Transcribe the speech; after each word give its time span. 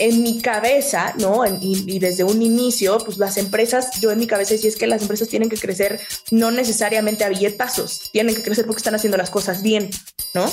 en 0.00 0.22
mi 0.22 0.40
cabeza, 0.40 1.12
¿no? 1.18 1.44
y, 1.60 1.98
desde 1.98 2.24
un 2.24 2.40
inicio, 2.40 2.98
pues 3.04 3.18
las 3.18 3.36
empresas, 3.36 4.00
yo 4.00 4.10
en 4.10 4.18
mi 4.18 4.26
cabeza 4.26 4.56
sí 4.56 4.66
es 4.66 4.76
que 4.76 4.86
las 4.86 5.02
empresas 5.02 5.28
tienen 5.28 5.50
que 5.50 5.58
crecer 5.58 6.00
no 6.30 6.50
necesariamente 6.50 7.22
a 7.22 7.28
billetazos, 7.28 8.10
tienen 8.10 8.34
que 8.34 8.42
crecer 8.42 8.64
porque 8.64 8.78
están 8.78 8.94
haciendo 8.94 9.18
las 9.18 9.28
cosas 9.28 9.62
bien, 9.62 9.90
¿no? 10.32 10.46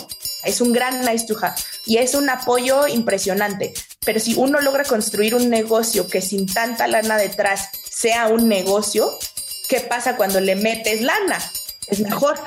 Es 0.44 0.60
un 0.60 0.74
gran 0.74 1.00
nice 1.00 1.26
to 1.26 1.38
have 1.42 1.56
y 1.86 1.98
es 1.98 2.14
un 2.14 2.30
apoyo 2.30 2.88
impresionante. 2.88 3.74
Pero 4.06 4.20
si 4.20 4.36
uno 4.36 4.60
logra 4.60 4.84
construir 4.84 5.34
un 5.34 5.50
negocio 5.50 6.08
que 6.08 6.22
sin 6.22 6.46
tanta 6.46 6.88
lana 6.88 7.18
detrás 7.18 7.70
sea 7.90 8.28
un 8.28 8.50
negocio, 8.50 9.10
¿qué 9.70 9.80
pasa 9.80 10.18
cuando 10.18 10.42
le 10.42 10.58
metes 10.58 11.02
lana? 11.02 11.40
Es 11.88 12.02
mejor. 12.02 12.38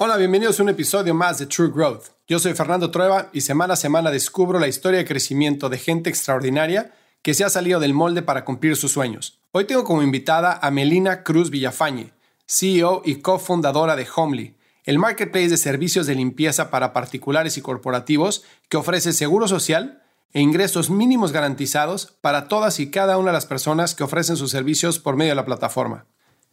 Hola, 0.00 0.16
bienvenidos 0.16 0.60
a 0.60 0.62
un 0.62 0.68
episodio 0.68 1.12
más 1.12 1.38
de 1.38 1.46
True 1.46 1.72
Growth. 1.74 2.10
Yo 2.28 2.38
soy 2.38 2.54
Fernando 2.54 2.92
Trueba 2.92 3.30
y 3.32 3.40
semana 3.40 3.74
a 3.74 3.76
semana 3.76 4.12
descubro 4.12 4.60
la 4.60 4.68
historia 4.68 5.00
de 5.00 5.04
crecimiento 5.04 5.68
de 5.68 5.76
gente 5.76 6.08
extraordinaria 6.08 6.94
que 7.20 7.34
se 7.34 7.42
ha 7.42 7.50
salido 7.50 7.80
del 7.80 7.94
molde 7.94 8.22
para 8.22 8.44
cumplir 8.44 8.76
sus 8.76 8.92
sueños. 8.92 9.40
Hoy 9.50 9.64
tengo 9.64 9.82
como 9.82 10.04
invitada 10.04 10.56
a 10.62 10.70
Melina 10.70 11.24
Cruz 11.24 11.50
Villafañe, 11.50 12.12
CEO 12.46 13.02
y 13.04 13.16
cofundadora 13.16 13.96
de 13.96 14.06
Homely, 14.14 14.56
el 14.84 15.00
marketplace 15.00 15.48
de 15.48 15.56
servicios 15.56 16.06
de 16.06 16.14
limpieza 16.14 16.70
para 16.70 16.92
particulares 16.92 17.58
y 17.58 17.60
corporativos 17.60 18.44
que 18.68 18.76
ofrece 18.76 19.12
seguro 19.12 19.48
social 19.48 20.04
e 20.32 20.40
ingresos 20.40 20.90
mínimos 20.90 21.32
garantizados 21.32 22.16
para 22.20 22.46
todas 22.46 22.78
y 22.78 22.92
cada 22.92 23.18
una 23.18 23.30
de 23.30 23.36
las 23.36 23.46
personas 23.46 23.96
que 23.96 24.04
ofrecen 24.04 24.36
sus 24.36 24.52
servicios 24.52 25.00
por 25.00 25.16
medio 25.16 25.32
de 25.32 25.36
la 25.36 25.44
plataforma. 25.44 26.06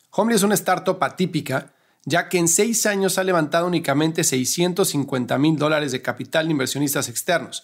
Homely 0.10 0.36
es 0.36 0.42
una 0.42 0.56
startup 0.56 0.98
atípica 1.04 1.75
ya 2.06 2.30
que 2.30 2.38
en 2.38 2.48
seis 2.48 2.86
años 2.86 3.18
ha 3.18 3.24
levantado 3.24 3.68
únicamente 3.68 4.24
650 4.24 5.38
mil 5.38 5.58
dólares 5.58 5.92
de 5.92 6.02
capital 6.02 6.46
de 6.46 6.52
inversionistas 6.52 7.10
externos. 7.10 7.64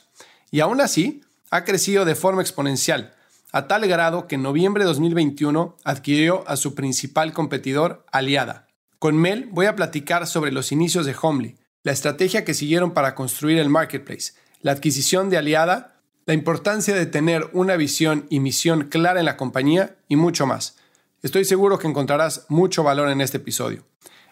Y 0.49 0.59
aún 0.59 0.81
así, 0.81 1.21
ha 1.51 1.63
crecido 1.63 2.05
de 2.05 2.15
forma 2.15 2.41
exponencial, 2.41 3.13
a 3.51 3.67
tal 3.67 3.87
grado 3.87 4.27
que 4.27 4.35
en 4.35 4.43
noviembre 4.43 4.83
de 4.83 4.87
2021 4.87 5.77
adquirió 5.83 6.47
a 6.47 6.55
su 6.55 6.73
principal 6.73 7.33
competidor, 7.33 8.05
Aliada. 8.11 8.67
Con 8.99 9.17
Mel 9.17 9.47
voy 9.51 9.65
a 9.65 9.75
platicar 9.75 10.27
sobre 10.27 10.51
los 10.51 10.71
inicios 10.71 11.05
de 11.05 11.15
Homely, 11.19 11.57
la 11.83 11.91
estrategia 11.91 12.45
que 12.45 12.53
siguieron 12.53 12.91
para 12.91 13.15
construir 13.15 13.59
el 13.59 13.69
marketplace, 13.69 14.33
la 14.61 14.71
adquisición 14.71 15.29
de 15.29 15.37
Aliada, 15.37 15.99
la 16.25 16.33
importancia 16.33 16.95
de 16.95 17.05
tener 17.05 17.49
una 17.53 17.75
visión 17.75 18.27
y 18.29 18.39
misión 18.39 18.89
clara 18.89 19.19
en 19.19 19.25
la 19.25 19.37
compañía 19.37 19.97
y 20.07 20.15
mucho 20.15 20.45
más. 20.45 20.77
Estoy 21.23 21.45
seguro 21.45 21.77
que 21.79 21.87
encontrarás 21.87 22.45
mucho 22.47 22.83
valor 22.83 23.09
en 23.09 23.21
este 23.21 23.37
episodio. 23.37 23.83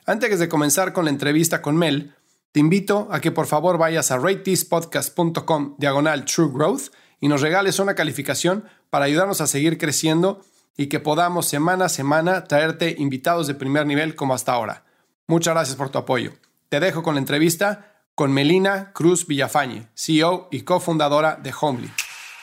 Antes 0.10 0.40
de 0.40 0.50
comenzar 0.50 0.92
con 0.92 1.06
la 1.06 1.12
entrevista 1.12 1.62
con 1.62 1.78
Mel, 1.78 2.16
te 2.52 2.60
invito 2.60 3.08
a 3.12 3.22
que 3.22 3.32
por 3.32 3.46
favor 3.46 3.78
vayas 3.78 4.10
a 4.10 4.18
ratethispodcast.com 4.18 5.76
diagonal 5.78 6.26
True 6.26 6.50
Growth 6.52 6.92
y 7.20 7.28
nos 7.28 7.42
regales 7.42 7.78
una 7.78 7.94
calificación 7.94 8.64
para 8.90 9.06
ayudarnos 9.06 9.40
a 9.40 9.46
seguir 9.46 9.78
creciendo 9.78 10.42
y 10.76 10.88
que 10.88 11.00
podamos 11.00 11.46
semana 11.46 11.86
a 11.86 11.90
semana 11.90 12.46
traerte 12.46 12.96
invitados 12.98 13.46
de 13.46 13.54
primer 13.54 13.86
nivel 13.86 14.16
como 14.16 14.34
hasta 14.34 14.52
ahora. 14.52 14.84
Muchas 15.28 15.54
gracias 15.54 15.78
por 15.78 15.92
tu 15.92 16.00
apoyo. 16.00 16.32
Te 16.70 16.80
dejo 16.80 17.04
con 17.04 17.14
la 17.14 17.20
entrevista 17.20 17.94
con 18.16 18.34
Melina 18.34 18.92
Cruz 18.94 19.28
Villafañe, 19.28 19.90
CEO 19.94 20.48
y 20.50 20.62
cofundadora 20.62 21.36
de 21.36 21.54
Homely. 21.62 21.92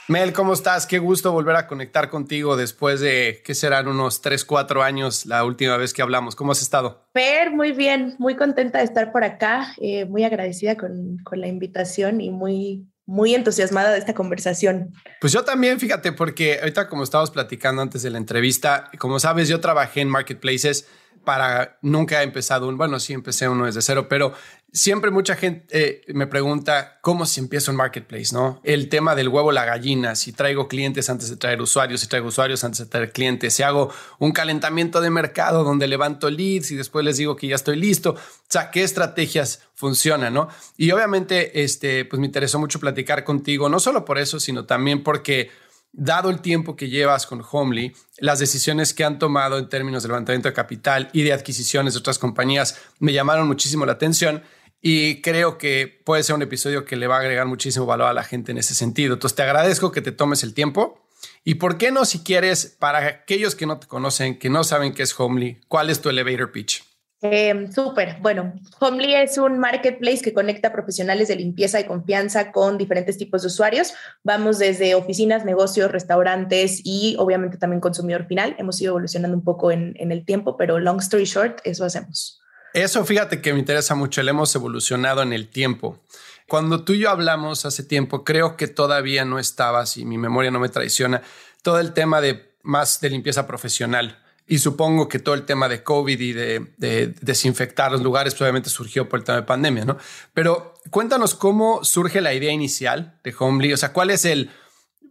Mel, 0.09 0.33
¿cómo 0.33 0.53
estás? 0.53 0.87
Qué 0.87 1.01
gusto 1.01 1.33
volver 1.33 1.57
a 1.57 1.67
conectar 1.67 2.09
contigo 2.09 2.57
después 2.57 3.01
de, 3.01 3.43
¿qué 3.45 3.57
serán? 3.57 3.89
Unos 3.89 4.23
3, 4.23 4.45
4 4.45 4.85
años 4.85 5.27
la 5.27 5.45
última 5.45 5.77
vez 5.77 5.93
que 5.93 6.01
hablamos. 6.01 6.37
¿Cómo 6.37 6.53
has 6.53 6.63
estado? 6.63 7.09
Per, 7.13 7.51
muy 7.51 7.73
bien, 7.73 8.15
muy 8.19 8.37
contenta 8.37 8.79
de 8.79 8.85
estar 8.85 9.11
por 9.11 9.25
acá, 9.25 9.75
eh, 9.81 10.05
muy 10.05 10.23
agradecida 10.23 10.77
con, 10.77 11.19
con 11.25 11.41
la 11.41 11.49
invitación 11.49 12.21
y 12.21 12.31
muy, 12.31 12.87
muy 13.05 13.35
entusiasmada 13.35 13.91
de 13.91 13.99
esta 13.99 14.15
conversación. 14.15 14.93
Pues 15.21 15.33
yo 15.33 15.45
también, 15.45 15.81
fíjate, 15.81 16.13
porque 16.13 16.61
ahorita 16.61 16.89
como 16.89 17.03
estábamos 17.03 17.33
platicando 17.33 17.83
antes 17.83 18.03
de 18.03 18.11
la 18.11 18.19
entrevista, 18.19 18.93
como 18.99 19.19
sabes, 19.19 19.49
yo 19.49 19.59
trabajé 19.59 20.03
en 20.03 20.09
marketplaces 20.09 20.87
para 21.27 21.79
nunca 21.83 22.21
he 22.21 22.25
empezado 22.25 22.69
un, 22.69 22.79
bueno, 22.79 23.01
sí 23.01 23.13
empecé 23.13 23.49
uno 23.49 23.67
desde 23.67 23.83
cero, 23.83 24.07
pero 24.09 24.33
siempre 24.77 25.11
mucha 25.11 25.37
gente 25.37 25.67
eh, 25.71 26.03
me 26.13 26.27
pregunta 26.27 26.99
cómo 27.01 27.25
se 27.25 27.41
empieza 27.41 27.71
un 27.71 27.79
marketplace, 27.79 28.35
¿no? 28.35 28.61
El 28.63 28.91
tema 28.91 29.15
del 29.15 29.29
huevo, 29.29 29.51
la 29.51 29.65
gallina, 29.65 30.15
si 30.15 30.33
traigo 30.33 30.69
clientes 30.69 31.09
antes 31.09 31.31
de 31.31 31.37
traer 31.37 31.63
usuarios, 31.63 32.03
si 32.03 32.09
traigo 32.09 32.29
usuarios 32.29 32.63
antes 32.63 32.81
de 32.81 32.87
traer 32.87 33.11
clientes, 33.11 33.55
si 33.55 33.63
hago 33.63 33.91
un 34.19 34.33
calentamiento 34.33 35.01
de 35.01 35.09
mercado 35.09 35.65
donde 35.65 35.89
levanto 35.89 36.29
leads 36.29 36.71
y 36.73 36.77
después 36.77 37.07
les 37.07 37.17
digo 37.17 37.37
que 37.37 37.47
ya 37.47 37.55
estoy 37.55 37.77
listo, 37.77 38.11
o 38.11 38.19
sea, 38.51 38.71
qué 38.71 38.85
estrategias 38.85 39.63
funcionan, 39.75 40.35
¿no? 40.35 40.49
Y 40.77 40.91
obviamente, 40.91 41.63
este, 41.65 42.05
pues 42.05 42.21
me 42.21 42.27
interesó 42.27 42.59
mucho 42.59 42.79
platicar 42.79 43.25
contigo, 43.25 43.71
no 43.71 43.81
solo 43.81 44.05
por 44.05 44.19
eso, 44.19 44.39
sino 44.39 44.67
también 44.67 45.03
porque 45.03 45.51
dado 45.93 46.29
el 46.29 46.41
tiempo 46.41 46.77
que 46.77 46.91
llevas 46.91 47.27
con 47.27 47.43
Homely, 47.51 47.97
las 48.19 48.39
decisiones 48.39 48.93
que 48.93 49.05
han 49.05 49.19
tomado 49.19 49.57
en 49.57 49.71
términos 49.71 50.03
de 50.03 50.11
levantamiento 50.11 50.49
de 50.51 50.55
capital 50.55 51.09
y 51.15 51.23
de 51.23 51.33
adquisiciones 51.33 51.95
de 51.95 52.01
otras 52.01 52.19
compañías 52.19 52.79
me 52.99 53.15
llamaron 53.15 53.49
muchísimo 53.49 53.87
la 53.87 53.93
atención 53.93 54.43
y 54.81 55.21
creo 55.23 55.59
que 55.59 56.03
puede 56.05 56.23
ser 56.23 56.37
un 56.37 56.43
episodio 56.43 56.85
que 56.85 56.97
le 56.97 57.07
va 57.07 57.17
a 57.17 57.21
agregar 57.21 57.47
muchísimo 57.47 57.87
valor 57.87 58.09
a 58.09 58.13
la 58.13 58.25
gente 58.25 58.53
en 58.53 58.59
ese 58.59 58.75
sentido. 58.75 59.15
Entonces 59.15 59.37
te 59.37 59.43
agradezco 59.43 59.93
que 59.93 60.03
te 60.03 60.13
tomes 60.13 60.43
el 60.43 60.55
tiempo. 60.55 61.03
Y 61.45 61.55
por 61.55 61.79
qué 61.79 61.91
no, 61.91 62.05
si 62.05 62.21
quieres, 62.21 62.77
para 62.79 63.07
aquellos 63.07 63.55
que 63.55 63.67
no 63.67 63.79
te 63.79 63.87
conocen, 63.87 64.39
que 64.39 64.51
no 64.51 64.65
saben 64.65 64.95
qué 64.95 65.03
es 65.03 65.19
Homely, 65.19 65.61
¿cuál 65.69 65.91
es 65.91 66.01
tu 66.01 66.09
elevator 66.09 66.53
pitch? 66.53 66.85
Eh, 67.23 67.69
Súper. 67.75 68.19
Bueno, 68.21 68.53
Homely 68.79 69.15
es 69.15 69.39
un 69.39 69.59
marketplace 69.59 70.21
que 70.21 70.35
conecta 70.35 70.73
profesionales 70.73 71.29
de 71.29 71.37
limpieza 71.37 71.81
y 71.81 71.85
confianza 71.85 72.53
con 72.53 72.77
diferentes 72.79 73.17
tipos 73.17 73.43
de 73.43 73.49
usuarios. 73.49 73.95
Vamos 74.23 74.59
desde 74.59 74.95
oficinas, 74.95 75.45
negocios, 75.45 75.91
restaurantes 75.91 76.83
y 76.85 77.17
obviamente 77.19 77.57
también 77.57 77.81
consumidor 77.81 78.27
final. 78.27 78.55
Hemos 78.59 78.81
ido 78.81 78.91
evolucionando 78.91 79.37
un 79.37 79.45
poco 79.45 79.71
en, 79.71 79.95
en 79.97 80.13
el 80.13 80.25
tiempo, 80.25 80.57
pero 80.57 80.79
long 80.79 81.01
story 81.01 81.25
short, 81.25 81.61
eso 81.65 81.85
hacemos. 81.85 82.41
Eso 82.77 83.07
fíjate 83.07 83.41
que 83.41 83.55
me 83.55 83.59
interesa 83.59 83.95
mucho, 83.95 84.21
el 84.21 84.29
hemos 84.29 84.55
evolucionado 84.55 85.23
en 85.23 85.33
el 85.33 85.49
tiempo. 85.49 85.99
Cuando 86.47 86.85
tú 86.85 86.93
y 86.93 86.99
yo 86.99 87.09
hablamos 87.09 87.65
hace 87.65 87.83
tiempo, 87.83 88.23
creo 88.23 88.59
que 88.59 88.69
todavía 88.69 89.25
no 89.25 89.39
estaba, 89.39 89.87
si 89.87 90.05
mi 90.05 90.19
memoria 90.19 90.51
no 90.51 90.61
me 90.61 90.69
traiciona, 90.69 91.23
todo 91.63 91.81
el 91.81 91.95
tema 91.95 92.21
de 92.21 92.53
más 92.63 93.01
de 93.01 93.09
limpieza 93.09 93.47
profesional 93.47 94.23
y 94.47 94.59
supongo 94.59 95.09
que 95.09 95.19
todo 95.19 95.35
el 95.35 95.47
tema 95.47 95.71
de 95.71 95.83
COVID 95.83 96.21
y 96.21 96.33
de, 96.35 97.15
desinfectar 97.23 97.93
los 97.93 98.03
lugares 98.03 98.35
pues, 98.35 98.43
obviamente 98.43 98.69
surgió 98.69 99.09
por 99.09 99.21
el 99.21 99.25
tema 99.25 99.37
de 99.37 99.45
pandemia, 99.45 99.87
¿no? 99.87 99.97
Pero 100.35 100.75
cuéntanos 100.91 101.35
cómo 101.35 101.83
surge 101.83 102.21
la 102.21 102.35
idea 102.35 102.53
inicial 102.53 103.19
de 103.25 103.35
Homely, 103.39 103.73
o 103.73 103.79
sea, 103.79 103.95
cuál 103.95 104.11
es 104.11 104.27
el, 104.27 104.51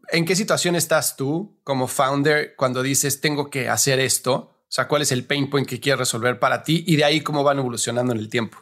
en 0.09 0.25
qué 0.25 0.35
situación 0.35 0.75
estás 0.75 1.17
tú 1.17 1.57
como 1.63 1.87
founder 1.87 2.55
cuando 2.55 2.83
dices 2.83 3.21
tengo 3.21 3.49
que 3.49 3.69
hacer 3.69 3.99
esto, 3.99 4.54
o 4.67 4.71
sea, 4.75 4.87
cuál 4.87 5.03
es 5.03 5.11
el 5.11 5.25
pain 5.25 5.49
point 5.49 5.67
que 5.67 5.79
quieres 5.79 5.99
resolver 5.99 6.39
para 6.39 6.63
ti 6.63 6.83
y 6.87 6.95
de 6.95 7.05
ahí 7.05 7.21
cómo 7.21 7.43
van 7.43 7.59
evolucionando 7.59 8.13
en 8.13 8.19
el 8.19 8.29
tiempo. 8.29 8.57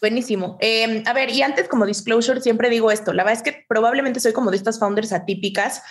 Buenísimo. 0.00 0.58
Em, 0.60 1.02
a 1.06 1.12
ver, 1.12 1.30
y 1.30 1.42
antes 1.42 1.68
como 1.68 1.86
disclosure, 1.86 2.40
siempre 2.40 2.68
digo 2.68 2.90
esto, 2.90 3.12
la 3.12 3.24
verdad 3.24 3.42
es 3.42 3.42
que 3.42 3.64
probablemente 3.66 4.20
soy 4.20 4.32
como 4.32 4.50
de 4.50 4.56
estas 4.58 4.78
founders 4.78 5.12
atípicas 5.12 5.82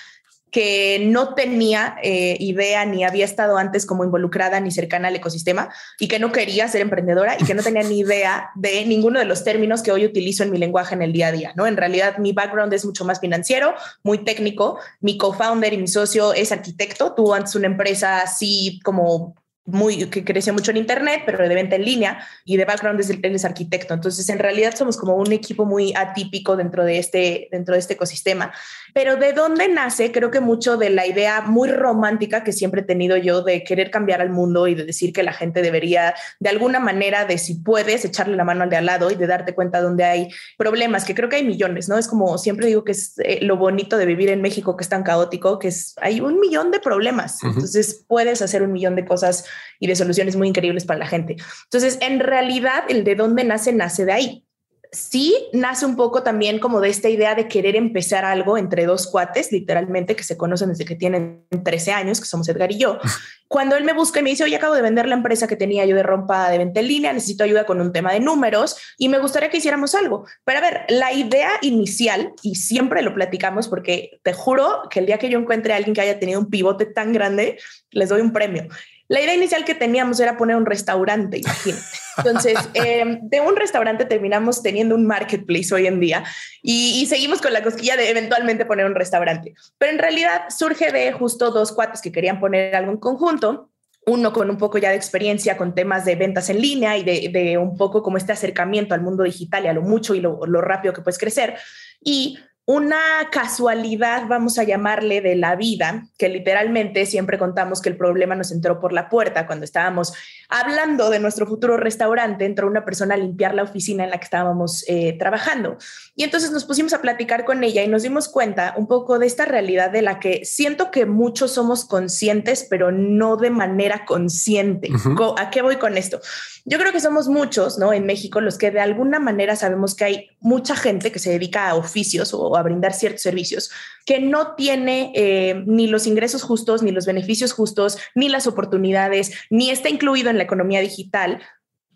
que 0.51 1.05
no 1.07 1.33
tenía 1.33 1.97
eh, 2.01 2.37
idea 2.39 2.85
ni 2.85 3.03
había 3.03 3.25
estado 3.25 3.57
antes 3.57 3.85
como 3.85 4.05
involucrada 4.05 4.59
ni 4.61 4.71
cercana 4.71 5.09
al 5.09 5.15
ecosistema 5.17 5.69
y 5.99 6.07
que 6.07 6.17
no 6.17 6.31
quería 6.31 6.67
ser 6.69 6.79
emprendedora 6.79 7.35
y 7.37 7.43
que 7.43 7.53
no 7.53 7.61
tenía 7.61 7.83
ni 7.83 7.99
idea 7.99 8.51
de 8.55 8.85
ninguno 8.85 9.19
de 9.19 9.25
los 9.25 9.43
términos 9.43 9.81
que 9.81 9.91
hoy 9.91 10.05
utilizo 10.05 10.43
en 10.43 10.51
mi 10.51 10.57
lenguaje 10.57 10.95
en 10.95 11.01
el 11.01 11.11
día 11.11 11.27
a 11.27 11.31
día, 11.33 11.51
¿no? 11.57 11.67
En 11.67 11.75
realidad 11.75 12.19
mi 12.19 12.31
background 12.31 12.73
es 12.73 12.85
mucho 12.85 13.03
más 13.03 13.19
financiero, 13.19 13.73
muy 14.01 14.19
técnico. 14.19 14.79
Mi 15.01 15.17
co-founder 15.17 15.73
y 15.73 15.77
mi 15.77 15.89
socio 15.89 16.31
es 16.31 16.53
arquitecto, 16.53 17.13
tuvo 17.13 17.33
antes 17.33 17.55
una 17.55 17.67
empresa 17.67 18.21
así 18.21 18.79
como 18.81 19.35
muy, 19.65 20.05
que 20.05 20.23
creció 20.23 20.53
mucho 20.53 20.71
en 20.71 20.77
Internet, 20.77 21.23
pero 21.25 21.37
de 21.47 21.55
venta 21.55 21.75
en 21.75 21.83
línea 21.83 22.19
y 22.43 22.55
de 22.55 22.65
background 22.65 22.99
desde 22.99 23.19
él 23.21 23.35
es 23.35 23.45
arquitecto. 23.45 23.93
Entonces, 23.93 24.29
en 24.29 24.37
realidad 24.37 24.75
somos 24.75 24.95
como 24.95 25.15
un 25.15 25.31
equipo 25.31 25.65
muy 25.65 25.93
atípico 25.95 26.55
dentro 26.55 26.85
de 26.85 26.99
este, 26.99 27.47
dentro 27.51 27.73
de 27.73 27.79
este 27.79 27.95
ecosistema. 27.95 28.53
Pero 28.93 29.17
de 29.17 29.33
dónde 29.33 29.67
nace, 29.67 30.11
creo 30.11 30.29
que 30.29 30.39
mucho 30.39 30.77
de 30.77 30.91
la 30.91 31.07
idea 31.07 31.41
muy 31.41 31.69
romántica 31.69 32.43
que 32.43 32.53
siempre 32.53 32.81
he 32.81 32.83
tenido 32.83 33.17
yo 33.17 33.41
de 33.41 33.63
querer 33.63 33.89
cambiar 33.89 34.21
al 34.21 34.29
mundo 34.29 34.67
y 34.67 34.75
de 34.75 34.85
decir 34.85 35.11
que 35.11 35.23
la 35.23 35.33
gente 35.33 35.63
debería, 35.63 36.13
de 36.39 36.49
alguna 36.49 36.79
manera, 36.79 37.25
de 37.25 37.39
si 37.39 37.55
puedes 37.55 38.05
echarle 38.05 38.35
la 38.35 38.43
mano 38.43 38.63
al 38.63 38.69
de 38.69 38.77
al 38.77 38.85
lado 38.85 39.09
y 39.09 39.15
de 39.15 39.25
darte 39.25 39.55
cuenta 39.55 39.81
donde 39.81 40.03
hay 40.03 40.29
problemas, 40.57 41.05
que 41.05 41.15
creo 41.15 41.27
que 41.27 41.37
hay 41.37 41.43
millones, 41.43 41.89
¿no? 41.89 41.97
Es 41.97 42.07
como 42.07 42.37
siempre 42.37 42.67
digo 42.67 42.83
que 42.83 42.91
es 42.91 43.15
eh, 43.17 43.39
lo 43.41 43.57
bonito 43.57 43.97
de 43.97 44.05
vivir 44.05 44.29
en 44.29 44.41
México, 44.41 44.77
que 44.77 44.83
es 44.83 44.89
tan 44.89 45.01
caótico, 45.01 45.57
que 45.57 45.69
es, 45.69 45.95
hay 46.01 46.21
un 46.21 46.39
millón 46.39 46.69
de 46.69 46.79
problemas. 46.79 47.43
Entonces, 47.43 48.05
puedes 48.07 48.41
hacer 48.41 48.61
un 48.61 48.71
millón 48.71 48.95
de 48.95 49.05
cosas 49.05 49.45
y 49.79 49.87
de 49.87 49.95
soluciones 49.95 50.35
muy 50.35 50.47
increíbles 50.47 50.85
para 50.85 50.99
la 50.99 51.07
gente. 51.07 51.35
Entonces, 51.65 51.97
en 52.01 52.19
realidad, 52.19 52.83
el 52.89 53.03
de 53.03 53.15
dónde 53.15 53.43
nace, 53.43 53.73
nace 53.73 54.05
de 54.05 54.11
ahí. 54.11 54.45
sí 54.91 55.35
nace 55.51 55.85
un 55.85 55.97
poco 55.97 56.23
también 56.23 56.59
como 56.59 56.79
de 56.79 56.89
esta 56.89 57.09
idea 57.09 57.35
de 57.35 57.47
querer 57.47 57.75
empezar 57.75 58.23
algo 58.23 58.57
entre 58.57 58.85
dos 58.85 59.07
cuates, 59.07 59.51
literalmente, 59.51 60.15
que 60.15 60.23
se 60.23 60.37
conocen 60.37 60.69
desde 60.69 60.85
que 60.85 60.95
tienen 60.95 61.45
13 61.63 61.91
años, 61.91 62.19
que 62.19 62.25
somos 62.25 62.47
Edgar 62.47 62.71
y 62.71 62.77
yo. 62.77 62.99
Cuando 63.47 63.75
él 63.75 63.83
me 63.83 63.93
busca 63.93 64.19
y 64.19 64.23
me 64.23 64.31
dice, 64.31 64.43
oye, 64.43 64.55
acabo 64.55 64.73
de 64.73 64.81
vender 64.81 65.07
la 65.07 65.15
empresa 65.15 65.47
que 65.47 65.55
tenía 65.55 65.85
yo 65.85 65.95
de 65.95 66.03
rompa 66.03 66.49
de 66.49 66.57
venta 66.57 66.79
en 66.79 66.87
línea, 66.87 67.13
necesito 67.13 67.43
ayuda 67.43 67.65
con 67.65 67.79
un 67.79 67.91
tema 67.93 68.11
de 68.11 68.19
números 68.19 68.77
y 68.97 69.07
me 69.07 69.19
gustaría 69.19 69.49
que 69.49 69.57
hiciéramos 69.57 69.93
algo. 69.93 70.25
Pero 70.45 70.59
a 70.59 70.61
ver, 70.61 70.85
la 70.89 71.13
idea 71.13 71.51
inicial, 71.61 72.33
y 72.41 72.55
siempre 72.55 73.01
lo 73.03 73.13
platicamos 73.13 73.67
porque 73.67 74.19
te 74.23 74.33
juro 74.33 74.83
que 74.89 74.99
el 74.99 75.05
día 75.05 75.19
que 75.19 75.29
yo 75.29 75.37
encuentre 75.37 75.73
a 75.73 75.77
alguien 75.77 75.93
que 75.93 76.01
haya 76.01 76.19
tenido 76.19 76.39
un 76.39 76.49
pivote 76.49 76.85
tan 76.85 77.13
grande, 77.13 77.59
les 77.91 78.09
doy 78.09 78.21
un 78.21 78.33
premio. 78.33 78.67
La 79.07 79.21
idea 79.21 79.35
inicial 79.35 79.65
que 79.65 79.75
teníamos 79.75 80.19
era 80.19 80.35
poner 80.37 80.55
un 80.55 80.65
restaurante, 80.65 81.37
imagínate. 81.37 81.83
Entonces, 82.17 82.57
em, 82.73 83.19
de 83.21 83.41
un 83.41 83.55
restaurante 83.55 84.05
terminamos 84.05 84.63
teniendo 84.63 84.95
un 84.95 85.05
marketplace 85.05 85.73
hoy 85.73 85.87
en 85.87 85.99
día 85.99 86.23
y, 86.61 87.05
seguimos 87.07 87.41
con 87.41 87.53
la 87.53 87.61
cosquilla 87.61 87.95
de 87.97 88.09
eventualmente 88.09 88.65
poner 88.65 88.85
un 88.85 88.95
restaurante. 88.95 89.53
Pero 89.77 89.91
en 89.91 89.99
realidad 89.99 90.45
surge 90.49 90.91
de 90.91 91.11
justo 91.11 91.51
dos 91.51 91.71
cuates 91.71 92.01
que 92.01 92.11
querían 92.11 92.39
poner 92.39 92.75
algo 92.75 92.91
en 92.91 92.97
conjunto 92.97 93.69
uno 94.07 94.33
con 94.33 94.51
un 94.51 94.57
poco 94.57 94.77
ya 94.77 94.89
de 94.89 94.95
experiencia 94.95 95.57
con 95.57 95.73
temas 95.73 96.05
de 96.05 96.15
ventas 96.15 96.49
en 96.51 96.61
línea 96.61 96.95
y 96.95 97.03
de, 97.03 97.57
un 97.57 97.75
poco 97.75 98.03
como 98.03 98.17
este 98.17 98.33
acercamiento 98.33 98.93
al 98.93 99.01
mundo 99.01 99.23
digital 99.23 99.65
y 99.65 99.67
a 99.67 99.73
lo 99.73 99.81
mucho 99.81 100.13
y 100.13 100.21
lo, 100.21 100.45
lo 100.45 100.61
rápido 100.61 100.93
que 100.93 101.01
puedes 101.01 101.17
crecer. 101.17 101.55
Y 102.01 102.37
una 102.65 103.29
casualidad, 103.31 104.27
vamos 104.27 104.57
a 104.57 104.63
llamarle, 104.63 105.21
de 105.21 105.35
la 105.35 105.55
vida, 105.55 106.07
que 106.17 106.29
literalmente 106.29 107.05
siempre 107.05 107.37
contamos 107.37 107.81
que 107.81 107.89
el 107.89 107.97
problema 107.97 108.33
nos 108.33 108.51
entró 108.51 108.79
por 108.79 108.91
la 108.91 109.07
puerta 109.07 109.45
cuando 109.45 109.65
estábamos 109.65 110.13
hablando 110.49 111.09
de 111.09 111.19
nuestro 111.19 111.47
futuro 111.47 111.77
restaurante, 111.77 112.45
entró 112.45 112.67
una 112.67 112.85
persona 112.85 113.15
a 113.15 113.17
limpiar 113.17 113.55
la 113.55 113.63
oficina 113.63 114.03
en 114.03 114.09
la 114.09 114.17
que 114.17 114.25
estábamos 114.25 114.83
eh, 114.87 115.15
trabajando. 115.17 115.77
Y 116.15 116.23
entonces 116.23 116.51
nos 116.51 116.65
pusimos 116.65 116.93
a 116.93 117.01
platicar 117.01 117.45
con 117.45 117.63
ella 117.63 117.83
y 117.83 117.87
nos 117.87 118.03
dimos 118.03 118.29
cuenta 118.29 118.73
un 118.77 118.87
poco 118.87 119.19
de 119.19 119.27
esta 119.27 119.45
realidad 119.45 119.91
de 119.91 120.01
la 120.01 120.19
que 120.19 120.45
siento 120.45 120.91
que 120.91 121.05
muchos 121.05 121.51
somos 121.51 121.85
conscientes, 121.85 122.65
pero 122.69 122.91
no 122.91 123.37
de 123.37 123.49
manera 123.49 124.05
consciente. 124.05 124.89
¿A 125.37 125.49
qué 125.49 125.61
voy 125.61 125.77
con 125.77 125.97
esto? 125.97 126.19
Yo 126.65 126.79
creo 126.79 126.91
que 126.91 126.99
somos 126.99 127.27
muchos, 127.27 127.77
¿no? 127.77 127.93
En 127.93 128.05
México, 128.05 128.41
los 128.41 128.57
que 128.57 128.71
de 128.71 128.79
alguna 128.79 129.19
manera 129.19 129.55
sabemos 129.55 129.93
que 129.93 130.05
hay 130.05 130.29
mucha 130.39 130.75
gente 130.75 131.11
que 131.11 131.19
se 131.19 131.29
dedica 131.29 131.69
a 131.69 131.75
oficios 131.75 132.33
o 132.33 132.57
a 132.57 132.63
brindar 132.63 132.93
ciertos 132.93 133.21
servicios 133.21 133.69
que 134.05 134.19
no 134.19 134.55
tiene 134.55 135.11
eh, 135.15 135.63
ni 135.65 135.87
los 135.87 136.05
ingresos 136.05 136.43
justos, 136.43 136.83
ni 136.83 136.91
los 136.91 137.05
beneficios 137.05 137.53
justos, 137.53 137.97
ni 138.13 138.29
las 138.29 138.45
oportunidades, 138.45 139.31
ni 139.49 139.71
está 139.71 139.89
incluido 139.89 140.29
en 140.29 140.34
la 140.37 140.43
economía 140.43 140.81
digital, 140.81 141.41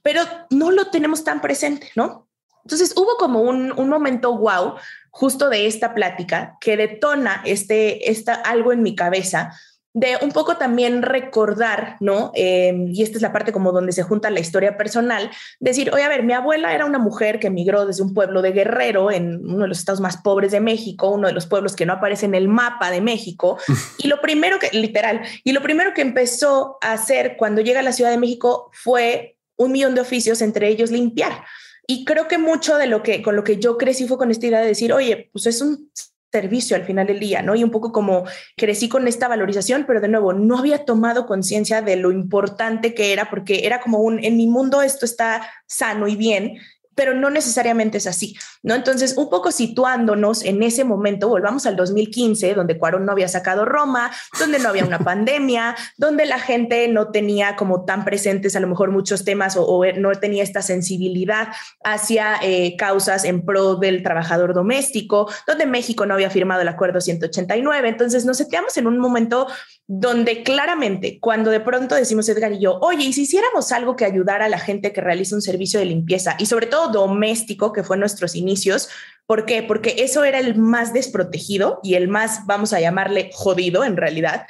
pero 0.02 0.22
no 0.50 0.72
lo 0.72 0.90
tenemos 0.90 1.24
tan 1.24 1.42
presente, 1.42 1.92
¿no? 1.96 2.28
Entonces 2.64 2.94
hubo 2.96 3.18
como 3.18 3.42
un, 3.42 3.72
un 3.72 3.90
momento 3.90 4.38
wow 4.38 4.76
justo 5.12 5.50
de 5.50 5.66
esta 5.66 5.94
plática 5.94 6.58
que 6.62 6.78
detona 6.78 7.42
este, 7.46 8.12
esta, 8.12 8.36
algo 8.36 8.72
en 8.72 8.84
mi 8.84 8.96
cabeza 8.96 9.52
de 10.00 10.18
un 10.22 10.32
poco 10.32 10.56
también 10.56 11.02
recordar, 11.02 11.98
¿no? 12.00 12.32
Em, 12.34 12.88
y 12.88 13.04
esta 13.04 13.18
es 13.18 13.22
la 13.22 13.34
parte 13.34 13.52
como 13.52 13.74
donde 13.74 13.92
se 13.92 14.04
junta 14.04 14.30
la 14.30 14.40
historia 14.40 14.78
personal, 14.78 15.30
decir, 15.60 15.92
oye, 15.94 16.04
a 16.04 16.10
ver, 16.10 16.24
mi 16.24 16.32
abuela 16.32 16.74
era 16.74 16.86
una 16.86 17.00
mujer 17.00 17.40
que 17.40 17.48
emigró 17.48 17.86
desde 17.86 18.04
un 18.04 18.14
pueblo 18.14 18.42
de 18.42 18.54
Guerrero, 18.54 19.12
en 19.12 19.46
uno 19.46 19.64
de 19.64 19.68
los 19.68 19.80
estados 19.80 20.00
más 20.00 20.16
pobres 20.18 20.54
de 20.54 20.62
México, 20.62 21.10
uno 21.10 21.28
de 21.28 21.34
los 21.34 21.48
pueblos 21.48 21.76
que 21.76 21.86
no 21.86 21.94
aparece 21.94 22.26
en 22.26 22.34
el 22.34 22.48
mapa 22.48 22.92
de 22.92 23.02
México, 23.02 23.58
y 23.98 24.08
lo 24.08 24.22
primero 24.22 24.58
que, 24.58 24.70
literal, 24.72 25.22
y 25.44 25.52
lo 25.52 25.62
primero 25.62 25.94
que 25.94 26.02
empezó 26.02 26.78
a 26.82 26.94
hacer 26.94 27.36
cuando 27.38 27.62
llega 27.62 27.82
a 27.82 27.84
la 27.84 27.92
Ciudad 27.92 28.12
de 28.12 28.18
México 28.18 28.70
fue 28.72 29.38
un 29.58 29.74
millón 29.74 29.96
de 29.96 30.02
oficios, 30.02 30.42
entre 30.42 30.70
ellos 30.70 30.92
limpiar. 30.92 31.44
Y 31.88 32.06
creo 32.06 32.30
que 32.30 32.38
mucho 32.38 32.78
de 32.78 32.88
lo 32.88 33.04
que 33.04 33.22
con 33.22 33.36
lo 33.36 33.44
que 33.44 33.58
yo 33.58 33.78
crecí 33.78 34.08
fue 34.08 34.18
con 34.18 34.32
esta 34.32 34.46
idea 34.46 34.62
de 34.62 34.68
decir, 34.68 34.94
oye, 34.94 35.30
pues 35.34 35.48
es 35.48 35.62
un 35.62 35.92
servicio 36.32 36.76
al 36.76 36.86
final 36.86 37.08
del 37.08 37.20
día, 37.20 37.42
¿no? 37.42 37.56
Y 37.56 37.64
un 37.64 37.72
poco 37.72 37.92
como 37.92 38.26
crecí 38.56 38.88
con 38.88 39.08
esta 39.08 39.28
valorización, 39.28 39.86
pero 39.88 40.02
de 40.02 40.08
nuevo, 40.08 40.34
no 40.34 40.58
había 40.58 40.86
tomado 40.86 41.26
conciencia 41.26 41.82
de 41.82 41.96
lo 41.96 42.12
importante 42.12 42.94
que 42.94 43.14
era, 43.14 43.30
porque 43.30 43.66
era 43.66 43.82
como 43.82 44.00
un, 44.00 44.24
en 44.24 44.38
mi 44.38 44.48
mundo 44.48 44.82
esto 44.82 45.06
está 45.06 45.50
sano 45.66 46.08
y 46.08 46.16
bien, 46.16 46.60
pero 47.00 47.14
no 47.14 47.30
necesariamente 47.30 47.98
es 47.98 48.08
así, 48.08 48.36
¿no? 48.62 48.76
Entonces, 48.76 49.16
un 49.16 49.30
poco 49.30 49.54
situándonos 49.54 50.44
en 50.44 50.62
ese 50.62 50.84
momento, 50.84 51.30
volvamos 51.30 51.66
al 51.66 51.78
2015, 51.78 52.56
donde 52.56 52.78
Cuarón 52.78 53.06
no 53.06 53.14
había 53.14 53.30
sacado 53.30 53.64
Roma, 53.64 54.12
donde 54.38 54.60
no 54.60 54.68
había 54.68 54.84
una 54.84 55.00
pandemia, 55.06 55.78
donde 55.96 56.26
la 56.26 56.40
gente 56.40 56.90
no 56.90 57.10
tenía 57.10 57.56
como 57.56 57.86
tan 57.86 58.04
presentes 58.04 58.58
a 58.58 58.60
lo 58.60 58.68
mejor 58.68 58.92
muchos 58.92 59.24
temas 59.24 59.56
o, 59.58 59.86
no 59.96 60.12
tenía 60.16 60.44
esta 60.44 60.62
sensibilidad 60.62 61.48
hacia 61.86 62.36
eh, 62.42 62.76
causas 62.76 63.24
en 63.24 63.46
pro 63.46 63.76
del 63.76 64.04
trabajador 64.04 64.54
doméstico, 64.54 65.32
donde 65.48 65.66
México 65.66 66.06
no 66.06 66.16
había 66.16 66.30
firmado 66.30 66.64
el 66.64 66.68
acuerdo 66.68 67.00
189. 67.00 67.88
Entonces, 67.88 68.26
nos 68.26 68.36
seteamos 68.36 68.76
en 68.76 68.88
un 68.88 69.00
momento 69.00 69.48
donde 69.88 70.44
claramente 70.44 71.18
cuando 71.20 71.50
de 71.50 71.62
pronto 71.62 71.96
decimos 71.96 72.30
Edgar 72.30 72.52
y 72.52 72.60
yo, 72.60 72.78
oye, 72.82 73.06
y 73.06 73.14
si 73.14 73.22
hiciéramos 73.22 73.72
algo 73.72 73.96
que 73.96 74.06
ayudara 74.06 74.46
a 74.46 74.50
la 74.50 74.60
gente 74.60 74.94
que 74.94 75.02
realiza 75.02 75.34
un 75.34 75.42
servicio 75.42 75.80
de 75.80 75.88
limpieza 75.88 76.36
y 76.38 76.46
sobre 76.46 76.68
todo 76.68 76.89
doméstico, 76.92 77.74
que 77.74 77.84
fue 77.84 77.98
nuestros 77.98 78.36
inicios, 78.36 78.90
¿por 79.26 79.46
qué? 79.46 79.64
Porque 79.64 79.96
eso 80.00 80.24
era 80.24 80.40
el 80.40 80.56
más 80.56 80.94
desprotegido 80.94 81.80
y 81.84 81.94
el 81.94 82.08
más, 82.08 82.46
vamos 82.46 82.74
a 82.74 82.80
llamarle 82.80 83.30
jodido 83.34 83.84
en 83.84 83.96
realidad. 83.96 84.48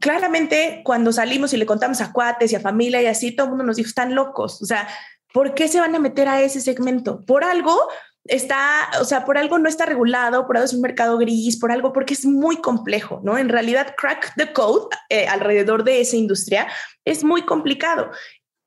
Claramente 0.00 0.82
cuando 0.84 1.12
salimos 1.12 1.52
y 1.52 1.56
le 1.56 1.66
contamos 1.66 2.00
a 2.00 2.12
cuates 2.12 2.52
y 2.52 2.56
a 2.56 2.60
familia 2.60 3.02
y 3.02 3.06
así, 3.06 3.32
todo 3.32 3.46
el 3.46 3.50
mundo 3.50 3.64
nos 3.64 3.76
dijo, 3.76 3.88
están 3.88 4.14
locos, 4.14 4.60
o 4.62 4.66
sea, 4.66 4.88
¿por 5.32 5.54
qué 5.54 5.68
se 5.68 5.80
van 5.80 5.94
a 5.94 6.00
meter 6.00 6.28
a 6.28 6.42
ese 6.42 6.60
segmento? 6.60 7.24
Por 7.24 7.44
algo 7.44 7.76
está, 8.24 8.90
o 9.00 9.04
sea, 9.04 9.24
por 9.24 9.38
algo 9.38 9.58
no 9.58 9.68
está 9.68 9.86
regulado, 9.86 10.46
por 10.46 10.56
algo 10.56 10.66
es 10.66 10.74
un 10.74 10.82
mercado 10.82 11.18
gris, 11.18 11.56
por 11.56 11.72
algo, 11.72 11.92
porque 11.92 12.14
es 12.14 12.24
muy 12.24 12.58
complejo, 12.58 13.20
¿no? 13.24 13.38
En 13.38 13.48
realidad, 13.48 13.94
crack 13.96 14.34
the 14.36 14.52
code 14.52 14.94
eh, 15.08 15.26
alrededor 15.26 15.84
de 15.84 16.00
esa 16.00 16.16
industria 16.16 16.68
es 17.04 17.24
muy 17.24 17.42
complicado. 17.42 18.10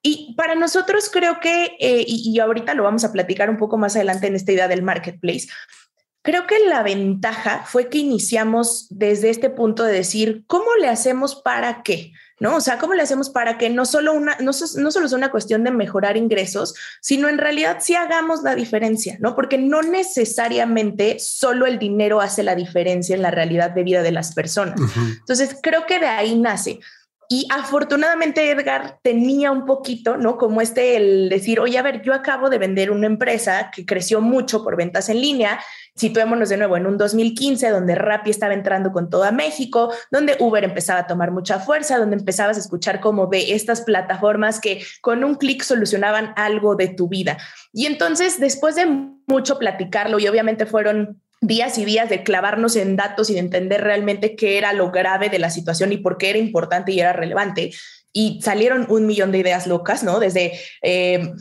Y 0.01 0.33
para 0.35 0.55
nosotros 0.55 1.09
creo 1.11 1.39
que, 1.39 1.77
eh, 1.79 2.03
y, 2.07 2.31
y 2.33 2.39
ahorita 2.39 2.73
lo 2.73 2.83
vamos 2.83 3.03
a 3.03 3.11
platicar 3.11 3.49
un 3.49 3.57
poco 3.57 3.77
más 3.77 3.95
adelante 3.95 4.27
en 4.27 4.35
esta 4.35 4.51
idea 4.51 4.67
del 4.67 4.83
marketplace, 4.83 5.47
Creo 6.23 6.45
que 6.45 6.59
la 6.67 6.83
ventaja 6.83 7.63
fue 7.65 7.89
que 7.89 7.97
iniciamos 7.97 8.85
desde 8.91 9.31
este 9.31 9.49
punto 9.49 9.83
de 9.83 9.93
decir, 9.93 10.43
¿cómo 10.45 10.67
le 10.79 10.87
hacemos 10.87 11.33
para 11.33 11.81
qué? 11.81 12.13
¿no? 12.41 12.55
O 12.55 12.61
sea, 12.61 12.79
¿cómo 12.79 12.95
le 12.95 13.03
hacemos 13.03 13.29
para 13.29 13.59
que 13.59 13.69
no 13.69 13.85
solo, 13.85 14.13
una, 14.13 14.35
no, 14.39 14.51
no 14.51 14.91
solo 14.91 15.07
sea 15.07 15.17
una 15.17 15.29
cuestión 15.29 15.63
de 15.63 15.69
mejorar 15.69 16.17
ingresos, 16.17 16.73
sino 16.99 17.29
en 17.29 17.37
realidad 17.37 17.77
sí 17.81 17.95
hagamos 17.95 18.41
la 18.41 18.55
diferencia, 18.55 19.17
¿no? 19.19 19.35
Porque 19.35 19.59
no 19.59 19.83
necesariamente 19.83 21.19
solo 21.19 21.67
el 21.67 21.77
dinero 21.77 22.19
hace 22.19 22.41
la 22.41 22.55
diferencia 22.55 23.15
en 23.15 23.21
la 23.21 23.29
realidad 23.29 23.69
de 23.69 23.83
vida 23.83 24.01
de 24.01 24.11
las 24.11 24.33
personas. 24.33 24.79
Entonces, 25.19 25.55
creo 25.61 25.85
que 25.85 25.99
de 25.99 26.07
ahí 26.07 26.35
nace. 26.35 26.79
Y 27.31 27.47
afortunadamente 27.49 28.51
Edgar 28.51 28.99
tenía 29.01 29.53
un 29.53 29.65
poquito, 29.65 30.17
¿no? 30.17 30.37
Como 30.37 30.59
este, 30.59 30.97
el 30.97 31.29
decir, 31.29 31.61
oye, 31.61 31.77
a 31.77 31.81
ver, 31.81 32.01
yo 32.01 32.13
acabo 32.13 32.49
de 32.49 32.57
vender 32.57 32.91
una 32.91 33.07
empresa 33.07 33.71
que 33.73 33.85
creció 33.85 34.19
mucho 34.19 34.65
por 34.65 34.75
ventas 34.75 35.07
en 35.07 35.21
línea. 35.21 35.57
Situémonos 35.95 36.49
de 36.49 36.57
nuevo 36.57 36.75
en 36.75 36.87
un 36.87 36.97
2015, 36.97 37.69
donde 37.69 37.95
Rappi 37.95 38.31
estaba 38.31 38.53
entrando 38.53 38.91
con 38.91 39.09
toda 39.09 39.31
México, 39.31 39.93
donde 40.11 40.35
Uber 40.41 40.65
empezaba 40.65 40.99
a 40.99 41.07
tomar 41.07 41.31
mucha 41.31 41.61
fuerza, 41.61 41.97
donde 41.97 42.17
empezabas 42.17 42.57
a 42.57 42.59
escuchar 42.59 42.99
como 42.99 43.27
de 43.27 43.53
estas 43.53 43.79
plataformas 43.79 44.59
que 44.59 44.83
con 44.99 45.23
un 45.23 45.35
clic 45.35 45.63
solucionaban 45.63 46.33
algo 46.35 46.75
de 46.75 46.89
tu 46.89 47.07
vida. 47.07 47.37
Y 47.71 47.85
entonces, 47.85 48.41
después 48.41 48.75
de 48.75 48.87
mucho 49.25 49.57
platicarlo, 49.57 50.19
y 50.19 50.27
obviamente 50.27 50.65
fueron 50.65 51.21
días 51.41 51.77
y 51.79 51.85
días 51.85 52.07
de 52.07 52.23
clavarnos 52.23 52.75
en 52.75 52.95
datos 52.95 53.29
y 53.29 53.33
de 53.33 53.39
entender 53.39 53.81
realmente 53.81 54.35
qué 54.35 54.57
era 54.57 54.73
lo 54.73 54.91
grave 54.91 55.29
de 55.29 55.39
la 55.39 55.49
situación 55.49 55.91
y 55.91 55.97
por 55.97 56.17
qué 56.17 56.29
era 56.29 56.39
importante 56.39 56.91
y 56.91 56.99
era 56.99 57.13
relevante. 57.13 57.71
Y 58.13 58.41
salieron 58.41 58.85
un 58.89 59.07
millón 59.07 59.31
de 59.31 59.39
ideas 59.39 59.67
locas, 59.67 60.03
¿no? 60.03 60.19
Desde, 60.19 60.59
eh, 60.81 61.31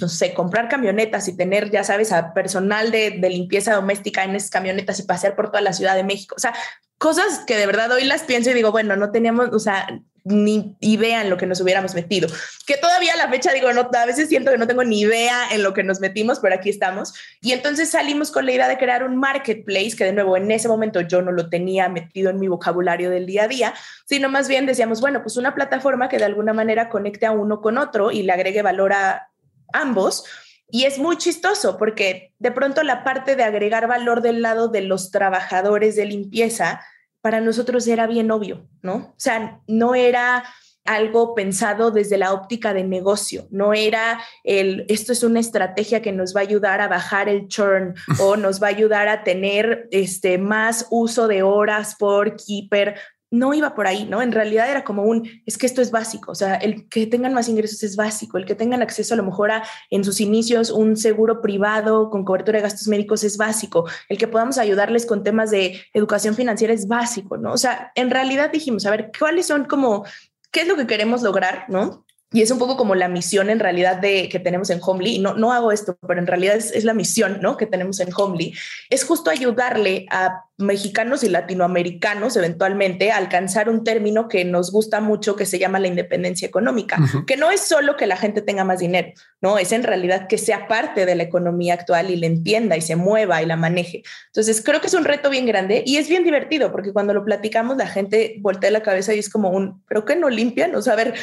no 0.00 0.08
sé, 0.08 0.34
comprar 0.34 0.68
camionetas 0.68 1.26
y 1.26 1.36
tener, 1.36 1.70
ya 1.70 1.84
sabes, 1.84 2.12
a 2.12 2.34
personal 2.34 2.90
de, 2.90 3.12
de 3.18 3.30
limpieza 3.30 3.74
doméstica 3.74 4.24
en 4.24 4.36
esas 4.36 4.50
camionetas 4.50 5.00
y 5.00 5.04
pasear 5.04 5.34
por 5.34 5.50
toda 5.50 5.62
la 5.62 5.72
Ciudad 5.72 5.96
de 5.96 6.04
México. 6.04 6.34
O 6.36 6.40
sea, 6.40 6.54
cosas 6.98 7.40
que 7.46 7.56
de 7.56 7.66
verdad 7.66 7.90
hoy 7.92 8.04
las 8.04 8.24
pienso 8.24 8.50
y 8.50 8.54
digo, 8.54 8.72
bueno, 8.72 8.94
no 8.96 9.10
teníamos, 9.10 9.48
o 9.52 9.58
sea, 9.58 9.88
ni 10.28 10.76
idea 10.80 11.22
en 11.22 11.30
lo 11.30 11.36
que 11.36 11.46
nos 11.46 11.60
hubiéramos 11.60 11.94
metido. 11.94 12.28
Que 12.66 12.76
todavía 12.76 13.14
a 13.14 13.16
la 13.16 13.28
fecha 13.28 13.52
digo, 13.52 13.72
no, 13.72 13.88
a 13.92 14.06
veces 14.06 14.28
siento 14.28 14.50
que 14.50 14.58
no 14.58 14.66
tengo 14.66 14.84
ni 14.84 15.00
idea 15.00 15.48
en 15.50 15.62
lo 15.62 15.72
que 15.72 15.82
nos 15.82 16.00
metimos, 16.00 16.38
pero 16.40 16.54
aquí 16.54 16.70
estamos. 16.70 17.14
Y 17.40 17.52
entonces 17.52 17.90
salimos 17.90 18.30
con 18.30 18.46
la 18.46 18.52
idea 18.52 18.68
de 18.68 18.78
crear 18.78 19.04
un 19.04 19.16
marketplace, 19.16 19.96
que 19.96 20.04
de 20.04 20.12
nuevo 20.12 20.36
en 20.36 20.50
ese 20.50 20.68
momento 20.68 21.00
yo 21.00 21.22
no 21.22 21.32
lo 21.32 21.48
tenía 21.48 21.88
metido 21.88 22.30
en 22.30 22.38
mi 22.38 22.48
vocabulario 22.48 23.10
del 23.10 23.26
día 23.26 23.44
a 23.44 23.48
día, 23.48 23.74
sino 24.06 24.28
más 24.28 24.48
bien 24.48 24.66
decíamos, 24.66 25.00
bueno, 25.00 25.22
pues 25.22 25.36
una 25.36 25.54
plataforma 25.54 26.08
que 26.08 26.18
de 26.18 26.24
alguna 26.24 26.52
manera 26.52 26.88
conecte 26.88 27.26
a 27.26 27.32
uno 27.32 27.60
con 27.60 27.78
otro 27.78 28.10
y 28.10 28.22
le 28.22 28.32
agregue 28.32 28.62
valor 28.62 28.92
a 28.92 29.30
ambos. 29.72 30.24
Y 30.70 30.84
es 30.84 30.98
muy 30.98 31.16
chistoso 31.16 31.78
porque 31.78 32.34
de 32.38 32.52
pronto 32.52 32.82
la 32.82 33.02
parte 33.02 33.36
de 33.36 33.44
agregar 33.44 33.86
valor 33.86 34.20
del 34.20 34.42
lado 34.42 34.68
de 34.68 34.82
los 34.82 35.10
trabajadores 35.10 35.96
de 35.96 36.04
limpieza 36.04 36.80
para 37.28 37.42
nosotros 37.42 37.86
era 37.86 38.06
bien 38.06 38.30
obvio, 38.30 38.66
¿no? 38.80 38.94
O 38.94 39.14
sea, 39.18 39.60
no 39.66 39.94
era 39.94 40.44
algo 40.86 41.34
pensado 41.34 41.90
desde 41.90 42.16
la 42.16 42.32
óptica 42.32 42.72
de 42.72 42.84
negocio, 42.84 43.46
no 43.50 43.74
era 43.74 44.18
el, 44.44 44.86
esto 44.88 45.12
es 45.12 45.22
una 45.22 45.38
estrategia 45.38 46.00
que 46.00 46.10
nos 46.10 46.34
va 46.34 46.40
a 46.40 46.44
ayudar 46.44 46.80
a 46.80 46.88
bajar 46.88 47.28
el 47.28 47.46
churn 47.48 47.94
o 48.18 48.38
nos 48.38 48.62
va 48.62 48.68
a 48.68 48.70
ayudar 48.70 49.08
a 49.08 49.24
tener 49.24 49.88
este, 49.90 50.38
más 50.38 50.86
uso 50.88 51.28
de 51.28 51.42
horas 51.42 51.96
por 51.98 52.34
keeper 52.36 52.94
no 53.30 53.52
iba 53.52 53.74
por 53.74 53.86
ahí, 53.86 54.06
¿no? 54.06 54.22
En 54.22 54.32
realidad 54.32 54.70
era 54.70 54.84
como 54.84 55.02
un, 55.02 55.28
es 55.44 55.58
que 55.58 55.66
esto 55.66 55.82
es 55.82 55.90
básico, 55.90 56.32
o 56.32 56.34
sea, 56.34 56.54
el 56.54 56.88
que 56.88 57.06
tengan 57.06 57.34
más 57.34 57.48
ingresos 57.48 57.82
es 57.82 57.96
básico, 57.96 58.38
el 58.38 58.46
que 58.46 58.54
tengan 58.54 58.82
acceso 58.82 59.14
a 59.14 59.16
lo 59.16 59.22
mejor 59.22 59.50
a 59.50 59.64
en 59.90 60.04
sus 60.04 60.20
inicios 60.20 60.70
un 60.70 60.96
seguro 60.96 61.42
privado 61.42 62.10
con 62.10 62.24
cobertura 62.24 62.58
de 62.58 62.62
gastos 62.62 62.88
médicos 62.88 63.24
es 63.24 63.36
básico, 63.36 63.86
el 64.08 64.18
que 64.18 64.28
podamos 64.28 64.58
ayudarles 64.58 65.04
con 65.04 65.22
temas 65.22 65.50
de 65.50 65.80
educación 65.92 66.34
financiera 66.34 66.72
es 66.72 66.88
básico, 66.88 67.36
¿no? 67.36 67.52
O 67.52 67.58
sea, 67.58 67.92
en 67.94 68.10
realidad 68.10 68.50
dijimos, 68.50 68.86
a 68.86 68.90
ver, 68.90 69.10
¿cuáles 69.18 69.46
son 69.46 69.64
como, 69.66 70.04
qué 70.50 70.62
es 70.62 70.68
lo 70.68 70.76
que 70.76 70.86
queremos 70.86 71.22
lograr, 71.22 71.66
¿no? 71.68 72.06
Y 72.32 72.42
es 72.42 72.50
un 72.50 72.58
poco 72.58 72.76
como 72.76 72.94
la 72.94 73.08
misión 73.08 73.48
en 73.48 73.58
realidad 73.58 73.96
de 73.96 74.28
que 74.28 74.38
tenemos 74.38 74.68
en 74.70 74.80
Homely. 74.82 75.16
Y 75.16 75.18
no, 75.18 75.34
no 75.34 75.52
hago 75.52 75.72
esto, 75.72 75.98
pero 76.06 76.20
en 76.20 76.26
realidad 76.26 76.56
es, 76.56 76.72
es, 76.72 76.84
la 76.84 76.94
misión 76.94 77.38
¿no? 77.40 77.56
que 77.56 77.66
tenemos 77.66 78.00
en 78.00 78.08
Homely. 78.14 78.54
Es 78.90 79.04
justo 79.04 79.30
ayudarle 79.30 80.06
a 80.10 80.44
mexicanos 80.58 81.22
y 81.22 81.28
latinoamericanos 81.28 82.36
eventualmente 82.36 83.12
a 83.12 83.16
alcanzar 83.16 83.68
un 83.68 83.84
término 83.84 84.26
que 84.26 84.44
nos 84.44 84.72
gusta 84.72 85.00
mucho 85.00 85.36
que 85.36 85.46
se 85.46 85.60
llama 85.60 85.78
la 85.78 85.86
independencia 85.86 86.48
económica, 86.48 86.98
que 87.28 87.36
no 87.36 87.52
es 87.52 87.60
solo 87.60 87.96
que 87.96 88.08
la 88.08 88.16
gente 88.16 88.42
tenga 88.42 88.64
más 88.64 88.80
dinero, 88.80 89.12
no 89.40 89.56
es 89.56 89.70
en 89.70 89.84
realidad 89.84 90.26
que 90.26 90.36
sea 90.36 90.66
parte 90.66 91.06
de 91.06 91.14
la 91.14 91.22
economía 91.22 91.74
actual 91.74 92.10
y 92.10 92.16
la 92.16 92.26
entienda 92.26 92.76
y 92.76 92.80
se 92.80 92.96
mueva 92.96 93.40
y 93.40 93.46
la 93.46 93.56
maneje. 93.56 94.02
Entonces 94.26 94.60
creo 94.64 94.80
que 94.80 94.88
es 94.88 94.94
un 94.94 95.04
reto 95.04 95.30
bien 95.30 95.46
grande 95.46 95.84
y 95.86 95.96
es 95.96 96.08
bien 96.08 96.24
divertido 96.24 96.72
porque 96.72 96.92
cuando 96.92 97.14
lo 97.14 97.24
platicamos 97.24 97.76
la 97.76 97.86
gente 97.86 98.36
voltea 98.40 98.72
la 98.72 98.82
cabeza 98.82 99.14
y 99.14 99.20
es 99.20 99.30
como 99.30 99.50
un, 99.50 99.84
pero 99.86 100.04
que 100.04 100.16
no 100.16 100.28
limpian, 100.28 100.74
o 100.74 100.82
sea, 100.82 100.94
a 100.94 100.96
ver, 100.96 101.14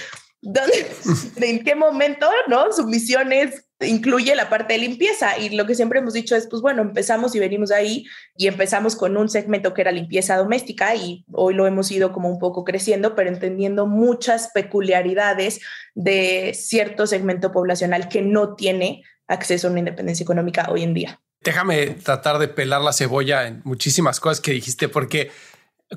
¿Dónde, 0.45 0.91
¿En 1.41 1.63
qué 1.63 1.73
momento, 1.73 2.29
no? 2.47 2.71
Su 2.71 2.85
misión 2.85 3.33
es, 3.33 3.65
incluye 3.81 4.35
la 4.35 4.47
parte 4.47 4.73
de 4.73 4.79
limpieza 4.79 5.39
y 5.39 5.49
lo 5.49 5.65
que 5.65 5.73
siempre 5.73 5.99
hemos 5.99 6.13
dicho 6.13 6.35
es, 6.35 6.47
pues 6.47 6.61
bueno, 6.61 6.83
empezamos 6.83 7.33
y 7.33 7.39
venimos 7.39 7.71
ahí 7.71 8.05
y 8.37 8.45
empezamos 8.45 8.95
con 8.95 9.17
un 9.17 9.27
segmento 9.27 9.73
que 9.73 9.81
era 9.81 9.91
limpieza 9.91 10.37
doméstica 10.37 10.95
y 10.95 11.25
hoy 11.31 11.55
lo 11.55 11.65
hemos 11.65 11.89
ido 11.89 12.13
como 12.13 12.29
un 12.29 12.37
poco 12.37 12.63
creciendo, 12.63 13.15
pero 13.15 13.29
entendiendo 13.29 13.87
muchas 13.87 14.51
peculiaridades 14.53 15.61
de 15.95 16.53
cierto 16.53 17.07
segmento 17.07 17.51
poblacional 17.51 18.07
que 18.07 18.21
no 18.21 18.55
tiene 18.55 19.01
acceso 19.27 19.67
a 19.67 19.71
una 19.71 19.79
independencia 19.79 20.23
económica 20.23 20.67
hoy 20.69 20.83
en 20.83 20.93
día. 20.93 21.21
Déjame 21.41 21.87
tratar 21.87 22.37
de 22.37 22.49
pelar 22.49 22.81
la 22.81 22.93
cebolla 22.93 23.47
en 23.47 23.61
muchísimas 23.63 24.19
cosas 24.19 24.41
que 24.41 24.51
dijiste, 24.51 24.89
porque 24.89 25.31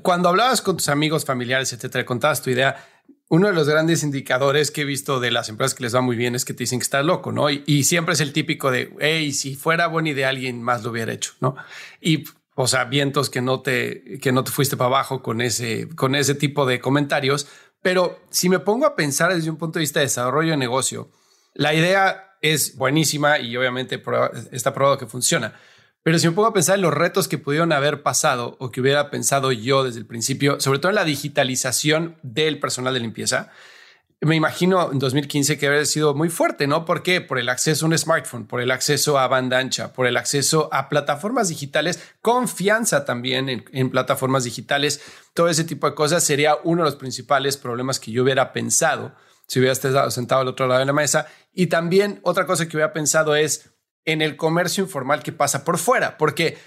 cuando 0.01 0.29
hablabas 0.29 0.61
con 0.61 0.77
tus 0.77 0.89
amigos, 0.89 1.23
familiares, 1.23 1.71
etcétera, 1.71 2.03
contabas 2.05 2.41
tu 2.41 2.49
idea, 2.49 2.83
uno 3.29 3.47
de 3.47 3.53
los 3.53 3.69
grandes 3.69 4.03
indicadores 4.03 4.71
que 4.71 4.81
he 4.81 4.85
visto 4.85 5.19
de 5.19 5.29
las 5.29 5.49
empresas 5.49 5.75
que 5.75 5.83
les 5.83 5.95
va 5.95 6.01
muy 6.01 6.15
bien 6.15 6.33
es 6.33 6.45
que 6.45 6.53
te 6.53 6.63
dicen 6.63 6.79
que 6.79 6.83
estás 6.83 7.05
loco, 7.05 7.31
¿no? 7.31 7.49
Y, 7.49 7.83
siempre 7.83 8.13
es 8.13 8.21
el 8.21 8.33
típico 8.33 8.71
de, 8.71 8.93
hey, 8.99 9.31
si 9.31 9.55
fuera 9.55 9.87
buena 9.87 10.09
idea 10.09 10.29
alguien 10.29 10.63
más 10.63 10.83
lo 10.83 10.89
hubiera 10.89 11.13
hecho, 11.13 11.33
¿no? 11.39 11.55
Y, 12.01 12.25
o 12.55 12.67
sea, 12.67 12.85
vientos 12.85 13.29
que 13.29 13.41
no 13.41 13.61
te, 13.61 14.19
que 14.19 14.31
no 14.31 14.43
te 14.43 14.51
fuiste 14.51 14.77
para 14.77 14.87
abajo 14.87 15.21
con 15.21 15.41
ese, 15.41 15.87
con 15.95 16.15
ese 16.15 16.33
tipo 16.33 16.65
de 16.65 16.79
comentarios. 16.81 17.47
Pero 17.81 18.19
si 18.31 18.49
me 18.49 18.59
pongo 18.59 18.85
a 18.85 18.95
pensar 18.95 19.33
desde 19.33 19.49
un 19.49 19.57
punto 19.57 19.79
de 19.79 19.83
vista 19.83 19.99
de 19.99 20.07
desarrollo 20.07 20.51
de 20.51 20.57
negocio, 20.57 21.09
la 21.53 21.73
idea 21.73 22.35
es 22.41 22.75
buenísima 22.77 23.39
y 23.39 23.55
obviamente 23.55 24.01
está 24.51 24.73
probado 24.73 24.97
que 24.97 25.05
funciona. 25.05 25.53
Pero 26.09 26.17
si 26.17 26.27
me 26.27 26.33
pongo 26.33 26.47
a 26.47 26.53
pensar 26.53 26.73
en 26.73 26.81
los 26.81 26.91
retos 26.95 27.27
que 27.27 27.37
pudieron 27.37 27.71
haber 27.71 28.01
pasado 28.01 28.57
o 28.57 28.71
que 28.71 28.81
hubiera 28.81 29.11
pensado 29.11 29.51
yo 29.51 29.83
desde 29.83 29.99
el 29.99 30.07
principio, 30.07 30.59
sobre 30.59 30.79
todo 30.79 30.89
en 30.89 30.95
la 30.95 31.03
digitalización 31.03 32.17
del 32.23 32.59
personal 32.59 32.95
de 32.95 32.99
limpieza, 32.99 33.51
me 34.19 34.35
imagino 34.35 34.91
en 34.91 34.97
2015 34.97 35.59
que 35.59 35.67
habría 35.67 35.85
sido 35.85 36.15
muy 36.15 36.29
fuerte, 36.29 36.65
¿no? 36.65 36.83
¿Por 36.83 37.03
qué? 37.03 37.21
Por 37.21 37.37
el 37.37 37.47
acceso 37.47 37.85
a 37.85 37.89
un 37.89 37.95
smartphone, 37.95 38.47
por 38.47 38.59
el 38.59 38.71
acceso 38.71 39.19
a 39.19 39.27
banda 39.27 39.59
ancha, 39.59 39.93
por 39.93 40.07
el 40.07 40.17
acceso 40.17 40.67
a 40.71 40.89
plataformas 40.89 41.49
digitales, 41.49 42.01
confianza 42.23 43.05
también 43.05 43.63
en, 43.71 43.89
plataformas 43.91 44.45
digitales, 44.45 45.01
todo 45.35 45.47
ese 45.47 45.63
tipo 45.63 45.87
de 45.87 45.93
cosas 45.93 46.23
sería 46.23 46.55
uno 46.63 46.81
de 46.81 46.89
los 46.89 46.95
principales 46.95 47.55
problemas 47.55 47.99
que 47.99 48.11
yo 48.11 48.23
hubiera 48.23 48.51
pensado 48.51 49.13
si 49.45 49.59
hubiera 49.59 49.73
estado 49.73 50.09
sentado 50.09 50.41
al 50.41 50.47
otro 50.47 50.65
lado 50.65 50.79
de 50.79 50.87
la 50.87 50.93
mesa. 50.93 51.27
Y 51.53 51.67
también 51.67 52.19
otra 52.23 52.47
cosa 52.47 52.67
que 52.67 52.77
hubiera 52.77 52.93
pensado 52.93 53.35
es, 53.35 53.75
en 54.11 54.21
el 54.21 54.37
comercio 54.37 54.83
informal 54.83 55.23
que 55.23 55.31
pasa 55.31 55.63
por 55.63 55.77
fuera, 55.77 56.17
porque, 56.17 56.57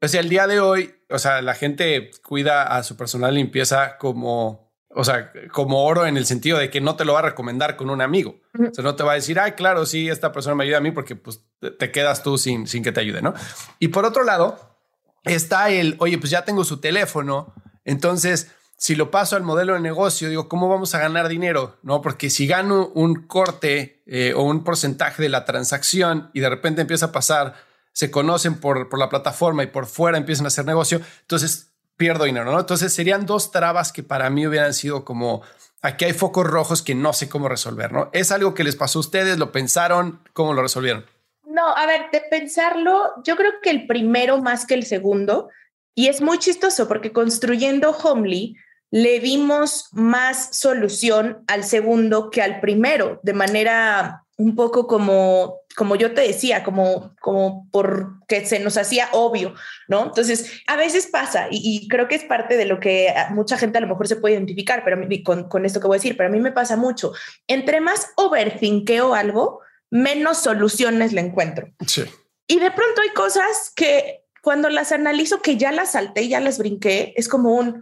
o 0.00 0.08
sea, 0.08 0.20
el 0.20 0.28
día 0.28 0.46
de 0.46 0.60
hoy, 0.60 0.94
o 1.10 1.18
sea, 1.18 1.42
la 1.42 1.54
gente 1.54 2.10
cuida 2.22 2.62
a 2.62 2.82
su 2.82 2.96
personal 2.96 3.34
limpieza 3.34 3.98
como, 3.98 4.72
o 4.88 5.04
sea, 5.04 5.32
como 5.52 5.84
oro 5.84 6.06
en 6.06 6.16
el 6.16 6.26
sentido 6.26 6.58
de 6.58 6.70
que 6.70 6.80
no 6.80 6.96
te 6.96 7.04
lo 7.04 7.14
va 7.14 7.20
a 7.20 7.22
recomendar 7.22 7.76
con 7.76 7.90
un 7.90 8.00
amigo. 8.00 8.40
O 8.54 8.74
sea, 8.74 8.84
no 8.84 8.94
te 8.94 9.02
va 9.02 9.12
a 9.12 9.16
decir, 9.16 9.38
ay, 9.38 9.52
claro, 9.52 9.86
sí, 9.86 10.08
esta 10.08 10.32
persona 10.32 10.54
me 10.54 10.64
ayuda 10.64 10.78
a 10.78 10.82
mí 10.82 10.90
porque 10.90 11.16
pues 11.16 11.44
te 11.78 11.90
quedas 11.90 12.22
tú 12.22 12.38
sin, 12.38 12.66
sin 12.66 12.82
que 12.82 12.92
te 12.92 13.00
ayude, 13.00 13.22
¿no? 13.22 13.34
Y 13.78 13.88
por 13.88 14.04
otro 14.04 14.24
lado, 14.24 14.78
está 15.24 15.70
el, 15.70 15.96
oye, 15.98 16.18
pues 16.18 16.30
ya 16.30 16.44
tengo 16.44 16.64
su 16.64 16.80
teléfono, 16.80 17.54
entonces 17.84 18.50
si 18.82 18.96
lo 18.96 19.12
paso 19.12 19.36
al 19.36 19.44
modelo 19.44 19.74
de 19.74 19.80
negocio, 19.80 20.28
digo, 20.28 20.48
¿cómo 20.48 20.68
vamos 20.68 20.92
a 20.96 20.98
ganar 20.98 21.28
dinero? 21.28 21.76
No, 21.84 22.02
porque 22.02 22.30
si 22.30 22.48
gano 22.48 22.88
un 22.96 23.28
corte 23.28 24.02
eh, 24.06 24.32
o 24.34 24.42
un 24.42 24.64
porcentaje 24.64 25.22
de 25.22 25.28
la 25.28 25.44
transacción 25.44 26.30
y 26.32 26.40
de 26.40 26.48
repente 26.48 26.80
empieza 26.80 27.06
a 27.06 27.12
pasar, 27.12 27.54
se 27.92 28.10
conocen 28.10 28.58
por, 28.58 28.88
por 28.88 28.98
la 28.98 29.08
plataforma 29.08 29.62
y 29.62 29.68
por 29.68 29.86
fuera 29.86 30.18
empiezan 30.18 30.46
a 30.46 30.48
hacer 30.48 30.64
negocio, 30.64 31.00
entonces 31.20 31.72
pierdo 31.96 32.24
dinero, 32.24 32.50
¿no? 32.50 32.58
Entonces 32.58 32.92
serían 32.92 33.24
dos 33.24 33.52
trabas 33.52 33.92
que 33.92 34.02
para 34.02 34.30
mí 34.30 34.48
hubieran 34.48 34.74
sido 34.74 35.04
como, 35.04 35.42
aquí 35.80 36.06
hay 36.06 36.12
focos 36.12 36.44
rojos 36.44 36.82
que 36.82 36.96
no 36.96 37.12
sé 37.12 37.28
cómo 37.28 37.48
resolver, 37.48 37.92
¿no? 37.92 38.10
¿Es 38.12 38.32
algo 38.32 38.52
que 38.52 38.64
les 38.64 38.74
pasó 38.74 38.98
a 38.98 39.02
ustedes? 39.02 39.38
¿Lo 39.38 39.52
pensaron? 39.52 40.18
¿Cómo 40.32 40.54
lo 40.54 40.62
resolvieron? 40.62 41.06
No, 41.44 41.68
a 41.68 41.86
ver, 41.86 42.06
de 42.10 42.20
pensarlo, 42.28 43.12
yo 43.22 43.36
creo 43.36 43.52
que 43.62 43.70
el 43.70 43.86
primero 43.86 44.42
más 44.42 44.66
que 44.66 44.74
el 44.74 44.86
segundo, 44.86 45.50
y 45.94 46.08
es 46.08 46.20
muy 46.20 46.40
chistoso 46.40 46.88
porque 46.88 47.12
construyendo 47.12 47.92
Homely, 47.92 48.56
le 48.92 49.20
dimos 49.20 49.88
más 49.92 50.50
solución 50.52 51.42
al 51.48 51.64
segundo 51.64 52.30
que 52.30 52.42
al 52.42 52.60
primero, 52.60 53.20
de 53.22 53.32
manera 53.32 54.24
un 54.36 54.54
poco 54.54 54.86
como, 54.86 55.60
como 55.76 55.96
yo 55.96 56.12
te 56.12 56.20
decía, 56.20 56.62
como, 56.62 57.14
como 57.20 57.68
porque 57.70 58.44
se 58.44 58.58
nos 58.58 58.76
hacía 58.76 59.08
obvio, 59.12 59.54
¿no? 59.88 60.04
Entonces, 60.04 60.60
a 60.66 60.76
veces 60.76 61.06
pasa, 61.06 61.46
y, 61.50 61.88
creo 61.88 62.06
que 62.06 62.16
es 62.16 62.24
parte 62.24 62.58
de 62.58 62.66
lo 62.66 62.80
que 62.80 63.14
mucha 63.30 63.56
gente 63.56 63.78
a 63.78 63.80
lo 63.80 63.86
mejor 63.86 64.08
se 64.08 64.16
puede 64.16 64.34
identificar, 64.34 64.84
pero 64.84 65.00
con, 65.24 65.48
con 65.48 65.64
esto 65.64 65.80
que 65.80 65.86
voy 65.86 65.96
a 65.96 65.98
decir, 65.98 66.16
pero 66.16 66.28
a 66.28 66.32
mí 66.32 66.40
me 66.40 66.52
pasa 66.52 66.76
mucho. 66.76 67.12
Entre 67.46 67.80
más 67.80 68.10
overthinkeo 68.16 69.14
algo, 69.14 69.60
menos 69.90 70.38
soluciones 70.38 71.14
le 71.14 71.22
encuentro. 71.22 71.68
Sí. 71.86 72.04
Y 72.46 72.58
de 72.58 72.70
pronto 72.70 73.00
hay 73.00 73.10
cosas 73.10 73.72
que 73.74 74.22
cuando 74.42 74.68
las 74.68 74.92
analizo, 74.92 75.40
que 75.40 75.56
ya 75.56 75.72
las 75.72 75.92
salté, 75.92 76.28
ya 76.28 76.40
las 76.40 76.58
brinqué, 76.58 77.14
es 77.16 77.28
como 77.28 77.54
un, 77.54 77.80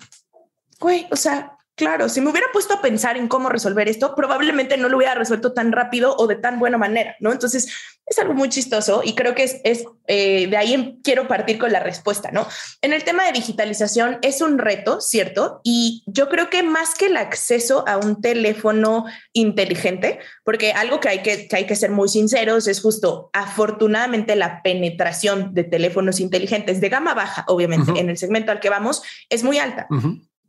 güey, 0.81 1.07
o 1.11 1.17
sea, 1.17 1.57
claro, 1.77 2.09
si 2.09 2.21
me 2.21 2.31
hubiera 2.31 2.49
puesto 2.53 2.75
a 2.75 2.83
pensar 2.83 3.17
en 3.17 3.29
cómo 3.29 3.49
resolver 3.49 3.89
esto, 3.89 4.15
probablemente 4.15 4.77
no 4.77 4.89
lo 4.89 4.97
hubiera 4.97 5.15
resuelto 5.15 5.53
tan 5.53 5.73
rápido 5.73 6.15
o 6.19 6.27
de 6.27 6.37
tan 6.37 6.59
buena 6.59 6.79
manera, 6.79 7.17
¿no? 7.21 7.33
Entonces, 7.33 7.69
es 8.11 8.19
algo 8.19 8.35
muy 8.35 8.49
chistoso 8.49 9.03
y 9.05 9.15
creo 9.15 9.35
que 9.35 9.45
es, 9.45 9.61
es 9.63 9.85
eh, 10.09 10.49
de 10.49 10.57
ahí 10.57 10.99
quiero 11.05 11.29
partir 11.29 11.59
con 11.59 11.73
la 11.73 11.81
respuesta, 11.81 12.33
¿no? 12.33 12.47
En 12.83 12.93
el 12.93 13.05
tema 13.05 13.25
de 13.25 13.33
digitalización 13.33 14.19
es 14.21 14.43
un 14.43 14.59
reto, 14.59 15.01
¿cierto? 15.01 15.61
Y 15.63 16.03
yo 16.07 16.29
creo 16.29 16.51
que 16.51 16.65
más 16.65 16.97
que 16.97 17.07
el 17.07 17.17
acceso 17.17 17.85
a 17.87 17.99
un 17.99 18.21
teléfono 18.21 19.07
inteligente, 19.33 20.19
porque 20.45 20.73
algo 20.73 20.99
que 20.99 21.09
hay 21.09 21.23
que, 21.23 21.47
que 21.47 21.57
hay 21.57 21.67
que 21.67 21.77
ser 21.77 21.93
muy 21.93 22.09
sinceros 22.09 22.67
es 22.67 22.83
justo, 22.83 23.31
afortunadamente, 23.33 24.35
la 24.35 24.61
penetración 24.63 25.55
de 25.55 25.65
teléfonos 25.65 26.19
inteligentes 26.19 26.81
de 26.81 26.89
gama 26.89 27.15
baja, 27.15 27.45
obviamente, 27.47 27.93
en 27.99 28.11
el 28.11 28.19
segmento 28.19 28.51
al 28.51 28.61
que 28.61 28.71
vamos, 28.71 29.03
es 29.29 29.45
muy 29.45 29.59
alta. 29.59 29.87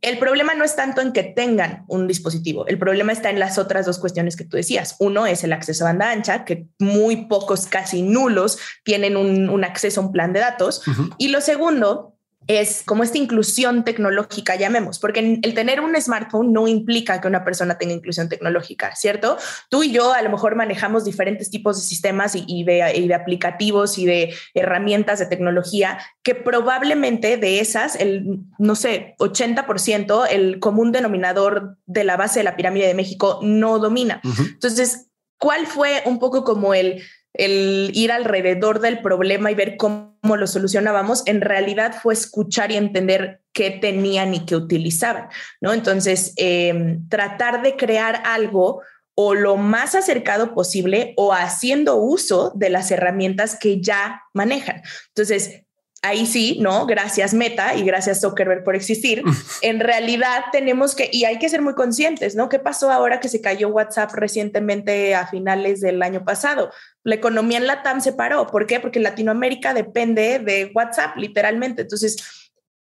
El 0.02 0.18
problema 0.18 0.54
no 0.54 0.64
es 0.64 0.74
tanto 0.74 1.00
en 1.00 1.12
que 1.12 1.22
tengan 1.22 1.84
un 1.86 2.08
dispositivo, 2.08 2.66
el 2.66 2.76
problema 2.76 3.12
está 3.12 3.30
en 3.30 3.38
las 3.38 3.56
otras 3.56 3.86
dos 3.86 4.00
cuestiones 4.00 4.36
que 4.36 4.44
tú 4.44 4.56
decías. 4.56 4.96
Uno 4.98 5.26
es 5.26 5.44
el 5.44 5.52
acceso 5.52 5.84
a 5.84 5.88
banda 5.88 6.10
ancha, 6.10 6.44
que 6.44 6.66
muy 6.80 7.26
pocos, 7.26 7.66
casi 7.66 8.02
nulos, 8.02 8.58
tienen 8.82 9.16
un, 9.16 9.64
acceso 9.64 10.00
a 10.00 10.04
un 10.04 10.12
plan 10.12 10.32
de 10.32 10.40
datos. 10.40 10.82
Y 11.18 11.28
lo 11.28 11.40
segundo 11.40 12.11
es 12.46 12.82
como 12.84 13.04
esta 13.04 13.18
inclusión 13.18 13.84
tecnológica, 13.84 14.56
llamemos, 14.56 14.98
porque 14.98 15.40
el 15.42 15.54
tener 15.54 15.80
un 15.80 15.94
smartphone 16.00 16.52
no 16.52 16.68
implica 16.68 17.20
que 17.20 17.28
una 17.28 17.44
persona 17.44 17.78
tenga 17.78 17.94
inclusión 17.94 18.28
tecnológica, 18.28 18.94
¿cierto? 18.96 19.38
Tú 19.68 19.82
y 19.82 19.92
yo 19.92 20.12
a 20.12 20.22
lo 20.22 20.30
mejor 20.30 20.56
manejamos 20.56 21.04
diferentes 21.04 21.50
tipos 21.50 21.76
de 21.76 21.86
sistemas 21.86 22.34
y, 22.34 22.64
de, 22.64 23.14
aplicativos 23.14 23.98
y 23.98 24.06
de 24.06 24.34
herramientas 24.54 25.18
de 25.18 25.26
tecnología 25.26 25.98
que 26.22 26.34
probablemente 26.34 27.36
de 27.36 27.60
esas, 27.60 27.96
el, 27.96 28.40
no 28.58 28.74
sé, 28.74 29.14
80%, 29.18 30.26
el 30.30 30.58
común 30.58 30.92
denominador 30.92 31.78
de 31.86 32.04
la 32.04 32.16
base 32.16 32.40
de 32.40 32.44
la 32.44 32.56
pirámide 32.56 32.86
de 32.86 32.94
México 32.94 33.40
no 33.42 33.78
domina. 33.78 34.20
Entonces, 34.38 35.08
¿cuál 35.38 35.66
fue 35.66 36.02
un 36.06 36.18
poco 36.18 36.44
como 36.44 36.74
el 36.74 37.02
el 37.34 37.90
ir 37.94 38.12
alrededor 38.12 38.80
del 38.80 39.00
problema 39.00 39.50
y 39.50 39.54
ver 39.54 39.76
cómo 39.76 40.12
lo 40.22 40.46
solucionábamos, 40.46 41.22
en 41.26 41.40
realidad 41.40 41.94
fue 42.02 42.14
escuchar 42.14 42.70
y 42.72 42.76
entender 42.76 43.40
qué 43.52 43.70
tenían 43.70 44.34
y 44.34 44.44
qué 44.44 44.56
utilizaban, 44.56 45.28
¿no? 45.60 45.72
Entonces, 45.72 46.34
em, 46.36 47.08
tratar 47.08 47.62
de 47.62 47.76
crear 47.76 48.22
algo 48.24 48.82
o 49.14 49.34
lo 49.34 49.56
más 49.56 49.94
acercado 49.94 50.54
posible 50.54 51.12
o 51.16 51.32
haciendo 51.32 51.96
uso 51.96 52.52
de 52.54 52.70
las 52.70 52.90
herramientas 52.90 53.58
que 53.58 53.80
ya 53.80 54.22
manejan. 54.32 54.82
Entonces, 55.08 55.61
ahí 56.02 56.26
sí, 56.26 56.58
¿no? 56.60 56.84
Gracias 56.86 57.32
Meta 57.32 57.76
y 57.76 57.84
gracias 57.84 58.20
Zuckerberg 58.20 58.64
por 58.64 58.74
existir. 58.74 59.22
en 59.62 59.80
realidad 59.80 60.44
tenemos 60.50 60.94
que, 60.94 61.08
y 61.12 61.24
hay 61.24 61.38
que 61.38 61.48
ser 61.48 61.62
muy 61.62 61.74
conscientes, 61.74 62.34
¿no? 62.34 62.48
¿Qué 62.48 62.58
pasó 62.58 62.90
ahora 62.90 63.20
que 63.20 63.28
se 63.28 63.40
cayó 63.40 63.68
WhatsApp 63.68 64.12
recientemente 64.14 65.14
a 65.14 65.28
finales 65.28 65.80
del 65.80 66.02
año 66.02 66.24
pasado? 66.24 66.70
La 67.04 67.14
economía 67.14 67.58
en 67.58 67.66
la 67.66 67.82
TAM 67.82 68.00
se 68.00 68.12
paró. 68.12 68.46
¿Por 68.48 68.66
qué? 68.66 68.80
Porque 68.80 69.00
Latinoamérica 69.00 69.74
depende 69.74 70.38
de 70.40 70.70
WhatsApp, 70.74 71.16
literalmente. 71.16 71.82
Entonces, 71.82 72.41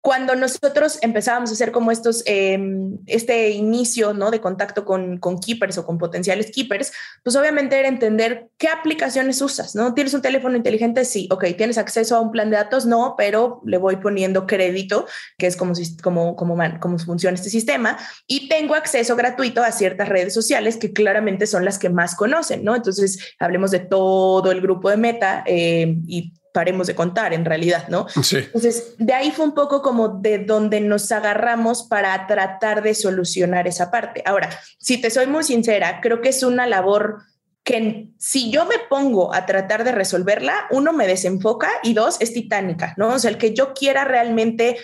cuando 0.04 0.36
nosotros 0.36 0.98
empezábamos 1.00 1.48
a 1.48 1.54
hacer 1.54 1.72
como 1.72 1.90
estos, 1.90 2.22
em, 2.26 2.98
este 3.06 3.52
inicio 3.52 4.12
¿no? 4.12 4.30
de 4.30 4.38
contacto 4.38 4.84
con, 4.84 5.16
con 5.16 5.38
keepers 5.38 5.78
o 5.78 5.86
con 5.86 5.96
potenciales 5.96 6.50
keepers, 6.50 6.92
pues 7.22 7.34
obviamente 7.36 7.78
era 7.78 7.88
entender 7.88 8.50
qué 8.58 8.68
aplicaciones 8.68 9.40
usas, 9.40 9.74
¿no? 9.74 9.94
¿Tienes 9.94 10.12
un 10.12 10.20
teléfono 10.20 10.58
inteligente? 10.58 11.06
Sí, 11.06 11.26
ok, 11.30 11.46
¿tienes 11.56 11.78
acceso 11.78 12.16
a 12.16 12.20
un 12.20 12.32
plan 12.32 12.50
de 12.50 12.56
datos? 12.56 12.84
No, 12.84 13.14
pero 13.16 13.62
le 13.64 13.78
voy 13.78 13.96
poniendo 13.96 14.46
crédito, 14.46 15.06
que 15.38 15.46
es 15.46 15.56
como, 15.56 15.72
como, 16.02 16.36
como, 16.36 16.58
como 16.80 16.98
funciona 16.98 17.34
este 17.34 17.48
sistema, 17.48 17.96
y 18.26 18.50
tengo 18.50 18.74
acceso 18.74 19.16
gratuito 19.16 19.62
a 19.62 19.72
ciertas 19.72 20.10
redes 20.10 20.34
sociales 20.34 20.76
que 20.76 20.92
claramente 20.92 21.46
son 21.46 21.64
las 21.64 21.78
que 21.78 21.88
más 21.88 22.14
conocen, 22.14 22.62
¿no? 22.62 22.76
Entonces, 22.76 23.18
hablemos 23.38 23.70
de 23.70 23.78
todo 23.78 24.52
el 24.52 24.60
grupo 24.60 24.90
de 24.90 24.98
Meta 24.98 25.44
eh, 25.46 25.96
y 26.06 26.34
paremos 26.54 26.86
de 26.86 26.94
contar 26.94 27.34
en 27.34 27.44
realidad, 27.44 27.88
¿no? 27.88 28.06
Sí. 28.22 28.36
Entonces, 28.36 28.94
de 28.96 29.12
ahí 29.12 29.32
fue 29.32 29.44
un 29.44 29.54
poco 29.54 29.82
como 29.82 30.08
de 30.08 30.38
donde 30.38 30.80
nos 30.80 31.10
agarramos 31.10 31.82
para 31.82 32.28
tratar 32.28 32.80
de 32.80 32.94
solucionar 32.94 33.66
esa 33.66 33.90
parte. 33.90 34.22
Ahora, 34.24 34.48
si 34.78 35.00
te 35.00 35.10
soy 35.10 35.26
muy 35.26 35.42
sincera, 35.42 36.00
creo 36.00 36.20
que 36.20 36.28
es 36.28 36.44
una 36.44 36.68
labor 36.68 37.22
que 37.64 38.10
si 38.18 38.52
yo 38.52 38.66
me 38.66 38.78
pongo 38.88 39.34
a 39.34 39.46
tratar 39.46 39.82
de 39.82 39.90
resolverla, 39.90 40.66
uno 40.70 40.92
me 40.92 41.08
desenfoca 41.08 41.68
y 41.82 41.92
dos 41.92 42.18
es 42.20 42.32
titánica, 42.32 42.94
¿no? 42.96 43.08
O 43.08 43.18
sea, 43.18 43.30
el 43.30 43.38
que 43.38 43.52
yo 43.52 43.74
quiera 43.74 44.04
realmente 44.04 44.76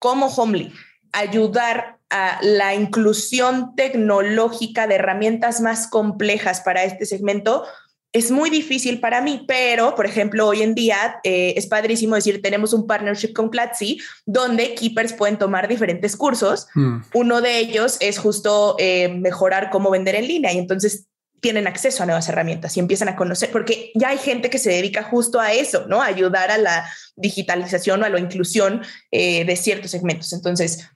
como 0.00 0.26
Homely 0.26 0.72
ayudar 1.12 1.98
a 2.10 2.40
la 2.42 2.74
inclusión 2.74 3.76
tecnológica 3.76 4.88
de 4.88 4.96
herramientas 4.96 5.60
más 5.60 5.86
complejas 5.86 6.62
para 6.62 6.82
este 6.82 7.06
segmento, 7.06 7.64
es 8.12 8.30
muy 8.30 8.50
difícil 8.50 9.00
para 9.00 9.22
mí, 9.22 9.44
pero 9.48 9.94
por 9.94 10.04
ejemplo, 10.04 10.46
hoy 10.46 10.62
en 10.62 10.74
día 10.74 11.20
eh, 11.24 11.54
es 11.56 11.66
padrísimo 11.66 12.14
decir, 12.14 12.42
tenemos 12.42 12.74
un 12.74 12.86
partnership 12.86 13.32
con 13.32 13.50
Platzi, 13.50 13.98
donde 14.26 14.74
keepers 14.74 15.14
pueden 15.14 15.38
tomar 15.38 15.66
diferentes 15.66 16.16
cursos. 16.16 16.68
Hmm. 16.74 16.98
Uno 17.14 17.40
de 17.40 17.58
ellos 17.58 17.96
es 18.00 18.18
justo 18.18 18.76
eh, 18.78 19.08
mejorar 19.08 19.70
cómo 19.70 19.90
vender 19.90 20.14
en 20.14 20.28
línea 20.28 20.52
y 20.52 20.58
entonces 20.58 21.06
tienen 21.40 21.66
acceso 21.66 22.02
a 22.02 22.06
nuevas 22.06 22.28
herramientas 22.28 22.76
y 22.76 22.80
empiezan 22.80 23.08
a 23.08 23.16
conocer, 23.16 23.50
porque 23.50 23.90
ya 23.94 24.10
hay 24.10 24.18
gente 24.18 24.48
que 24.48 24.58
se 24.58 24.70
dedica 24.70 25.02
justo 25.02 25.40
a 25.40 25.52
eso, 25.52 25.86
¿no? 25.88 26.00
A 26.00 26.06
ayudar 26.06 26.52
a 26.52 26.58
la 26.58 26.88
digitalización 27.16 28.02
o 28.02 28.06
a 28.06 28.10
la 28.10 28.20
inclusión 28.20 28.82
eh, 29.10 29.44
de 29.44 29.56
ciertos 29.56 29.90
segmentos. 29.90 30.32
Entonces, 30.32 30.88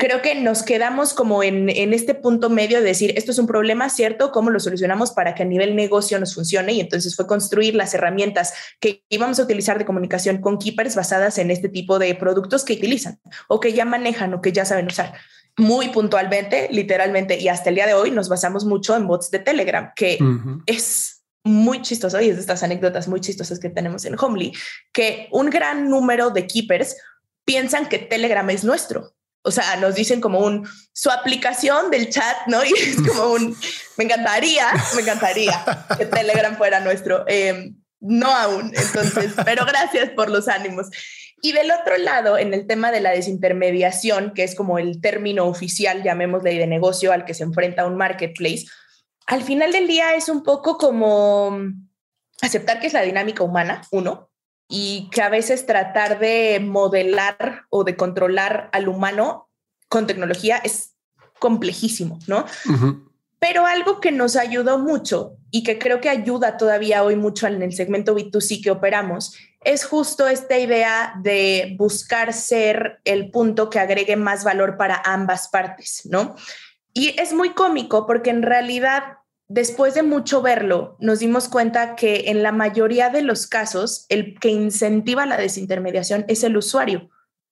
creo 0.00 0.22
que 0.22 0.34
nos 0.34 0.62
quedamos 0.62 1.12
como 1.12 1.42
en, 1.42 1.68
este 1.68 2.14
punto 2.14 2.48
medio 2.48 2.78
de 2.78 2.86
decir, 2.86 3.12
esto 3.16 3.32
es 3.32 3.38
un 3.38 3.46
problema, 3.46 3.90
¿cierto? 3.90 4.32
¿Cómo 4.32 4.48
lo 4.48 4.58
solucionamos 4.58 5.12
para 5.12 5.34
que 5.34 5.42
a 5.42 5.46
nivel 5.46 5.76
negocio 5.76 6.18
nos 6.18 6.34
funcione? 6.34 6.72
Y 6.72 6.80
entonces 6.80 7.14
fue 7.14 7.26
construir 7.26 7.74
las 7.74 7.92
herramientas 7.92 8.54
que 8.80 9.04
íbamos 9.10 9.38
a 9.38 9.42
utilizar 9.42 9.78
de 9.78 9.84
comunicación 9.84 10.40
con 10.40 10.58
keepers 10.58 10.96
basadas 10.96 11.36
en 11.36 11.50
este 11.50 11.68
tipo 11.68 11.98
de 11.98 12.14
productos 12.14 12.64
que 12.64 12.72
utilizan 12.72 13.20
o 13.46 13.60
que 13.60 13.74
ya 13.74 13.84
manejan 13.84 14.32
o 14.32 14.40
que 14.40 14.52
ya 14.52 14.64
saben 14.64 14.86
usar. 14.86 15.12
Muy 15.58 15.90
puntualmente, 15.90 16.68
literalmente, 16.72 17.38
y 17.38 17.48
hasta 17.48 17.68
el 17.68 17.74
día 17.74 17.86
de 17.86 17.92
hoy 17.92 18.10
nos 18.10 18.30
basamos 18.30 18.64
mucho 18.64 18.96
en 18.96 19.06
bots 19.06 19.30
de 19.30 19.40
Telegram, 19.40 19.92
que 19.94 20.18
es 20.64 21.24
muy 21.44 21.82
chistoso 21.82 22.18
y 22.22 22.30
es 22.30 22.36
de 22.36 22.40
estas 22.40 22.62
anécdotas 22.62 23.06
muy 23.06 23.20
chistosas 23.20 23.60
que 23.60 23.68
tenemos 23.68 24.06
en 24.06 24.16
Homely, 24.18 24.52
que 24.94 25.28
un 25.30 25.50
gran 25.50 25.90
número 25.90 26.30
de 26.30 26.46
keepers 26.46 26.96
piensan 27.44 27.86
que 27.86 27.98
Telegram 27.98 28.48
es 28.48 28.64
nuestro 28.64 29.12
o 29.42 29.50
sea, 29.50 29.76
nos 29.76 29.94
dicen 29.94 30.20
como 30.20 30.40
un, 30.40 30.68
su 30.92 31.10
aplicación 31.10 31.90
del 31.90 32.10
chat, 32.10 32.46
¿no? 32.46 32.62
Y 32.64 32.72
es 32.72 32.96
como 32.96 33.32
un, 33.32 33.56
me 33.96 34.04
encantaría, 34.04 34.66
me 34.94 35.02
encantaría 35.02 35.86
que 35.96 36.06
Telegram 36.06 36.56
fuera 36.56 36.80
nuestro. 36.80 37.24
Em, 37.26 37.76
no 38.00 38.34
aún, 38.34 38.72
entonces, 38.74 39.32
pero 39.44 39.66
gracias 39.66 40.10
por 40.10 40.30
los 40.30 40.48
ánimos. 40.48 40.88
Y 41.42 41.52
del 41.52 41.70
otro 41.70 41.96
lado, 41.98 42.38
en 42.38 42.52
el 42.54 42.66
tema 42.66 42.90
de 42.90 43.00
la 43.00 43.10
desintermediación, 43.10 44.32
que 44.34 44.44
es 44.44 44.54
como 44.54 44.78
el 44.78 45.00
término 45.00 45.46
oficial, 45.46 46.02
llamémosle 46.02 46.54
de 46.54 46.66
negocio 46.66 47.12
al 47.12 47.24
que 47.24 47.34
se 47.34 47.44
enfrenta 47.44 47.86
un 47.86 47.96
marketplace, 47.96 48.66
al 49.26 49.42
final 49.42 49.72
del 49.72 49.86
día 49.86 50.14
es 50.14 50.28
un 50.28 50.42
poco 50.42 50.76
como 50.76 51.58
aceptar 52.42 52.80
que 52.80 52.88
es 52.88 52.92
la 52.92 53.02
dinámica 53.02 53.42
humana, 53.42 53.82
uno, 53.90 54.29
y 54.70 55.10
que 55.10 55.20
a 55.20 55.28
veces 55.28 55.66
tratar 55.66 56.20
de 56.20 56.60
modelar 56.64 57.64
o 57.70 57.82
de 57.82 57.96
controlar 57.96 58.70
al 58.72 58.88
humano 58.88 59.50
con 59.88 60.06
tecnología 60.06 60.58
es 60.58 60.94
complejísimo, 61.40 62.20
¿no? 62.28 62.46
Pero 63.40 63.66
algo 63.66 64.00
que 64.00 64.12
nos 64.12 64.36
ayudó 64.36 64.78
mucho 64.78 65.32
y 65.50 65.64
que 65.64 65.78
creo 65.78 66.00
que 66.00 66.08
ayuda 66.08 66.56
todavía 66.56 67.02
hoy 67.02 67.16
mucho 67.16 67.48
en 67.48 67.62
el 67.62 67.72
segmento 67.72 68.14
B2C 68.14 68.62
que 68.62 68.70
operamos 68.70 69.34
es 69.64 69.84
justo 69.84 70.28
esta 70.28 70.56
idea 70.56 71.14
de 71.20 71.74
buscar 71.76 72.32
ser 72.32 73.00
el 73.04 73.30
punto 73.30 73.70
que 73.70 73.80
agregue 73.80 74.16
más 74.16 74.44
valor 74.44 74.76
para 74.76 75.02
ambas 75.04 75.48
partes, 75.48 76.02
¿no? 76.04 76.36
Y 76.92 77.20
es 77.20 77.32
muy 77.32 77.50
cómico 77.50 78.06
porque 78.06 78.30
en 78.30 78.42
realidad 78.42 79.19
después 79.50 79.94
de 79.94 80.02
mucho 80.02 80.40
verlo, 80.40 80.96
nos 81.00 81.18
dimos 81.18 81.48
cuenta 81.48 81.96
que 81.96 82.30
en 82.30 82.42
la 82.42 82.52
mayoría 82.52 83.10
de 83.10 83.22
los 83.22 83.46
casos, 83.46 84.06
el 84.08 84.38
que 84.38 84.48
incentiva 84.48 85.26
la 85.26 85.36
desintermediación 85.36 86.24
es 86.28 86.44
el 86.44 86.56
usuario, 86.56 87.10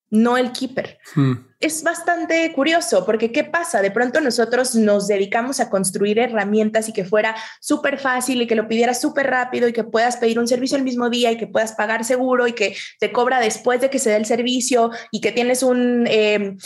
no 0.09 0.39
el 0.39 0.53
keeper. 0.53 0.99
Hmm 1.15 1.48
es 1.61 1.83
bastante 1.83 2.53
curioso 2.53 3.05
porque 3.05 3.33
¿qué 3.33 3.43
pasa? 3.43 3.83
De 3.83 3.91
pronto 3.91 4.21
nosotros 4.21 4.77
nos 4.77 5.09
dedicamos 5.09 5.59
a 5.59 5.69
construir 5.69 6.19
herramientas 6.21 6.89
y 6.89 6.93
que 6.93 7.05
fuera 7.05 7.35
súper 7.61 7.99
fácil 7.99 8.41
y 8.41 8.47
que 8.47 8.55
lo 8.55 8.69
pidieras 8.69 9.01
súper 9.01 9.27
rápido 9.27 9.67
y 9.67 9.73
que 9.73 9.83
puedas 9.83 10.19
pedir 10.19 10.39
un 10.39 10.47
servicio 10.47 10.77
el 10.77 10.85
mismo 10.85 11.11
día 11.11 11.33
y 11.33 11.37
que 11.37 11.49
puedas 11.49 11.73
pagar 11.73 12.05
seguro 12.05 12.47
y 12.47 12.53
que 12.53 12.77
te 13.01 13.11
cobra 13.11 13.41
después 13.41 13.81
de 13.81 13.91
que 13.91 13.99
se 13.99 14.11
dé 14.11 14.17
el 14.17 14.27
servicio 14.27 14.93
y 15.11 15.21
que 15.21 15.33
tienes 15.33 15.65
un, 15.65 16.07
em, 16.09 16.59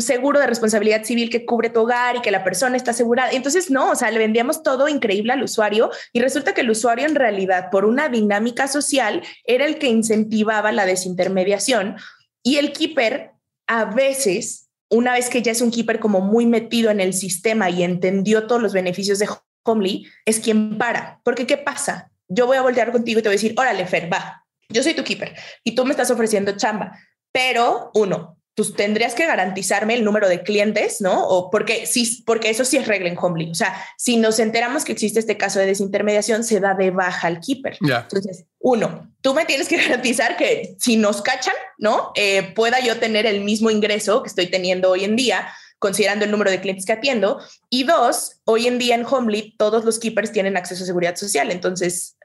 seguro 0.00 0.38
de 0.38 0.46
responsabilidad 0.46 1.04
civil 1.04 1.30
que 1.30 1.46
cubre 1.46 1.70
tu 1.70 1.80
hogar 1.80 2.16
y 2.16 2.20
que 2.20 2.30
la 2.30 2.44
persona 2.44 2.76
está 2.76 2.90
asegurada. 2.90 3.30
Entonces, 3.32 3.70
no, 3.70 3.90
o 3.90 3.94
sea, 3.94 4.10
le 4.10 4.18
vendíamos 4.18 4.62
todo 4.62 4.88
increíble 4.88 5.32
al 5.32 5.42
usuario 5.42 5.90
y 6.12 6.20
resulta 6.20 6.52
que 6.52 6.60
el 6.60 6.70
usuario 6.70 7.06
en 7.06 7.14
realidad, 7.14 7.70
por 7.70 7.86
una 7.86 8.08
dinámica 8.10 8.68
social, 8.68 9.22
era 9.44 9.64
el 9.64 9.78
que 9.78 9.88
incentivaba 9.88 10.72
la 10.72 10.84
desintermediación 10.84 11.96
y 12.42 12.56
el 12.56 12.72
keeper 12.72 13.29
a 13.70 13.84
veces, 13.84 14.68
una 14.90 15.12
vez 15.12 15.30
que 15.30 15.42
ya 15.42 15.52
es 15.52 15.60
un 15.60 15.70
keeper 15.70 16.00
como 16.00 16.20
muy 16.20 16.44
metido 16.44 16.90
en 16.90 16.98
el 16.98 17.14
sistema 17.14 17.70
y 17.70 17.84
entendió 17.84 18.48
todos 18.48 18.60
los 18.60 18.72
beneficios 18.72 19.20
de 19.20 19.28
Homely, 19.62 20.08
es 20.26 20.40
quien 20.40 20.76
para. 20.76 21.20
Porque 21.22 21.46
¿qué 21.46 21.56
pasa? 21.56 22.10
Yo 22.26 22.46
voy 22.46 22.56
a 22.56 22.62
voltear 22.62 22.90
contigo 22.90 23.20
y 23.20 23.22
te 23.22 23.28
voy 23.28 23.34
a 23.34 23.40
decir, 23.40 23.54
órale, 23.56 23.86
Fer, 23.86 24.12
va, 24.12 24.44
yo 24.68 24.82
soy 24.82 24.94
tu 24.94 25.04
keeper 25.04 25.36
y 25.62 25.76
tú 25.76 25.84
me 25.84 25.92
estás 25.92 26.10
ofreciendo 26.10 26.56
chamba. 26.56 26.98
Pero 27.30 27.92
uno, 27.94 28.39
pues 28.54 28.74
tendrías 28.74 29.14
que 29.14 29.26
garantizarme 29.26 29.94
el 29.94 30.04
número 30.04 30.28
de 30.28 30.42
clientes, 30.42 31.00
¿no? 31.00 31.26
O 31.26 31.50
porque 31.50 31.86
sí, 31.86 32.22
porque 32.26 32.50
eso 32.50 32.64
sí 32.64 32.76
es 32.76 32.86
regla 32.86 33.08
en 33.08 33.16
Homely. 33.18 33.50
O 33.50 33.54
sea, 33.54 33.74
si 33.96 34.16
nos 34.16 34.38
enteramos 34.38 34.84
que 34.84 34.92
existe 34.92 35.20
este 35.20 35.36
caso 35.36 35.58
de 35.58 35.66
desintermediación, 35.66 36.44
se 36.44 36.60
da 36.60 36.74
de 36.74 36.90
baja 36.90 37.28
al 37.28 37.40
keeper. 37.40 37.78
Entonces, 37.80 38.44
uno, 38.58 39.10
tú 39.20 39.34
me 39.34 39.44
tienes 39.44 39.68
que 39.68 39.76
garantizar 39.82 40.36
que 40.36 40.74
si 40.78 40.96
nos 40.96 41.22
cachan, 41.22 41.54
¿no? 41.78 42.12
Eh, 42.16 42.52
pueda 42.54 42.80
yo 42.80 42.98
tener 42.98 43.26
el 43.26 43.42
mismo 43.42 43.70
ingreso 43.70 44.22
que 44.22 44.28
estoy 44.28 44.48
teniendo 44.48 44.90
hoy 44.90 45.04
en 45.04 45.16
día 45.16 45.48
considerando 45.80 46.26
el 46.26 46.30
número 46.30 46.50
de 46.50 46.60
clientes 46.60 46.84
que 46.84 46.92
atiendo. 46.92 47.40
Y 47.70 47.84
dos, 47.84 48.40
hoy 48.44 48.68
en 48.68 48.78
día 48.78 48.94
en 48.94 49.04
Homely 49.04 49.56
todos 49.56 49.84
los 49.84 49.98
keepers 49.98 50.30
tienen 50.30 50.56
acceso 50.56 50.84
a 50.84 50.86
seguridad 50.86 51.16
social. 51.16 51.50
Entonces, 51.50 52.16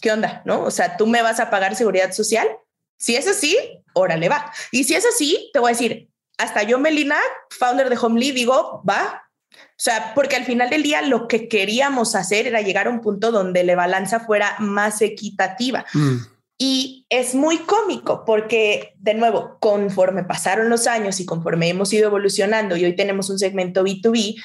¿qué 0.00 0.10
onda? 0.10 0.42
¿No? 0.46 0.64
O 0.64 0.70
sea, 0.70 0.96
tú 0.96 1.06
me 1.06 1.20
vas 1.20 1.38
a 1.38 1.50
pagar 1.50 1.76
seguridad 1.76 2.12
social 2.12 2.48
si 3.02 3.16
es 3.16 3.26
así, 3.26 3.58
órale, 3.94 4.28
va. 4.28 4.52
Y 4.70 4.84
si 4.84 4.94
es 4.94 5.04
así, 5.04 5.50
te 5.52 5.58
voy 5.58 5.70
a 5.70 5.74
decir, 5.74 6.08
hasta 6.38 6.62
yo, 6.62 6.78
Melina, 6.78 7.16
founder 7.50 7.90
de 7.90 7.98
Homely, 8.00 8.30
digo, 8.30 8.80
va. 8.88 9.24
O 9.52 9.56
sea, 9.76 10.12
porque 10.14 10.36
al 10.36 10.44
final 10.44 10.70
del 10.70 10.84
día 10.84 11.02
lo 11.02 11.26
que 11.26 11.48
queríamos 11.48 12.14
hacer 12.14 12.46
era 12.46 12.60
llegar 12.60 12.86
a 12.86 12.90
un 12.90 13.00
punto 13.00 13.32
donde 13.32 13.64
la 13.64 13.74
balanza 13.74 14.20
fuera 14.20 14.54
más 14.60 15.02
equitativa. 15.02 15.84
Mm. 15.92 16.16
Y 16.58 17.06
es 17.08 17.34
muy 17.34 17.58
cómico 17.58 18.24
porque, 18.24 18.94
de 19.00 19.14
nuevo, 19.14 19.56
conforme 19.58 20.22
pasaron 20.22 20.68
los 20.68 20.86
años 20.86 21.18
y 21.18 21.26
conforme 21.26 21.68
hemos 21.68 21.92
ido 21.92 22.06
evolucionando 22.06 22.76
y 22.76 22.84
hoy 22.84 22.94
tenemos 22.94 23.30
un 23.30 23.40
segmento 23.40 23.82
B2B, 23.82 24.40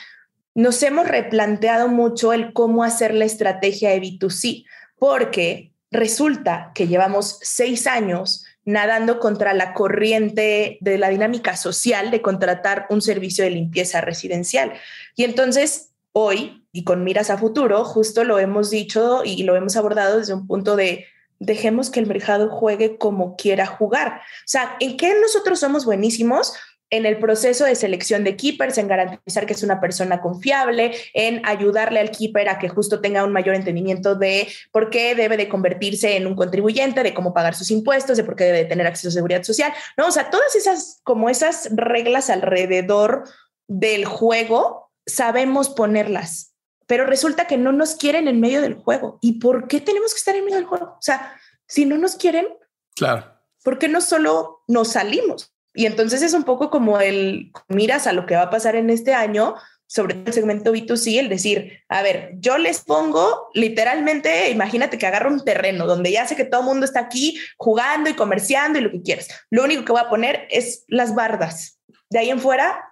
nos 0.55 0.81
hemos 0.81 1.07
replanteado 1.07 1.89
mucho 1.89 2.33
el 2.33 2.53
cómo 2.53 2.83
hacer 2.83 3.13
la 3.13 3.25
estrategia 3.25 3.91
de 3.91 4.01
B2C, 4.01 4.65
porque 4.97 5.73
resulta 5.91 6.71
que 6.73 6.87
llevamos 6.87 7.37
seis 7.43 7.85
años 7.85 8.46
nadando 8.67 9.19
contra 9.19 9.53
la 9.53 9.73
corriente 9.73 10.77
de 10.81 10.97
la 10.97 11.07
dinámica 11.07 11.55
social 11.55 12.11
de 12.11 12.21
contratar 12.21 12.85
un 12.89 13.01
servicio 13.01 13.45
de 13.45 13.51
limpieza 13.51 14.01
residencial. 14.01 14.73
Y 15.15 15.23
entonces 15.23 15.93
hoy, 16.11 16.67
y 16.73 16.83
con 16.83 17.05
miras 17.05 17.29
a 17.29 17.37
futuro, 17.37 17.85
justo 17.85 18.25
lo 18.25 18.39
hemos 18.39 18.69
dicho 18.69 19.21
y 19.23 19.43
lo 19.43 19.55
hemos 19.55 19.77
abordado 19.77 20.19
desde 20.19 20.33
un 20.33 20.47
punto 20.47 20.75
de 20.75 21.05
dejemos 21.39 21.89
que 21.89 22.01
el 22.01 22.07
mercado 22.07 22.49
juegue 22.49 22.97
como 22.97 23.37
quiera 23.37 23.65
jugar. 23.67 24.19
O 24.19 24.47
sea, 24.47 24.75
¿en 24.81 24.97
qué 24.97 25.15
nosotros 25.21 25.61
somos 25.61 25.85
buenísimos? 25.85 26.53
En 26.89 27.05
el 27.05 27.19
proceso 27.19 27.65
de 27.65 27.75
selección 27.75 28.23
de 28.23 28.37
keepers, 28.37 28.77
en 28.77 28.87
garantizar 28.87 29.45
que 29.45 29.53
es 29.53 29.63
una 29.63 29.81
persona 29.81 30.21
confiable, 30.21 30.93
en 31.13 31.41
ayudarle 31.45 31.99
al 31.99 32.11
keeper 32.11 32.47
a 32.47 32.59
que 32.59 32.69
justo 32.69 33.01
tenga 33.01 33.23
un 33.23 33.33
mayor 33.33 33.55
entendimiento 33.55 34.15
de 34.15 34.47
por 34.71 34.89
qué 34.89 35.13
debe 35.15 35.35
de 35.37 35.49
convertirse 35.49 36.15
en 36.15 36.27
un 36.27 36.35
contribuyente, 36.35 37.03
de 37.03 37.13
cómo 37.13 37.33
pagar 37.33 37.55
sus 37.55 37.71
impuestos, 37.71 38.17
de 38.17 38.23
por 38.23 38.35
qué 38.35 38.45
debe 38.45 38.59
de 38.59 38.65
tener 38.65 38.87
acceso 38.87 39.09
a 39.09 39.11
seguridad 39.11 39.43
social, 39.43 39.73
¿no? 39.97 40.07
O 40.07 40.11
sea, 40.11 40.29
todas 40.29 40.55
esas, 40.55 41.01
como 41.03 41.29
esas 41.29 41.69
reglas 41.75 42.29
alrededor 42.29 43.25
del 43.67 44.05
juego, 44.05 44.91
sabemos 45.05 45.69
ponerlas, 45.69 46.53
pero 46.85 47.05
resulta 47.05 47.47
que 47.47 47.57
no 47.57 47.73
nos 47.73 47.95
quieren 47.95 48.29
en 48.29 48.39
medio 48.39 48.61
del 48.61 48.75
juego. 48.75 49.19
¿Y 49.21 49.39
por 49.39 49.67
qué 49.67 49.81
tenemos 49.81 50.13
que 50.13 50.19
estar 50.19 50.35
en 50.35 50.45
medio 50.45 50.57
del 50.57 50.65
juego? 50.65 50.85
O 50.85 51.01
sea, 51.01 51.35
si 51.67 51.85
no 51.85 51.97
nos 51.97 52.15
quieren, 52.15 52.47
claro. 52.95 53.25
¿por 53.63 53.77
qué 53.77 53.89
no 53.89 53.99
solo 53.99 54.63
nos 54.67 54.93
salimos? 54.93 55.53
Y 55.77 55.85
entonces 55.85 56.23
es 56.23 56.33
un 56.33 56.43
poco 56.43 56.71
como 56.71 56.99
el 56.99 57.51
miras 57.67 58.07
a 58.07 58.11
lo 58.11 58.25
que 58.25 58.35
va 58.35 58.41
a 58.41 58.49
pasar 58.49 58.75
en 58.75 58.89
este 58.89 59.13
año 59.13 59.53
sobre 59.85 60.15
el 60.25 60.33
segmento 60.33 60.73
B2C, 60.73 61.19
el 61.19 61.29
decir, 61.29 61.83
a 61.87 62.01
ver, 62.01 62.31
yo 62.39 62.57
les 62.57 62.81
pongo 62.81 63.49
literalmente, 63.53 64.49
imagínate 64.49 64.97
que 64.97 65.05
agarro 65.05 65.31
un 65.31 65.45
terreno 65.45 65.85
donde 65.85 66.11
ya 66.11 66.25
sé 66.25 66.35
que 66.35 66.45
todo 66.45 66.61
el 66.61 66.65
mundo 66.65 66.83
está 66.83 67.01
aquí 67.01 67.39
jugando 67.57 68.09
y 68.09 68.15
comerciando 68.15 68.79
y 68.79 68.81
lo 68.81 68.89
que 68.89 69.03
quieras. 69.03 69.27
Lo 69.51 69.63
único 69.63 69.85
que 69.85 69.91
voy 69.91 70.01
a 70.01 70.09
poner 70.09 70.47
es 70.49 70.83
las 70.87 71.13
bardas. 71.13 71.79
De 72.09 72.17
ahí 72.17 72.31
en 72.31 72.41
fuera, 72.41 72.83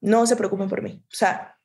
no 0.00 0.26
se 0.26 0.34
preocupen 0.34 0.68
por 0.68 0.82
mí. 0.82 1.00
O 1.04 1.14
sea, 1.14 1.56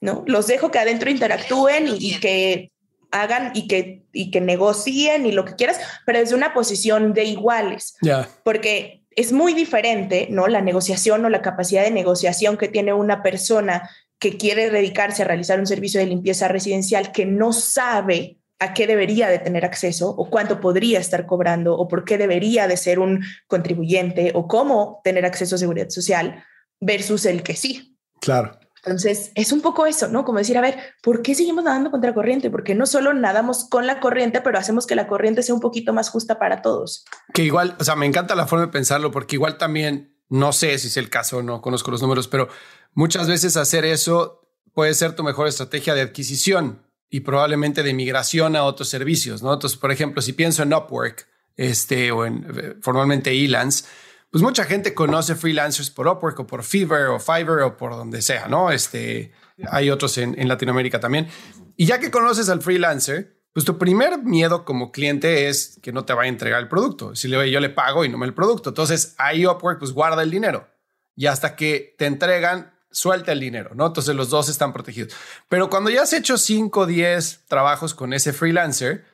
no, 0.00 0.24
los 0.26 0.48
dejo 0.48 0.72
que 0.72 0.80
adentro 0.80 1.08
interactúen 1.08 1.86
y, 1.86 2.18
que 2.18 2.72
hagan 3.12 3.52
y 3.54 3.68
que, 3.68 4.02
y 4.12 4.32
que 4.32 4.40
negocien 4.40 5.24
y 5.24 5.30
lo 5.30 5.44
que 5.44 5.54
quieras, 5.54 5.78
pero 6.04 6.18
desde 6.18 6.34
una 6.34 6.52
posición 6.52 7.14
de 7.14 7.26
iguales. 7.26 7.94
Ya. 8.02 8.28
Porque 8.42 8.99
es 9.10 9.32
muy 9.32 9.54
diferente, 9.54 10.28
¿no? 10.30 10.46
La 10.46 10.60
negociación 10.60 11.24
o 11.24 11.28
la 11.28 11.42
capacidad 11.42 11.82
de 11.82 11.90
negociación 11.90 12.56
que 12.56 12.68
tiene 12.68 12.92
una 12.92 13.22
persona 13.22 13.90
que 14.18 14.36
quiere 14.36 14.70
dedicarse 14.70 15.22
a 15.22 15.26
realizar 15.26 15.58
un 15.58 15.66
servicio 15.66 15.98
de 15.98 16.06
limpieza 16.06 16.46
residencial 16.48 17.10
que 17.10 17.26
no 17.26 17.52
sabe 17.52 18.38
a 18.58 18.74
qué 18.74 18.86
debería 18.86 19.28
de 19.28 19.38
tener 19.38 19.64
acceso 19.64 20.10
o 20.10 20.28
cuánto 20.28 20.60
podría 20.60 21.00
estar 21.00 21.26
cobrando 21.26 21.74
o 21.76 21.88
por 21.88 22.04
qué 22.04 22.18
debería 22.18 22.68
de 22.68 22.76
ser 22.76 22.98
un 22.98 23.24
contribuyente 23.46 24.32
o 24.34 24.46
cómo 24.46 25.00
tener 25.02 25.24
acceso 25.24 25.54
a 25.54 25.58
seguridad 25.58 25.88
social 25.88 26.44
versus 26.78 27.24
el 27.24 27.42
que 27.42 27.56
sí. 27.56 27.96
Claro. 28.20 28.59
Entonces, 28.84 29.30
es 29.34 29.52
un 29.52 29.60
poco 29.60 29.86
eso, 29.86 30.08
¿no? 30.08 30.24
Como 30.24 30.38
decir, 30.38 30.56
a 30.56 30.62
ver, 30.62 30.78
¿por 31.02 31.22
qué 31.22 31.34
seguimos 31.34 31.64
nadando 31.64 31.90
contra 31.90 32.14
corriente? 32.14 32.50
Porque 32.50 32.74
no 32.74 32.86
solo 32.86 33.12
nadamos 33.12 33.68
con 33.68 33.86
la 33.86 34.00
corriente, 34.00 34.40
pero 34.40 34.58
hacemos 34.58 34.86
que 34.86 34.94
la 34.94 35.06
corriente 35.06 35.42
sea 35.42 35.54
un 35.54 35.60
poquito 35.60 35.92
más 35.92 36.08
justa 36.08 36.38
para 36.38 36.62
todos. 36.62 37.04
Que 37.34 37.44
igual, 37.44 37.76
o 37.78 37.84
sea, 37.84 37.96
me 37.96 38.06
encanta 38.06 38.34
la 38.34 38.46
forma 38.46 38.66
de 38.66 38.72
pensarlo, 38.72 39.10
porque 39.10 39.36
igual 39.36 39.58
también, 39.58 40.16
no 40.28 40.52
sé 40.52 40.78
si 40.78 40.88
es 40.88 40.96
el 40.96 41.10
caso, 41.10 41.42
no 41.42 41.60
conozco 41.60 41.90
los 41.90 42.00
números, 42.00 42.28
pero 42.28 42.48
muchas 42.94 43.28
veces 43.28 43.56
hacer 43.56 43.84
eso 43.84 44.48
puede 44.72 44.94
ser 44.94 45.14
tu 45.14 45.24
mejor 45.24 45.46
estrategia 45.46 45.94
de 45.94 46.02
adquisición 46.02 46.86
y 47.10 47.20
probablemente 47.20 47.82
de 47.82 47.92
migración 47.92 48.56
a 48.56 48.64
otros 48.64 48.88
servicios, 48.88 49.42
¿no? 49.42 49.52
Entonces, 49.52 49.78
por 49.78 49.90
ejemplo, 49.90 50.22
si 50.22 50.32
pienso 50.32 50.62
en 50.62 50.72
Upwork, 50.72 51.26
este, 51.56 52.12
o 52.12 52.24
en 52.24 52.46
eh, 52.56 52.74
formalmente 52.80 53.32
Elance, 53.44 53.84
pues 54.30 54.42
mucha 54.42 54.64
gente 54.64 54.94
conoce 54.94 55.34
freelancers 55.34 55.90
por 55.90 56.06
Upwork 56.06 56.38
o 56.40 56.46
por 56.46 56.62
Fiverr 56.62 57.08
o 57.08 57.18
Fiverr 57.18 57.62
o 57.62 57.76
por 57.76 57.92
donde 57.92 58.22
sea, 58.22 58.46
¿no? 58.46 58.70
Este, 58.70 59.32
hay 59.68 59.90
otros 59.90 60.16
en, 60.18 60.48
Latinoamérica 60.48 61.00
también. 61.00 61.28
Y 61.76 61.86
ya 61.86 61.98
que 61.98 62.10
conoces 62.10 62.48
al 62.48 62.62
freelancer, 62.62 63.40
pues 63.52 63.64
tu 63.64 63.76
primer 63.76 64.18
miedo 64.18 64.64
como 64.64 64.92
cliente 64.92 65.48
es 65.48 65.80
que 65.82 65.92
no 65.92 66.04
te 66.04 66.12
vaya 66.12 66.26
a 66.26 66.32
entregar 66.32 66.60
el 66.60 66.68
producto. 66.68 67.16
Si 67.16 67.26
le 67.26 67.50
yo 67.50 67.58
le 67.58 67.70
pago 67.70 68.04
y 68.04 68.08
no 68.08 68.18
me 68.18 68.26
el 68.26 68.34
producto. 68.34 68.70
Entonces 68.70 69.14
ahí 69.18 69.46
Upwork 69.46 69.80
pues 69.80 69.92
guarda 69.92 70.22
el 70.22 70.30
dinero 70.30 70.68
y 71.16 71.26
hasta 71.26 71.56
que 71.56 71.96
te 71.98 72.06
entregan 72.06 72.72
suelta 72.92 73.32
el 73.32 73.40
dinero, 73.40 73.74
¿no? 73.74 73.86
Entonces 73.86 74.14
los 74.14 74.30
dos 74.30 74.48
están 74.48 74.72
protegidos. 74.72 75.12
Pero 75.48 75.70
cuando 75.70 75.90
ya 75.90 76.02
has 76.02 76.12
hecho 76.12 76.38
5 76.38 76.80
o 76.80 76.86
10 76.86 77.46
trabajos 77.48 77.94
con 77.94 78.12
ese 78.12 78.32
freelancer, 78.32 79.04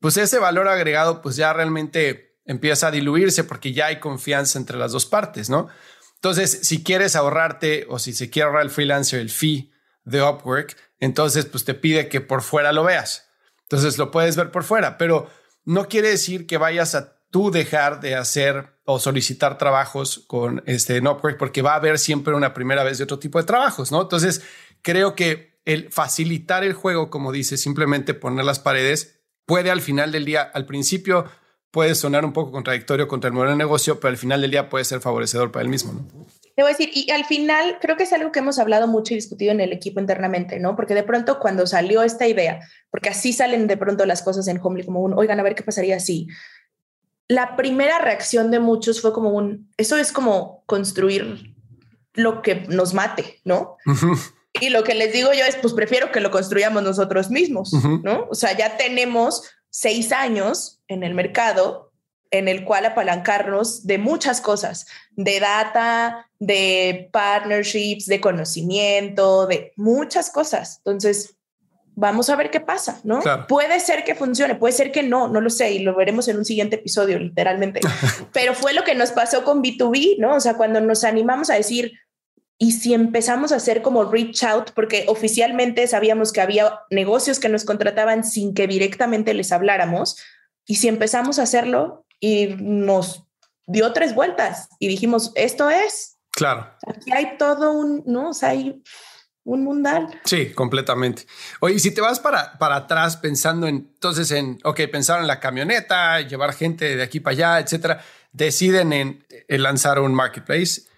pues 0.00 0.16
ese 0.16 0.38
valor 0.38 0.68
agregado 0.68 1.22
pues 1.22 1.36
ya 1.36 1.52
realmente 1.52 2.29
empieza 2.50 2.88
a 2.88 2.90
diluirse 2.90 3.44
porque 3.44 3.72
ya 3.72 3.86
hay 3.86 4.00
confianza 4.00 4.58
entre 4.58 4.76
las 4.76 4.90
dos 4.90 5.06
partes, 5.06 5.48
¿no? 5.48 5.68
Entonces, 6.16 6.60
si 6.64 6.82
quieres 6.82 7.14
ahorrarte 7.14 7.86
o 7.88 8.00
si 8.00 8.12
se 8.12 8.28
quiere 8.28 8.46
ahorrar 8.46 8.64
el 8.64 8.70
freelancer 8.70 9.20
el 9.20 9.30
fee 9.30 9.70
de 10.02 10.20
Upwork, 10.20 10.76
entonces 10.98 11.46
pues 11.46 11.64
te 11.64 11.74
pide 11.74 12.08
que 12.08 12.20
por 12.20 12.42
fuera 12.42 12.72
lo 12.72 12.82
veas. 12.82 13.28
Entonces 13.62 13.98
lo 13.98 14.10
puedes 14.10 14.34
ver 14.34 14.50
por 14.50 14.64
fuera, 14.64 14.98
pero 14.98 15.30
no 15.64 15.86
quiere 15.86 16.08
decir 16.08 16.48
que 16.48 16.58
vayas 16.58 16.96
a 16.96 17.20
tú 17.30 17.52
dejar 17.52 18.00
de 18.00 18.16
hacer 18.16 18.80
o 18.84 18.98
solicitar 18.98 19.56
trabajos 19.56 20.24
con 20.26 20.64
este 20.66 20.98
Upwork 20.98 21.38
porque 21.38 21.62
va 21.62 21.74
a 21.74 21.76
haber 21.76 22.00
siempre 22.00 22.34
una 22.34 22.52
primera 22.52 22.82
vez 22.82 22.98
de 22.98 23.04
otro 23.04 23.20
tipo 23.20 23.38
de 23.38 23.44
trabajos, 23.44 23.92
¿no? 23.92 24.02
Entonces, 24.02 24.42
creo 24.82 25.14
que 25.14 25.60
el 25.64 25.92
facilitar 25.92 26.64
el 26.64 26.72
juego, 26.72 27.10
como 27.10 27.30
dice, 27.30 27.56
simplemente 27.56 28.12
poner 28.12 28.44
las 28.44 28.58
paredes, 28.58 29.20
puede 29.46 29.70
al 29.70 29.82
final 29.82 30.10
del 30.10 30.24
día, 30.24 30.42
al 30.42 30.66
principio 30.66 31.26
puede 31.70 31.94
sonar 31.94 32.24
un 32.24 32.32
poco 32.32 32.50
contradictorio 32.50 33.06
contra 33.08 33.28
el 33.28 33.34
modelo 33.34 33.52
de 33.52 33.58
negocio, 33.58 34.00
pero 34.00 34.10
al 34.10 34.16
final 34.16 34.40
del 34.40 34.50
día 34.50 34.68
puede 34.68 34.84
ser 34.84 35.00
favorecedor 35.00 35.52
para 35.52 35.62
él 35.62 35.68
mismo. 35.68 35.92
¿no? 35.92 36.26
Te 36.56 36.62
voy 36.62 36.72
a 36.72 36.76
decir, 36.76 36.90
y 36.92 37.10
al 37.10 37.24
final 37.24 37.78
creo 37.80 37.96
que 37.96 38.02
es 38.02 38.12
algo 38.12 38.32
que 38.32 38.40
hemos 38.40 38.58
hablado 38.58 38.86
mucho 38.86 39.14
y 39.14 39.16
discutido 39.16 39.52
en 39.52 39.60
el 39.60 39.72
equipo 39.72 40.00
internamente, 40.00 40.58
¿no? 40.58 40.76
Porque 40.76 40.94
de 40.94 41.02
pronto 41.02 41.38
cuando 41.38 41.66
salió 41.66 42.02
esta 42.02 42.26
idea, 42.26 42.60
porque 42.90 43.08
así 43.08 43.32
salen 43.32 43.66
de 43.66 43.76
pronto 43.76 44.04
las 44.04 44.22
cosas 44.22 44.48
en 44.48 44.60
Homely, 44.62 44.84
como 44.84 45.00
un, 45.00 45.14
oigan, 45.14 45.38
a 45.40 45.42
ver 45.42 45.54
qué 45.54 45.62
pasaría 45.62 46.00
si. 46.00 46.26
La 47.28 47.56
primera 47.56 47.98
reacción 48.00 48.50
de 48.50 48.58
muchos 48.58 49.00
fue 49.00 49.12
como 49.12 49.30
un, 49.30 49.70
eso 49.76 49.96
es 49.96 50.12
como 50.12 50.64
construir 50.66 51.54
lo 52.14 52.42
que 52.42 52.66
nos 52.68 52.92
mate, 52.92 53.40
¿no? 53.44 53.76
Y 54.60 54.70
lo 54.70 54.82
que 54.82 54.94
les 54.94 55.12
digo 55.12 55.32
yo 55.32 55.44
es, 55.44 55.54
pues 55.56 55.72
prefiero 55.72 56.10
que 56.10 56.20
lo 56.20 56.32
construyamos 56.32 56.82
nosotros 56.82 57.30
mismos, 57.30 57.72
¿no? 58.02 58.26
O 58.28 58.34
sea, 58.34 58.56
ya 58.58 58.76
tenemos 58.76 59.44
seis 59.70 60.12
años 60.12 60.80
en 60.88 61.02
el 61.02 61.14
mercado 61.14 61.90
en 62.30 62.48
el 62.48 62.64
cual 62.64 62.86
apalancarnos 62.86 63.86
de 63.86 63.98
muchas 63.98 64.40
cosas, 64.40 64.86
de 65.16 65.40
data, 65.40 66.30
de 66.38 67.08
partnerships, 67.12 68.06
de 68.06 68.20
conocimiento, 68.20 69.46
de 69.46 69.72
muchas 69.76 70.30
cosas. 70.30 70.76
Entonces, 70.78 71.36
vamos 71.96 72.30
a 72.30 72.36
ver 72.36 72.50
qué 72.50 72.60
pasa, 72.60 73.00
¿no? 73.02 73.20
Puede 73.48 73.80
ser 73.80 74.04
que 74.04 74.14
funcione, 74.14 74.54
puede 74.54 74.72
ser 74.72 74.92
que 74.92 75.02
no, 75.02 75.28
no 75.28 75.40
lo 75.40 75.50
sé, 75.50 75.72
y 75.72 75.80
lo 75.80 75.94
veremos 75.96 76.28
en 76.28 76.38
un 76.38 76.44
siguiente 76.44 76.76
episodio, 76.76 77.18
literalmente. 77.18 77.80
Pero 78.32 78.54
fue 78.54 78.74
lo 78.74 78.84
que 78.84 78.94
nos 78.94 79.10
pasó 79.10 79.44
con 79.44 79.62
B2B, 79.62 80.18
¿no? 80.18 80.36
O 80.36 80.40
sea, 80.40 80.54
cuando 80.54 80.80
nos 80.80 81.02
animamos 81.04 81.50
a 81.50 81.54
decir, 81.54 81.92
y 82.62 82.72
si 82.72 82.92
empezamos 82.92 83.52
a 83.52 83.56
hacer 83.56 83.80
como 83.80 84.04
reach 84.04 84.44
out, 84.44 84.72
porque 84.74 85.06
oficialmente 85.08 85.86
sabíamos 85.86 86.30
que 86.30 86.42
había 86.42 86.80
negocios 86.90 87.40
que 87.40 87.48
nos 87.48 87.64
contrataban 87.64 88.22
sin 88.22 88.52
que 88.52 88.66
directamente 88.66 89.32
les 89.32 89.50
habláramos, 89.50 90.18
y 90.66 90.76
si 90.76 90.86
empezamos 90.86 91.38
a 91.38 91.44
hacerlo 91.44 92.04
y 92.20 92.48
nos 92.58 93.24
dio 93.66 93.94
tres 93.94 94.14
vueltas 94.14 94.68
y 94.78 94.88
dijimos, 94.88 95.32
esto 95.36 95.70
es. 95.70 96.18
Claro. 96.32 96.70
Aquí 96.86 97.10
hay 97.10 97.38
todo 97.38 97.72
un, 97.72 98.02
¿no? 98.04 98.28
O 98.28 98.34
sea, 98.34 98.50
hay 98.50 98.82
un 99.44 99.64
mundal. 99.64 100.20
Sí, 100.26 100.52
completamente. 100.52 101.24
Oye, 101.60 101.78
si 101.78 101.94
te 101.94 102.02
vas 102.02 102.20
para, 102.20 102.58
para 102.58 102.76
atrás 102.76 103.16
pensando 103.16 103.68
en, 103.68 103.76
entonces 103.76 104.30
en, 104.32 104.58
ok, 104.64 104.82
pensaron 104.92 105.22
en 105.22 105.28
la 105.28 105.40
camioneta, 105.40 106.20
llevar 106.20 106.52
gente 106.52 106.94
de 106.94 107.02
aquí 107.02 107.20
para 107.20 107.32
allá, 107.32 107.60
etcétera, 107.60 108.04
deciden 108.32 108.92
en 108.92 109.24
lanzar 109.48 109.98
un 109.98 110.12
marketplace 110.12 110.89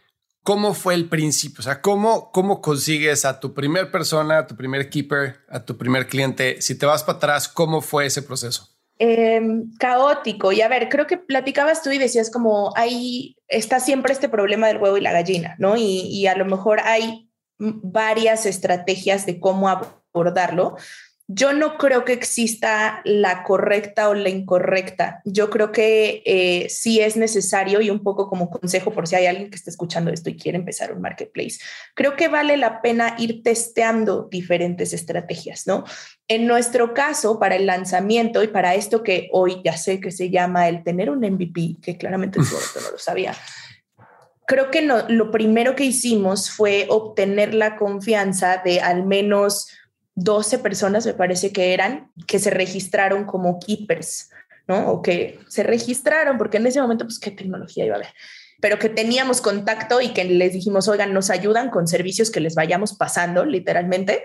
¿Cómo 0.43 0.75
fue 0.75 0.95
el 0.95 1.09
principio? 1.09 1.61
O 1.61 1.63
sea, 1.63 1.81
¿cómo, 1.81 2.33
¿cómo 2.33 2.61
consigues 2.61 3.25
a 3.25 3.39
tu 3.39 3.55
primer 3.55 3.93
persona, 3.93 4.39
a 4.39 4.47
tu 4.47 4.57
primer 4.57 4.91
keeper, 4.91 5.37
a 5.49 5.65
tu 5.65 5.79
primer 5.79 6.09
cliente? 6.09 6.61
Si 6.61 6.77
te 6.77 6.85
vas 6.85 7.05
para 7.05 7.19
atrás, 7.19 7.49
¿cómo 7.49 7.81
fue 7.81 8.07
ese 8.07 8.23
proceso? 8.23 8.69
Em, 8.99 9.71
caótico. 9.79 10.53
Y 10.53 10.61
a 10.61 10.69
ver, 10.69 10.89
creo 10.89 11.07
que 11.07 11.17
platicabas 11.17 11.83
tú 11.83 11.91
y 11.91 11.99
decías 11.99 12.31
como 12.31 12.73
ahí 12.77 13.37
está 13.47 13.79
siempre 13.79 14.13
este 14.13 14.29
problema 14.29 14.67
del 14.67 14.79
huevo 14.79 14.97
y 14.97 15.01
la 15.01 15.13
gallina, 15.13 15.55
¿no? 15.59 15.77
Y, 15.77 16.09
y 16.09 16.27
a 16.27 16.37
lo 16.37 16.45
mejor 16.45 16.81
hay 16.81 17.29
varias 17.59 18.47
estrategias 18.47 19.27
de 19.27 19.39
cómo 19.39 19.69
abordarlo. 19.69 20.77
Yo 21.35 21.53
no 21.53 21.79
creo 21.79 22.05
que 22.05 22.13
exista 22.13 23.01
la 23.05 23.43
correcta 23.43 24.09
o 24.09 24.15
la 24.15 24.29
incorrecta. 24.29 25.23
Yo 25.25 25.51
creo 25.51 25.73
que 25.73 26.23
eh, 26.27 26.69
sí 26.69 27.01
es 27.01 27.17
necesario 27.17 27.81
y 27.81 27.91
un 27.91 28.03
poco 28.03 28.29
como 28.29 28.51
consejo 28.51 28.93
por 28.93 29.07
si 29.07 29.17
hay 29.17 29.27
alguien 29.27 29.51
que 29.51 29.57
está 29.57 29.71
escuchando 29.71 30.11
esto 30.11 30.31
y 30.31 30.37
quiere 30.37 30.59
empezar 30.59 30.93
un 30.93 31.01
marketplace. 31.01 31.59
Creo 31.95 32.17
que 32.17 32.29
vale 32.29 32.57
la 32.57 32.83
pena 32.83 33.15
ir 33.19 33.43
testeando 33.43 34.29
diferentes 34.31 34.93
estrategias, 34.93 35.67
¿no? 35.67 35.85
En 36.29 36.47
nuestro 36.47 36.93
caso, 36.93 37.39
para 37.39 37.57
el 37.57 37.67
lanzamiento 37.67 38.43
y 38.43 38.49
para 38.49 38.75
esto 38.75 39.03
que 39.03 39.29
hoy 39.33 39.61
ya 39.65 39.77
sé 39.77 40.01
que 40.01 40.11
se 40.11 40.31
llama 40.31 40.69
el 40.69 40.83
tener 40.83 41.11
un 41.11 41.21
MVP, 41.21 41.77
que 41.83 41.97
claramente 41.97 42.39
en 42.41 42.45
no 42.45 42.91
lo 42.91 42.99
sabía, 42.99 43.35
creo 44.47 44.71
que 44.71 44.83
lo 44.83 45.31
primero 45.31 45.77
que 45.77 45.85
hicimos 45.85 46.51
fue 46.51 46.87
obtener 46.89 47.55
la 47.55 47.77
confianza 47.77 48.61
de 48.65 48.81
al 48.81 49.07
menos 49.07 49.69
12 50.15 50.59
personas, 50.59 51.07
me 51.07 51.15
parece 51.15 51.53
que 51.53 51.73
eran, 51.73 52.11
que 52.27 52.39
se 52.39 52.51
registraron 52.51 53.25
como 53.25 53.59
keepers, 53.59 54.31
¿no? 54.69 54.91
O 54.91 55.03
que 55.03 55.41
se 55.49 55.63
registraron, 55.63 56.39
porque 56.39 56.59
en 56.59 56.67
ese 56.67 56.81
momento, 56.81 57.05
pues, 57.05 57.19
¿qué 57.19 57.31
tecnología 57.31 57.85
iba 57.85 57.95
a 57.95 57.99
haber? 57.99 58.13
Pero 58.61 58.79
que 58.79 58.89
teníamos 58.89 59.41
contacto 59.41 60.01
y 60.01 60.11
que 60.11 60.25
les 60.25 60.53
dijimos, 60.53 60.89
oigan, 60.89 61.13
nos 61.13 61.31
ayudan 61.31 61.71
con 61.71 61.89
servicios 61.89 62.31
que 62.31 62.41
les 62.41 62.55
vayamos 62.55 62.95
pasando, 62.95 63.45
literalmente. 63.45 64.25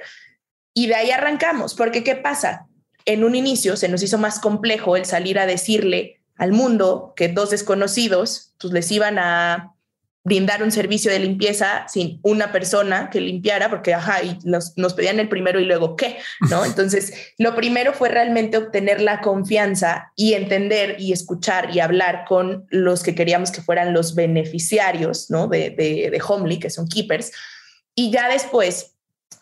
Y 0.74 0.88
de 0.88 0.96
ahí 0.96 1.12
arrancamos, 1.12 1.74
porque 1.74 2.04
¿qué 2.04 2.16
pasa? 2.16 2.68
En 3.06 3.24
un 3.24 3.36
inicio 3.36 3.78
se 3.78 3.88
nos 3.88 4.04
hizo 4.04 4.18
más 4.18 4.40
complejo 4.40 4.98
el 4.98 5.06
salir 5.06 5.40
a 5.40 5.46
decirle 5.46 6.22
al 6.36 6.52
mundo 6.52 7.14
que 7.16 7.30
dos 7.30 7.50
desconocidos, 7.50 8.54
pues 8.60 8.74
les 8.74 8.92
iban 8.92 9.18
a 9.18 9.74
brindar 10.28 10.62
un 10.62 10.72
servicio 10.72 11.10
de 11.10 11.20
limpieza 11.20 11.88
sin 11.88 12.20
una 12.22 12.52
persona 12.52 13.10
que 13.10 13.22
limpiara, 13.22 13.70
porque 13.70 13.94
ajá, 13.94 14.22
y 14.24 14.38
nos, 14.44 14.78
nos, 14.78 14.94
pedían 14.94 15.22
el 15.22 15.30
primero 15.30 15.58
y 15.62 15.66
luego 15.66 15.96
qué, 15.96 16.18
¿no? 16.50 16.66
Entonces, 16.66 17.14
lo 17.38 17.56
primero 17.56 17.94
fue 17.94 18.10
realmente 18.10 18.58
obtener 18.58 19.00
la 19.00 19.22
confianza 19.22 20.12
y 20.18 20.34
entender 20.34 20.98
y 21.00 21.14
escuchar 21.14 21.74
y 21.74 21.80
hablar 21.80 22.26
con 22.28 22.68
los 22.70 23.04
que 23.04 23.16
queríamos 23.16 23.52
que 23.52 23.62
fueran 23.62 23.94
los 23.94 24.16
beneficiarios, 24.16 25.32
¿no? 25.32 25.48
De, 25.48 25.70
de, 25.70 26.10
de 26.12 26.22
Homely, 26.28 26.60
que 26.60 26.70
son 26.70 26.90
keepers. 26.90 27.32
Y 27.96 28.12
ya 28.12 28.28
después 28.28 28.97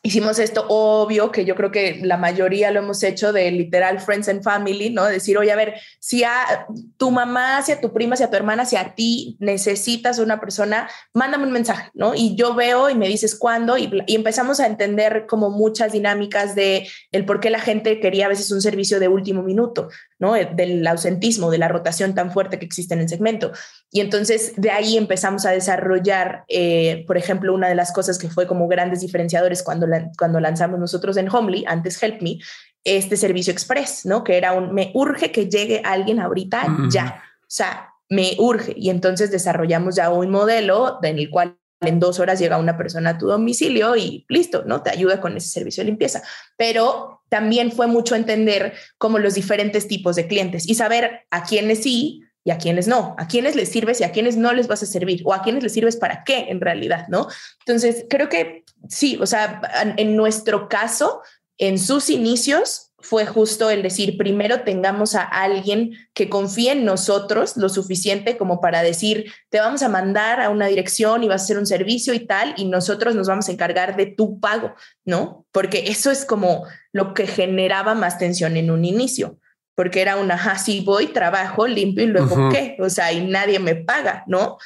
hicimos 0.05 0.37
esto 0.37 0.65
obvio, 0.69 1.31
que 1.31 1.45
yo 1.45 1.55
creo 1.55 1.71
que 1.71 1.99
la 2.03 2.17
mayoría 2.17 2.69
lo 2.69 2.79
hemos 2.79 3.01
hecho 3.01 3.33
de 3.33 3.49
literal 3.49 3.99
friends 3.99 4.29
and 4.29 4.43
family, 4.43 4.91
¿no? 4.91 5.05
Decir, 5.05 5.35
oye, 5.35 5.51
a 5.51 5.55
ver, 5.55 5.73
si 5.99 6.23
a 6.23 6.67
tu 6.97 7.09
mamá, 7.09 7.63
si 7.63 7.71
a 7.71 7.81
tu 7.81 7.91
prima, 7.91 8.15
si 8.15 8.21
a 8.21 8.29
tu 8.29 8.35
hermana, 8.35 8.65
si 8.65 8.75
a 8.75 8.93
ti 8.93 9.35
necesitas 9.39 10.19
una 10.19 10.39
persona, 10.39 10.87
mándame 11.11 11.45
un 11.45 11.51
mensaje, 11.51 11.89
¿no? 11.95 12.13
Y 12.13 12.35
yo 12.35 12.53
veo 12.53 12.91
y 12.91 12.95
me 12.95 13.07
dices 13.07 13.35
cuándo 13.35 13.79
y, 13.79 13.89
y, 14.05 14.15
empezamos 14.15 14.59
a 14.59 14.67
entender 14.67 15.25
como 15.27 15.49
muchas 15.49 15.91
dinámicas 15.91 16.53
de 16.53 16.87
el 17.11 17.25
por 17.25 17.39
qué 17.39 17.49
la 17.49 17.59
gente 17.59 17.99
quería 17.99 18.27
a 18.27 18.29
veces 18.29 18.51
un 18.51 18.61
servicio 18.61 18.99
de 18.99 19.07
último 19.07 19.41
minuto, 19.41 19.89
¿no? 20.19 20.33
Del 20.33 20.85
ausentismo, 20.87 21.51
de 21.51 21.57
la 21.57 21.67
rotación 21.67 22.15
tan 22.15 22.31
fuerte 22.31 22.59
que 22.59 22.65
existe 22.65 22.93
en 22.93 23.01
el 23.01 23.09
segmento. 23.09 23.51
Y 23.91 24.01
entonces 24.01 24.53
de 24.55 24.71
ahí 24.71 24.97
empezamos 24.97 25.45
a 25.45 25.51
desarrollar, 25.51 26.45
eh, 26.47 27.03
por 27.07 27.17
ejemplo, 27.17 27.53
una 27.53 27.67
de 27.67 27.75
las 27.75 27.91
cosas 27.91 28.17
que 28.17 28.29
fue 28.29 28.47
como 28.47 28.67
grandes 28.67 29.01
diferenciadores 29.01 29.63
cuando, 29.63 29.87
cuando 30.17 30.39
lanzamos 30.39 30.79
nosotros 30.79 31.17
en 31.17 31.29
Homely, 31.29 31.65
antes 31.67 32.01
Help 32.01 32.21
Me, 32.21 32.39
este 32.83 33.17
servicio 33.17 33.51
express, 33.51 34.05
¿no? 34.05 34.23
Que 34.23 34.37
era 34.37 34.53
un, 34.53 34.73
me 34.73 34.91
urge 34.93 35.31
que 35.31 35.49
llegue 35.49 35.81
alguien 35.83 36.19
ahorita 36.19 36.67
ya, 36.91 37.23
o 37.41 37.45
sea, 37.47 37.89
me 38.09 38.35
urge. 38.37 38.73
Y 38.77 38.91
entonces 38.91 39.31
desarrollamos 39.31 39.95
ya 39.95 40.09
un 40.11 40.29
modelo 40.29 40.99
en 41.01 41.17
el 41.17 41.29
cual 41.29 41.57
en 41.81 41.99
dos 41.99 42.19
horas 42.19 42.39
llega 42.39 42.57
una 42.57 42.77
persona 42.77 43.11
a 43.11 43.17
tu 43.17 43.27
domicilio 43.27 43.95
y 43.95 44.25
listo, 44.29 44.63
¿no? 44.65 44.81
Te 44.81 44.89
ayuda 44.89 45.21
con 45.21 45.35
ese 45.35 45.49
servicio 45.49 45.83
de 45.83 45.89
limpieza. 45.89 46.23
Pero 46.57 47.21
también 47.29 47.71
fue 47.71 47.87
mucho 47.87 48.15
entender 48.15 48.73
como 48.97 49.19
los 49.19 49.33
diferentes 49.33 49.87
tipos 49.87 50.15
de 50.15 50.27
clientes 50.27 50.67
y 50.67 50.75
saber 50.75 51.25
a 51.31 51.43
quiénes 51.43 51.83
sí, 51.83 52.21
y 52.47 52.51
a 52.51 52.59
quienes 52.59 52.87
no, 52.87 53.15
a 53.17 53.27
quienes 53.27 53.55
les 53.55 53.69
sirves 53.69 53.99
y 53.99 54.03
a 54.03 54.11
quienes 54.11 54.37
no 54.37 54.53
les 54.53 54.67
vas 54.67 54.83
a 54.83 54.85
servir 54.85 55.23
o 55.25 55.33
a 55.33 55.41
quienes 55.41 55.63
les 55.63 55.73
sirves 55.73 55.95
para 55.97 56.23
qué 56.23 56.45
en 56.49 56.61
realidad, 56.61 57.07
¿no? 57.09 57.27
Entonces, 57.65 58.05
creo 58.07 58.29
que 58.29 58.63
sí, 58.87 59.17
o 59.19 59.25
sea, 59.25 59.61
en 59.97 60.15
nuestro 60.15 60.69
caso, 60.69 61.23
en 61.57 61.79
sus 61.79 62.11
inicios 62.11 62.91
fue 63.05 63.27
justo 63.27 63.69
el 63.69 63.83
decir, 63.83 64.17
primero 64.17 64.61
tengamos 64.61 65.13
a 65.13 65.21
alguien 65.21 65.91
que 66.15 66.27
confíe 66.27 66.71
en 66.71 66.85
nosotros 66.85 67.55
lo 67.55 67.69
suficiente 67.69 68.35
como 68.35 68.59
para 68.59 68.81
decir, 68.81 69.31
te 69.49 69.59
vamos 69.59 69.83
a 69.83 69.89
mandar 69.89 70.41
a 70.41 70.49
una 70.49 70.65
dirección 70.65 71.23
y 71.23 71.27
vas 71.27 71.41
a 71.41 71.43
hacer 71.43 71.59
un 71.59 71.67
servicio 71.67 72.15
y 72.15 72.25
tal, 72.25 72.55
y 72.57 72.65
nosotros 72.65 73.13
nos 73.13 73.27
vamos 73.27 73.47
a 73.47 73.51
encargar 73.51 73.95
de 73.95 74.07
tu 74.07 74.39
pago, 74.39 74.73
¿no? 75.03 75.45
Porque 75.51 75.83
eso 75.87 76.09
es 76.09 76.25
como 76.25 76.65
lo 76.91 77.13
que 77.13 77.27
generaba 77.27 77.93
más 77.93 78.17
tensión 78.17 78.57
en 78.57 78.71
un 78.71 78.83
inicio 78.85 79.37
porque 79.75 80.01
era 80.01 80.15
una, 80.15 80.35
ajá, 80.35 80.57
sí 80.57 80.81
voy, 80.85 81.07
trabajo, 81.07 81.67
limpio 81.67 82.05
y 82.05 82.07
luego 82.07 82.49
qué, 82.49 82.77
o 82.79 82.89
sea, 82.89 83.11
y 83.11 83.27
nadie 83.27 83.59
me 83.59 83.75
paga, 83.75 84.23
¿no? 84.25 84.57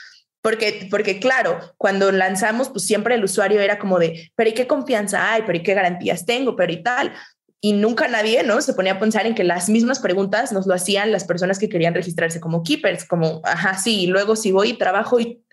Porque, 0.41 0.87
porque 0.89 1.19
claro, 1.19 1.59
cuando 1.77 2.11
lanzamos, 2.11 2.69
pues 2.69 2.85
siempre 2.85 3.15
el 3.15 3.23
usuario 3.23 3.59
era 3.59 3.79
como 3.79 3.97
de, 3.97 4.31
pero 4.35 4.51
¿y 4.51 4.53
qué 4.53 4.67
confianza 4.67 5.33
hay? 5.33 5.41
¿Pero 5.47 5.57
y 5.57 5.63
qué 5.63 5.73
garantías 5.73 6.27
tengo? 6.27 6.55
¿Pero 6.55 6.71
y 6.71 6.83
tal? 6.83 7.11
Y 7.61 7.73
nunca 7.73 8.07
nadie, 8.07 8.43
¿no? 8.43 8.61
Se 8.61 8.73
ponía 8.73 8.93
a 8.93 8.99
pensar 8.99 9.25
en 9.25 9.35
que 9.35 9.43
las 9.43 9.67
mismas 9.67 9.99
preguntas 9.99 10.51
nos 10.53 10.65
lo 10.65 10.73
hacían 10.73 11.11
las 11.11 11.25
personas 11.25 11.59
que 11.59 11.67
querían 11.67 11.93
registrarse 11.93 12.39
como 12.39 12.63
keepers, 12.63 13.05
como, 13.05 13.41
ajá, 13.43 13.77
sí, 13.77 14.03
y 14.03 14.07
luego 14.07 14.35
si 14.35 14.51
voy 14.51 14.69
y 14.69 14.77
trabajo 14.77 15.19
y 15.19 15.43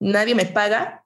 nadie 0.00 0.36
me 0.36 0.46
paga 0.46 1.02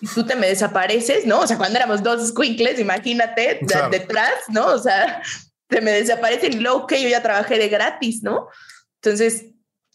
y 0.00 0.06
tú 0.06 0.24
te 0.24 0.36
me 0.36 0.48
desapareces, 0.48 1.26
¿no? 1.26 1.40
O 1.40 1.46
sea, 1.46 1.58
cuando 1.58 1.78
éramos 1.78 2.02
dos 2.02 2.28
squinkles, 2.28 2.78
imagínate, 2.78 3.60
detrás, 3.90 4.32
¿no? 4.48 4.66
O 4.68 4.78
sea, 4.78 5.22
se 5.68 5.80
me 5.82 5.92
desaparecen 5.92 6.54
y 6.54 6.60
luego 6.60 6.86
que 6.86 7.02
yo 7.02 7.08
ya 7.08 7.22
trabajé 7.22 7.58
de 7.58 7.68
gratis, 7.68 8.22
¿no? 8.22 8.48
Entonces, 9.02 9.46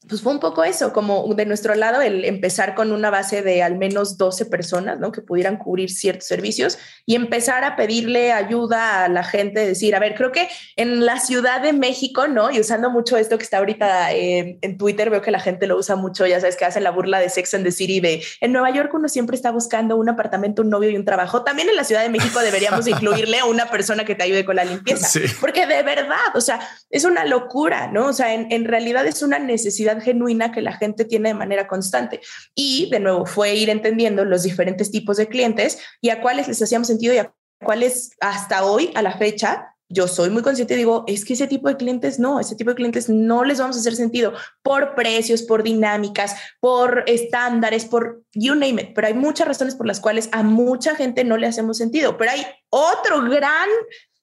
pues 0.08 0.22
fue 0.22 0.34
un 0.34 0.40
poco 0.40 0.64
eso, 0.64 0.94
como 0.94 1.34
de 1.34 1.46
nuestro 1.46 1.74
lado 1.76 2.02
el 2.02 2.26
empezar 2.26 2.76
con 2.76 2.92
una 2.92 3.10
base 3.10 3.42
de 3.42 3.64
al 3.64 3.78
menos 3.78 4.18
12 4.18 4.46
personas, 4.46 5.00
¿no? 5.00 5.12
Que 5.12 5.22
pudieran 5.22 5.58
cubrir 5.58 5.90
ciertos 5.90 6.28
servicios 6.28 6.78
y 7.06 7.16
empezar 7.16 7.64
a 7.64 7.76
pedirle 7.76 8.32
ayuda 8.32 9.06
a 9.06 9.10
la 9.10 9.24
gente, 9.24 9.66
decir, 9.66 9.96
a 9.96 10.00
ver, 10.00 10.16
creo 10.16 10.32
que 10.32 10.48
en 10.76 11.06
la 11.06 11.20
Ciudad 11.20 11.62
de 11.62 11.74
México, 11.74 12.28
¿no? 12.28 12.52
Y 12.52 12.60
usando 12.60 12.90
mucho 12.90 13.18
esto 13.18 13.38
que 13.38 13.44
está 13.44 13.58
ahorita 13.58 14.14
eh, 14.14 14.60
en 14.62 14.78
Twitter, 14.78 15.10
veo 15.10 15.22
que 15.22 15.32
la 15.32 15.40
gente 15.40 15.66
lo 15.66 15.78
usa 15.78 15.96
mucho, 15.96 16.28
ya 16.28 16.40
sabes, 16.40 16.56
que 16.56 16.66
hacen 16.66 16.84
la 16.84 16.92
burla 16.92 17.20
de 17.20 17.30
Sex 17.30 17.54
and 17.56 17.64
the 17.64 17.72
City, 17.72 18.00
de 18.00 18.24
en 18.42 18.52
Nueva 18.52 18.70
York 18.72 18.92
uno 18.94 19.10
siempre 19.10 19.36
está 19.36 19.52
buscando 19.52 19.96
un 19.96 20.10
apartamento, 20.10 20.62
un 20.62 20.70
novio 20.70 20.90
y 20.90 20.96
un 20.96 21.06
trabajo. 21.06 21.44
También 21.44 21.70
en 21.70 21.76
la 21.76 21.84
Ciudad 21.84 22.04
de 22.04 22.10
México 22.10 22.40
deberíamos 22.42 22.88
incluirle 22.88 23.40
a 23.40 23.46
una 23.46 23.72
persona 23.72 24.06
que 24.06 24.14
te 24.14 24.24
ayude 24.24 24.46
con 24.46 24.56
la 24.56 24.66
limpieza, 24.66 25.08
porque 25.42 25.66
de 25.66 25.82
verdad, 25.84 26.36
o 26.36 26.42
sea, 26.42 26.60
es 26.92 27.06
una 27.06 27.26
locura, 27.26 27.88
¿no? 27.88 28.08
O 28.08 28.14
sea, 28.14 28.34
en, 28.34 28.52
en 28.52 28.66
realidad 28.66 29.06
es 29.08 29.24
una 29.24 29.40
necesidad 29.40 29.95
genuina 30.02 30.52
que 30.52 30.62
la 30.62 30.74
gente 30.74 31.06
tiene 31.06 31.30
de 31.30 31.36
manera 31.36 31.68
constante. 31.68 32.22
Y 32.54 32.90
de 32.92 33.00
nuevo 33.00 33.26
fue 33.26 33.56
ir 33.56 33.70
entendiendo 33.70 34.26
los 34.26 34.44
diferentes 34.44 34.92
tipos 34.92 35.18
de 35.18 35.28
clientes 35.28 35.80
y 36.02 36.10
a 36.10 36.22
cuáles 36.22 36.48
les 36.48 36.62
hacíamos 36.62 36.88
sentido 36.88 37.14
y 37.14 37.18
a 37.18 37.34
cuáles 37.64 38.12
hasta 38.20 38.66
hoy, 38.66 38.92
a 38.96 39.02
la 39.02 39.18
fecha, 39.18 39.76
yo 39.88 40.08
soy 40.08 40.30
muy 40.30 40.42
consciente 40.42 40.74
y 40.74 40.78
digo, 40.78 41.04
es 41.08 41.26
que 41.26 41.34
ese 41.34 41.48
tipo 41.48 41.68
de 41.70 41.78
clientes 41.78 42.18
no, 42.18 42.40
ese 42.40 42.56
tipo 42.56 42.72
de 42.72 42.76
clientes 42.76 43.08
no 43.08 43.44
les 43.44 43.60
vamos 43.60 43.76
a 43.76 43.80
hacer 43.80 43.96
sentido 43.96 44.34
por 44.64 44.96
precios, 44.96 45.44
por 45.44 45.62
dinámicas, 45.62 46.36
por 46.60 47.04
estándares, 47.06 47.86
por 47.86 48.24
you 48.34 48.56
name 48.56 48.82
it. 48.82 48.90
Pero 48.96 49.08
hay 49.08 49.14
muchas 49.14 49.48
razones 49.48 49.76
por 49.76 49.86
las 49.86 50.00
cuales 50.00 50.30
a 50.32 50.42
mucha 50.42 50.96
gente 50.96 51.24
no 51.24 51.38
le 51.38 51.48
hacemos 51.48 51.78
sentido, 51.78 52.18
pero 52.18 52.32
hay 52.32 52.46
otro 52.70 53.22
gran 53.30 53.70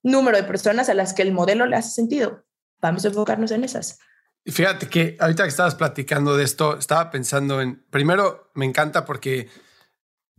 número 0.02 0.36
de 0.36 0.44
personas 0.44 0.88
a 0.88 0.94
las 0.94 1.14
que 1.14 1.22
el 1.22 1.32
modelo 1.32 1.66
le 1.66 1.76
hace 1.76 1.90
sentido. 1.90 2.44
Vamos 2.80 3.04
a 3.04 3.08
enfocarnos 3.08 3.52
en 3.52 3.62
esas. 3.62 4.00
Fíjate 4.46 4.88
que 4.88 5.16
ahorita 5.20 5.44
que 5.44 5.48
estabas 5.50 5.76
platicando 5.76 6.36
de 6.36 6.44
esto, 6.44 6.76
estaba 6.76 7.10
pensando 7.10 7.60
en, 7.60 7.84
primero 7.90 8.50
me 8.54 8.64
encanta 8.64 9.04
porque 9.04 9.48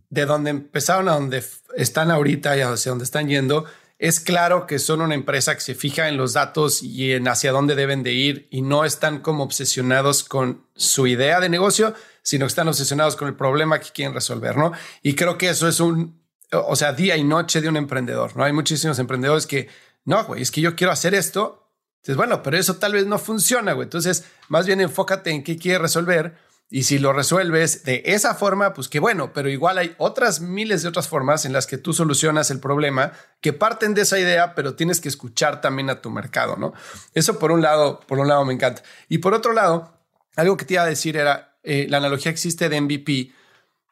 de 0.10 0.26
donde 0.26 0.50
empezaron 0.50 1.08
a 1.08 1.14
donde 1.14 1.44
están 1.76 2.12
ahorita 2.12 2.56
y 2.58 2.62
hacia 2.62 2.92
donde 2.92 3.06
están 3.06 3.30
yendo, 3.30 3.66
es 3.98 4.20
claro 4.20 4.68
que 4.68 4.80
son 4.80 5.02
una 5.02 5.16
empresa 5.16 5.56
que 5.56 5.62
se 5.62 5.76
fija 5.76 6.10
en 6.10 6.18
los 6.18 6.34
datos 6.34 6.84
y 6.84 7.14
en 7.14 7.28
hacia 7.30 7.54
dónde 7.54 7.76
deben 7.76 8.04
de 8.04 8.12
ir 8.12 8.48
y 8.52 8.62
no 8.62 8.84
están 8.84 9.20
como 9.20 9.44
obsesionados 9.44 10.26
con 10.26 10.68
su 10.76 11.08
idea 11.08 11.40
de 11.40 11.48
negocio, 11.48 11.94
sino 12.22 12.46
que 12.46 12.50
están 12.50 12.68
obsesionados 12.68 13.16
con 13.16 13.30
el 13.30 13.36
problema 13.36 13.80
que 13.80 13.92
quieren 13.92 14.14
resolver, 14.14 14.58
¿no? 14.58 14.74
Y 15.02 15.16
creo 15.16 15.38
que 15.38 15.50
eso 15.50 15.70
es 15.70 15.80
un, 15.80 16.22
o 16.52 16.76
sea, 16.76 16.92
día 16.92 17.16
y 17.16 17.24
noche 17.24 17.62
de 17.62 17.70
un 17.70 17.78
emprendedor, 17.78 18.36
¿no? 18.36 18.44
Hay 18.44 18.52
muchísimos 18.52 19.00
emprendedores 19.00 19.48
que, 19.48 19.70
no, 20.04 20.26
güey, 20.26 20.42
es 20.42 20.52
que 20.52 20.60
yo 20.60 20.76
quiero 20.76 20.92
hacer 20.92 21.16
esto 21.16 21.63
entonces, 22.04 22.18
bueno, 22.18 22.44
pero 22.44 22.58
eso 22.58 22.76
tal 22.76 22.92
vez 22.92 23.06
no 23.06 23.18
funciona, 23.18 23.72
güey. 23.72 23.86
Entonces, 23.86 24.26
más 24.50 24.66
bien 24.66 24.82
enfócate 24.82 25.32
en 25.32 25.42
qué 25.42 25.58
quieres 25.58 25.82
resolver. 25.82 26.36
Y 26.70 26.84
si 26.84 27.00
lo 27.00 27.14
resuelves 27.14 27.86
de 27.86 28.02
esa 28.04 28.36
forma, 28.36 28.74
pues 28.74 28.90
qué 28.90 29.00
bueno, 29.00 29.32
pero 29.32 29.48
igual 29.48 29.78
hay 29.78 29.96
otras 29.98 30.42
miles 30.42 30.82
de 30.82 30.90
otras 30.90 31.08
formas 31.08 31.46
en 31.46 31.54
las 31.54 31.66
que 31.66 31.78
tú 31.78 31.94
solucionas 31.94 32.52
el 32.52 32.60
problema 32.60 33.14
que 33.40 33.54
parten 33.54 33.94
de 33.94 34.02
esa 34.02 34.20
idea, 34.20 34.54
pero 34.54 34.76
tienes 34.76 35.00
que 35.00 35.08
escuchar 35.08 35.62
también 35.62 35.90
a 35.90 36.02
tu 36.02 36.10
mercado, 36.10 36.58
¿no? 36.58 36.74
Eso 37.14 37.40
por 37.40 37.54
un 37.54 37.62
lado, 37.62 38.02
por 38.02 38.20
un 38.20 38.28
lado 38.28 38.44
me 38.44 38.54
encanta. 38.54 38.84
Y 39.08 39.20
por 39.20 39.34
otro 39.34 39.54
lado, 39.54 39.98
algo 40.36 40.58
que 40.58 40.66
te 40.66 40.74
iba 40.74 40.84
a 40.84 40.88
decir 40.88 41.16
era, 41.16 41.56
eh, 41.64 41.88
la 41.90 41.98
analogía 41.98 42.34
existe 42.34 42.68
de 42.68 42.82
MVP, 42.82 43.32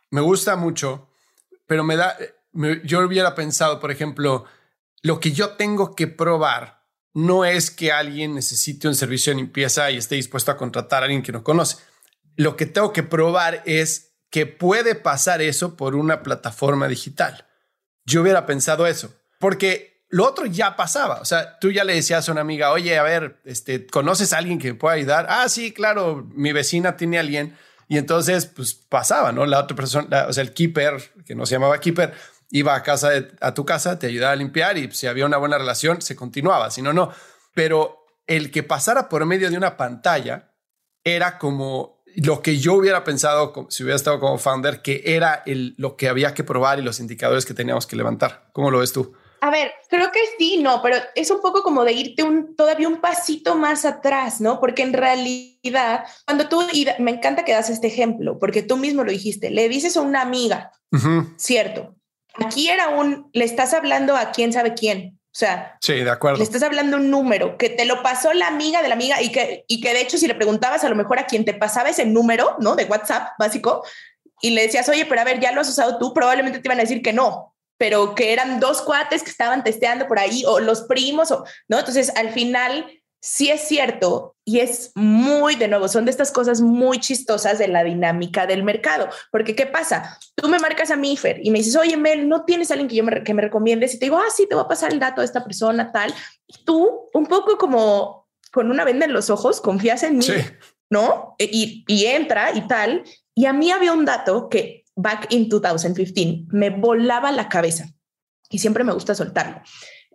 me 0.09 0.19
gusta 0.19 0.57
mucho, 0.57 1.07
pero 1.65 1.85
me 1.85 1.95
da, 1.95 2.17
yo 2.83 2.99
hubiera 2.99 3.35
pensado, 3.35 3.79
por 3.79 3.89
ejemplo, 3.89 4.43
lo 5.01 5.21
que 5.21 5.31
yo 5.31 5.51
tengo 5.51 5.95
que 5.95 6.07
probar 6.07 6.80
no 7.13 7.45
es 7.45 7.71
que 7.71 7.91
alguien 7.91 8.35
necesite 8.35 8.87
un 8.87 8.95
servicio 8.95 9.33
de 9.33 9.37
limpieza 9.37 9.91
y 9.91 9.97
esté 9.97 10.15
dispuesto 10.15 10.51
a 10.51 10.57
contratar 10.57 11.03
a 11.03 11.05
alguien 11.05 11.23
que 11.23 11.31
no 11.31 11.43
conoce. 11.43 11.77
Lo 12.35 12.55
que 12.55 12.65
tengo 12.65 12.93
que 12.93 13.03
probar 13.03 13.63
es 13.65 14.13
que 14.29 14.45
puede 14.45 14.95
pasar 14.95 15.41
eso 15.41 15.75
por 15.75 15.95
una 15.95 16.23
plataforma 16.23 16.87
digital. 16.87 17.47
Yo 18.05 18.21
hubiera 18.21 18.45
pensado 18.45 18.87
eso, 18.87 19.13
porque 19.39 20.05
lo 20.09 20.25
otro 20.25 20.45
ya 20.45 20.75
pasaba. 20.75 21.19
O 21.21 21.25
sea, 21.25 21.59
tú 21.59 21.71
ya 21.71 21.83
le 21.83 21.95
decías 21.95 22.27
a 22.27 22.31
una 22.31 22.41
amiga, 22.41 22.71
oye, 22.71 22.97
a 22.97 23.03
ver, 23.03 23.41
este, 23.45 23.87
¿conoces 23.87 24.33
a 24.33 24.37
alguien 24.37 24.59
que 24.59 24.73
me 24.73 24.79
pueda 24.79 24.95
ayudar? 24.95 25.25
Ah, 25.29 25.47
sí, 25.49 25.73
claro, 25.73 26.27
mi 26.33 26.53
vecina 26.53 26.95
tiene 26.95 27.19
alguien. 27.19 27.57
Y 27.87 27.97
entonces, 27.97 28.45
pues 28.45 28.73
pasaba, 28.73 29.33
¿no? 29.33 29.45
La 29.45 29.59
otra 29.59 29.75
persona, 29.75 30.25
o 30.27 30.33
sea, 30.33 30.43
el 30.43 30.53
keeper, 30.53 31.11
que 31.25 31.35
no 31.35 31.45
se 31.45 31.55
llamaba 31.55 31.79
keeper, 31.79 32.13
iba 32.51 32.75
a 32.75 32.83
casa 32.83 33.11
a 33.39 33.53
tu 33.53 33.65
casa, 33.65 33.97
te 33.97 34.07
ayudaba 34.07 34.33
a 34.33 34.35
limpiar 34.35 34.77
y 34.77 34.91
si 34.91 35.07
había 35.07 35.25
una 35.25 35.37
buena 35.37 35.57
relación 35.57 36.01
se 36.01 36.15
continuaba, 36.15 36.69
si 36.69 36.81
no, 36.81 36.93
no. 36.93 37.11
Pero 37.53 38.05
el 38.27 38.51
que 38.51 38.63
pasara 38.63 39.09
por 39.09 39.25
medio 39.25 39.49
de 39.49 39.57
una 39.57 39.77
pantalla 39.77 40.53
era 41.03 41.37
como 41.37 42.03
lo 42.15 42.41
que 42.41 42.57
yo 42.57 42.73
hubiera 42.73 43.03
pensado 43.03 43.67
si 43.69 43.83
hubiera 43.83 43.95
estado 43.95 44.19
como 44.19 44.37
founder, 44.37 44.81
que 44.81 45.01
era 45.05 45.43
el, 45.45 45.75
lo 45.77 45.95
que 45.95 46.09
había 46.09 46.33
que 46.33 46.43
probar 46.43 46.79
y 46.79 46.83
los 46.83 46.99
indicadores 46.99 47.45
que 47.45 47.53
teníamos 47.53 47.87
que 47.87 47.95
levantar. 47.95 48.49
¿Cómo 48.53 48.69
lo 48.69 48.79
ves 48.79 48.93
tú? 48.93 49.13
A 49.43 49.49
ver, 49.49 49.71
creo 49.89 50.11
que 50.11 50.19
sí, 50.37 50.59
no, 50.61 50.81
pero 50.83 50.97
es 51.15 51.31
un 51.31 51.41
poco 51.41 51.63
como 51.63 51.83
de 51.83 51.93
irte 51.93 52.21
un, 52.21 52.55
todavía 52.55 52.87
un 52.87 53.01
pasito 53.01 53.55
más 53.55 53.85
atrás, 53.85 54.39
¿no? 54.39 54.59
Porque 54.59 54.83
en 54.83 54.93
realidad, 54.93 56.05
cuando 56.25 56.47
tú, 56.47 56.61
y 56.71 56.85
me 56.99 57.09
encanta 57.09 57.43
que 57.43 57.53
das 57.53 57.71
este 57.71 57.87
ejemplo, 57.87 58.37
porque 58.37 58.61
tú 58.61 58.77
mismo 58.77 59.03
lo 59.03 59.11
dijiste, 59.11 59.49
le 59.49 59.67
dices 59.67 59.97
a 59.97 60.01
una 60.01 60.21
amiga, 60.21 60.71
cierto, 61.37 61.95
Aquí 62.35 62.69
era 62.69 62.89
un, 62.89 63.29
le 63.33 63.45
estás 63.45 63.73
hablando 63.73 64.15
a 64.15 64.31
quién 64.31 64.53
sabe 64.53 64.73
quién. 64.73 65.19
O 65.33 65.37
sea, 65.37 65.77
sí, 65.81 65.93
de 65.93 66.09
acuerdo. 66.09 66.39
Le 66.39 66.43
estás 66.43 66.61
hablando 66.61 66.97
un 66.97 67.09
número 67.09 67.57
que 67.57 67.69
te 67.69 67.85
lo 67.85 68.03
pasó 68.03 68.33
la 68.33 68.47
amiga 68.47 68.81
de 68.81 68.89
la 68.89 68.95
amiga 68.95 69.21
y 69.21 69.31
que, 69.31 69.63
y 69.67 69.79
que 69.79 69.93
de 69.93 70.01
hecho 70.01 70.17
si 70.17 70.27
le 70.27 70.35
preguntabas 70.35 70.83
a 70.83 70.89
lo 70.89 70.95
mejor 70.95 71.19
a 71.19 71.25
quien 71.25 71.45
te 71.45 71.53
pasaba 71.53 71.89
ese 71.89 72.05
número, 72.05 72.57
¿no? 72.59 72.75
De 72.75 72.83
WhatsApp 72.83 73.29
básico 73.39 73.83
y 74.41 74.49
le 74.49 74.63
decías, 74.63 74.89
oye, 74.89 75.05
pero 75.05 75.21
a 75.21 75.23
ver, 75.23 75.39
ya 75.39 75.53
lo 75.53 75.61
has 75.61 75.69
usado 75.69 75.97
tú, 75.99 76.13
probablemente 76.13 76.59
te 76.59 76.67
iban 76.67 76.79
a 76.79 76.83
decir 76.83 77.01
que 77.01 77.13
no, 77.13 77.55
pero 77.77 78.13
que 78.13 78.33
eran 78.33 78.59
dos 78.59 78.81
cuates 78.81 79.23
que 79.23 79.29
estaban 79.29 79.63
testeando 79.63 80.07
por 80.07 80.19
ahí 80.19 80.43
o 80.45 80.59
los 80.59 80.81
primos 80.81 81.31
o, 81.31 81.45
¿no? 81.69 81.79
Entonces 81.79 82.11
al 82.15 82.31
final 82.31 83.00
sí 83.21 83.51
es 83.51 83.61
cierto 83.61 84.35
y 84.43 84.59
es 84.59 84.91
muy, 84.95 85.55
de 85.55 85.67
nuevo, 85.67 85.87
son 85.87 86.05
de 86.05 86.11
estas 86.11 86.31
cosas 86.31 86.59
muy 86.59 86.99
chistosas 86.99 87.59
de 87.59 87.67
la 87.67 87.83
dinámica 87.83 88.47
del 88.47 88.63
mercado. 88.63 89.07
Porque, 89.31 89.55
¿qué 89.55 89.67
pasa? 89.67 90.17
Tú 90.35 90.49
me 90.49 90.59
marcas 90.59 90.89
a 90.89 90.97
mí, 90.97 91.15
Fer, 91.15 91.39
y 91.43 91.51
me 91.51 91.59
dices, 91.59 91.75
oye, 91.75 91.95
Mel, 91.95 92.27
¿no 92.27 92.43
tienes 92.43 92.71
alguien 92.71 92.89
que, 92.89 92.95
yo 92.95 93.03
me, 93.03 93.23
que 93.23 93.33
me 93.33 93.43
recomiendes? 93.43 93.93
Y 93.93 93.99
te 93.99 94.05
digo, 94.05 94.17
ah, 94.17 94.31
sí, 94.35 94.47
te 94.47 94.55
voy 94.55 94.65
a 94.65 94.67
pasar 94.67 94.91
el 94.91 94.99
dato 94.99 95.21
de 95.21 95.25
esta 95.25 95.43
persona, 95.43 95.91
tal. 95.91 96.13
Y 96.47 96.65
tú, 96.65 97.09
un 97.13 97.27
poco 97.27 97.57
como 97.57 98.27
con 98.51 98.69
una 98.69 98.83
venda 98.83 99.05
en 99.05 99.13
los 99.13 99.29
ojos, 99.29 99.61
confías 99.61 100.03
en 100.03 100.17
mí, 100.17 100.27
¿no? 100.89 101.35
Y, 101.37 101.85
y 101.87 102.05
entra 102.07 102.51
y 102.53 102.67
tal. 102.67 103.03
Y 103.35 103.45
a 103.45 103.53
mí 103.53 103.71
había 103.71 103.93
un 103.93 104.03
dato 104.03 104.49
que, 104.49 104.83
back 104.95 105.27
in 105.29 105.47
2015, 105.47 106.47
me 106.49 106.71
volaba 106.71 107.31
la 107.31 107.47
cabeza. 107.47 107.85
Y 108.49 108.59
siempre 108.59 108.83
me 108.83 108.91
gusta 108.91 109.15
soltarlo. 109.15 109.61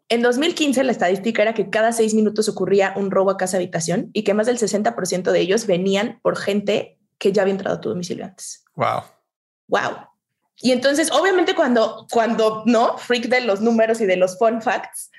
En 0.09 0.23
2015 0.23 0.85
la 0.85 0.93
estadística 0.93 1.43
era 1.43 1.55
que 1.55 1.69
cada 1.69 1.93
seis 1.93 2.15
minutos 2.15 2.49
ocurría 2.49 2.95
un 2.97 3.11
robo 3.11 3.31
a 3.31 3.37
casa 3.37 3.57
habitación 3.57 4.11
y 4.13 4.23
que 4.23 4.35
más 4.35 4.47
del 4.47 4.59
60% 4.59 5.33
de 5.33 5.41
ellos 5.41 5.67
venían 5.67 6.21
por 6.23 6.37
gente 6.37 6.99
que 7.19 7.33
ya 7.33 7.43
había 7.43 7.53
entrado 7.53 7.77
a 7.77 7.81
tu 7.81 7.89
domicilio 7.89 8.25
antes. 8.25 8.65
Wow. 8.77 9.03
Wow. 9.69 9.97
Y 10.59 10.73
entonces, 10.73 11.11
obviamente, 11.11 11.55
cuando, 11.55 12.07
cuando 12.11 12.63
no, 12.67 12.97
freak 12.99 13.27
de 13.27 13.41
los 13.43 13.61
números 13.61 14.01
y 14.01 14.07
de 14.07 14.17
los 14.17 14.39
fun 14.39 14.63
facts, 14.63 15.11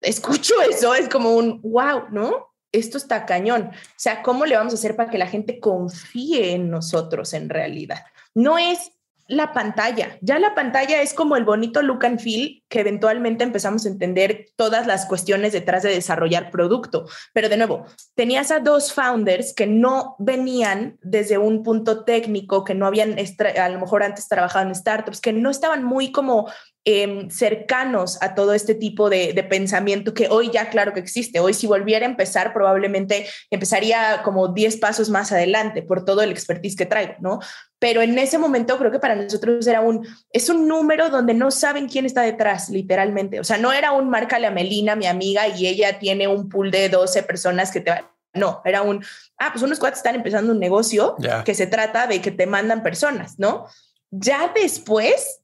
escucho 0.00 0.54
eso, 0.70 0.94
es 0.94 1.08
como 1.08 1.34
un 1.34 1.60
wow, 1.62 2.04
¿no? 2.10 2.54
Esto 2.72 2.98
está 2.98 3.24
cañón. 3.24 3.70
O 3.72 3.94
sea, 3.96 4.22
¿cómo 4.22 4.44
le 4.44 4.56
vamos 4.56 4.74
a 4.74 4.76
hacer 4.76 4.96
para 4.96 5.10
que 5.10 5.18
la 5.18 5.26
gente 5.26 5.60
confíe 5.60 6.52
en 6.52 6.68
nosotros 6.68 7.32
en 7.32 7.48
realidad? 7.48 8.04
No 8.34 8.58
es 8.58 8.92
la 9.28 9.52
pantalla. 9.52 10.18
Ya 10.20 10.38
la 10.38 10.54
pantalla 10.54 11.02
es 11.02 11.12
como 11.12 11.36
el 11.36 11.44
bonito 11.44 11.82
look 11.82 12.04
and 12.04 12.20
feel 12.20 12.62
que 12.68 12.80
eventualmente 12.80 13.44
empezamos 13.44 13.84
a 13.84 13.88
entender 13.88 14.46
todas 14.56 14.86
las 14.86 15.06
cuestiones 15.06 15.52
detrás 15.52 15.82
de 15.82 15.90
desarrollar 15.90 16.50
producto. 16.50 17.06
Pero 17.32 17.48
de 17.48 17.56
nuevo, 17.56 17.86
tenías 18.14 18.50
a 18.50 18.60
dos 18.60 18.92
founders 18.92 19.54
que 19.54 19.66
no 19.66 20.16
venían 20.18 20.98
desde 21.02 21.38
un 21.38 21.62
punto 21.62 22.04
técnico, 22.04 22.64
que 22.64 22.74
no 22.74 22.86
habían 22.86 23.16
a 23.60 23.68
lo 23.68 23.80
mejor 23.80 24.02
antes 24.02 24.28
trabajado 24.28 24.66
en 24.66 24.74
startups, 24.74 25.20
que 25.20 25.32
no 25.32 25.50
estaban 25.50 25.84
muy 25.84 26.12
como 26.12 26.48
Em, 26.88 27.28
cercanos 27.30 28.16
a 28.22 28.36
todo 28.36 28.54
este 28.54 28.72
tipo 28.72 29.10
de, 29.10 29.34
pensamiento 29.50 30.14
que 30.14 30.28
hoy 30.28 30.52
ya 30.52 30.70
claro 30.70 30.92
que 30.92 31.00
existe. 31.00 31.40
Hoy 31.40 31.52
si 31.52 31.66
volviera 31.66 32.06
a 32.06 32.08
empezar, 32.08 32.52
probablemente 32.52 33.26
empezaría 33.50 34.22
como 34.22 34.52
10 34.52 34.76
pasos 34.76 35.10
más 35.10 35.32
adelante 35.32 35.82
por 35.82 36.04
todo 36.04 36.22
el 36.22 36.30
expertise 36.30 36.76
que 36.76 36.86
traigo, 36.86 37.14
¿no? 37.18 37.40
Pero 37.80 38.02
en 38.02 38.16
ese 38.20 38.38
momento 38.38 38.78
creo 38.78 38.92
que 38.92 39.00
para 39.00 39.16
nosotros 39.16 39.66
era 39.66 39.80
un, 39.80 40.06
es 40.30 40.48
un 40.48 40.68
número 40.68 41.10
donde 41.10 41.34
no 41.34 41.50
saben 41.50 41.88
quién 41.88 42.06
está 42.06 42.22
detrás, 42.22 42.68
literalmente. 42.68 43.40
O 43.40 43.44
sea, 43.44 43.58
no 43.58 43.72
era 43.72 43.90
un 43.90 44.08
márcale 44.08 44.46
a 44.46 44.52
Melina, 44.52 44.94
mi 44.94 45.06
amiga, 45.06 45.48
y 45.48 45.66
ella 45.66 45.98
tiene 45.98 46.28
un 46.28 46.48
pool 46.48 46.70
de 46.70 46.88
12 46.88 47.24
personas 47.24 47.72
que 47.72 47.80
te 47.80 47.90
van 47.90 48.04
no, 48.32 48.60
era 48.66 48.82
un, 48.82 49.02
ah, 49.38 49.48
pues 49.50 49.62
unos 49.62 49.78
cuates 49.78 49.98
están 49.98 50.14
empezando 50.14 50.52
un 50.52 50.60
negocio 50.60 51.16
que 51.44 51.54
se 51.54 51.66
trata 51.66 52.06
de 52.06 52.20
que 52.20 52.30
te 52.30 52.46
mandan 52.46 52.82
personas, 52.82 53.38
¿no? 53.38 53.66
Ya 54.10 54.52
después 54.54 55.40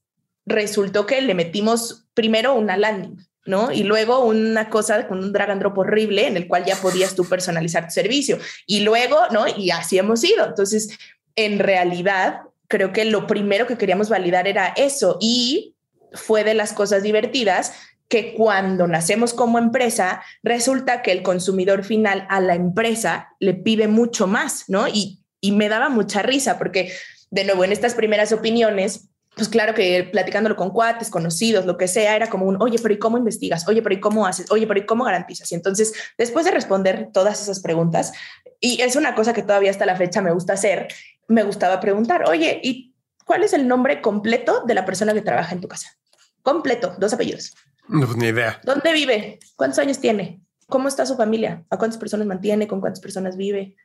resultó 0.46 1.06
que 1.06 1.20
le 1.20 1.34
metimos 1.34 2.06
primero 2.14 2.54
una 2.54 2.76
landing, 2.76 3.26
¿no? 3.46 3.72
Y 3.72 3.82
luego 3.82 4.24
una 4.24 4.68
cosa 4.70 5.06
con 5.06 5.18
un 5.18 5.32
drag 5.32 5.50
and 5.50 5.60
drop 5.60 5.78
horrible 5.78 6.26
en 6.26 6.36
el 6.36 6.48
cual 6.48 6.64
ya 6.64 6.76
podías 6.76 7.14
tú 7.14 7.24
personalizar 7.24 7.86
tu 7.86 7.92
servicio. 7.92 8.38
Y 8.66 8.80
luego, 8.80 9.18
¿no? 9.30 9.46
Y 9.48 9.70
así 9.70 9.98
hemos 9.98 10.22
ido. 10.24 10.46
Entonces, 10.46 10.98
en 11.36 11.58
realidad, 11.58 12.42
creo 12.68 12.92
que 12.92 13.04
lo 13.04 13.26
primero 13.26 13.66
que 13.66 13.78
queríamos 13.78 14.08
validar 14.08 14.46
era 14.48 14.68
eso 14.76 15.18
y 15.20 15.76
fue 16.12 16.44
de 16.44 16.54
las 16.54 16.72
cosas 16.72 17.02
divertidas 17.02 17.72
que 18.08 18.34
cuando 18.34 18.86
nacemos 18.86 19.32
como 19.32 19.58
empresa, 19.58 20.22
resulta 20.42 21.00
que 21.00 21.12
el 21.12 21.22
consumidor 21.22 21.82
final 21.82 22.26
a 22.28 22.40
la 22.40 22.54
empresa 22.54 23.30
le 23.40 23.54
pide 23.54 23.88
mucho 23.88 24.26
más, 24.26 24.68
¿no? 24.68 24.86
Y, 24.86 25.24
y 25.40 25.52
me 25.52 25.70
daba 25.70 25.88
mucha 25.88 26.20
risa 26.20 26.58
porque, 26.58 26.92
de 27.30 27.44
nuevo, 27.44 27.64
en 27.64 27.72
estas 27.72 27.94
primeras 27.94 28.32
opiniones, 28.32 29.08
pues 29.34 29.48
claro 29.48 29.74
que 29.74 30.04
platicándolo 30.04 30.56
con 30.56 30.70
cuates, 30.70 31.08
conocidos, 31.08 31.64
lo 31.64 31.78
que 31.78 31.88
sea, 31.88 32.16
era 32.16 32.28
como 32.28 32.46
un, 32.46 32.60
oye, 32.60 32.78
pero 32.80 32.92
¿y 32.92 32.98
cómo 32.98 33.16
investigas? 33.16 33.66
Oye, 33.66 33.82
pero 33.82 33.94
¿y 33.94 34.00
cómo 34.00 34.26
haces? 34.26 34.50
Oye, 34.50 34.66
pero 34.66 34.80
¿y 34.80 34.86
cómo 34.86 35.04
garantizas? 35.04 35.50
Y 35.52 35.54
entonces, 35.54 35.94
después 36.18 36.44
de 36.44 36.50
responder 36.50 37.08
todas 37.12 37.40
esas 37.40 37.60
preguntas, 37.60 38.12
y 38.60 38.80
es 38.82 38.94
una 38.94 39.14
cosa 39.14 39.32
que 39.32 39.42
todavía 39.42 39.70
hasta 39.70 39.86
la 39.86 39.96
fecha 39.96 40.20
me 40.20 40.32
gusta 40.32 40.52
hacer, 40.52 40.88
me 41.28 41.42
gustaba 41.44 41.80
preguntar, 41.80 42.28
oye, 42.28 42.60
¿y 42.62 42.94
cuál 43.24 43.42
es 43.42 43.54
el 43.54 43.66
nombre 43.66 44.02
completo 44.02 44.64
de 44.66 44.74
la 44.74 44.84
persona 44.84 45.14
que 45.14 45.22
trabaja 45.22 45.54
en 45.54 45.60
tu 45.60 45.68
casa? 45.68 45.96
Completo, 46.42 46.94
dos 46.98 47.14
apellidos. 47.14 47.54
No, 47.88 48.12
ni 48.14 48.26
idea. 48.26 48.60
¿Dónde 48.64 48.92
vive? 48.92 49.38
¿Cuántos 49.56 49.78
años 49.78 49.98
tiene? 49.98 50.40
¿Cómo 50.68 50.88
está 50.88 51.06
su 51.06 51.16
familia? 51.16 51.64
¿A 51.70 51.78
cuántas 51.78 51.98
personas 51.98 52.26
mantiene? 52.26 52.68
¿Con 52.68 52.80
cuántas 52.80 53.00
personas 53.00 53.36
vive? 53.36 53.76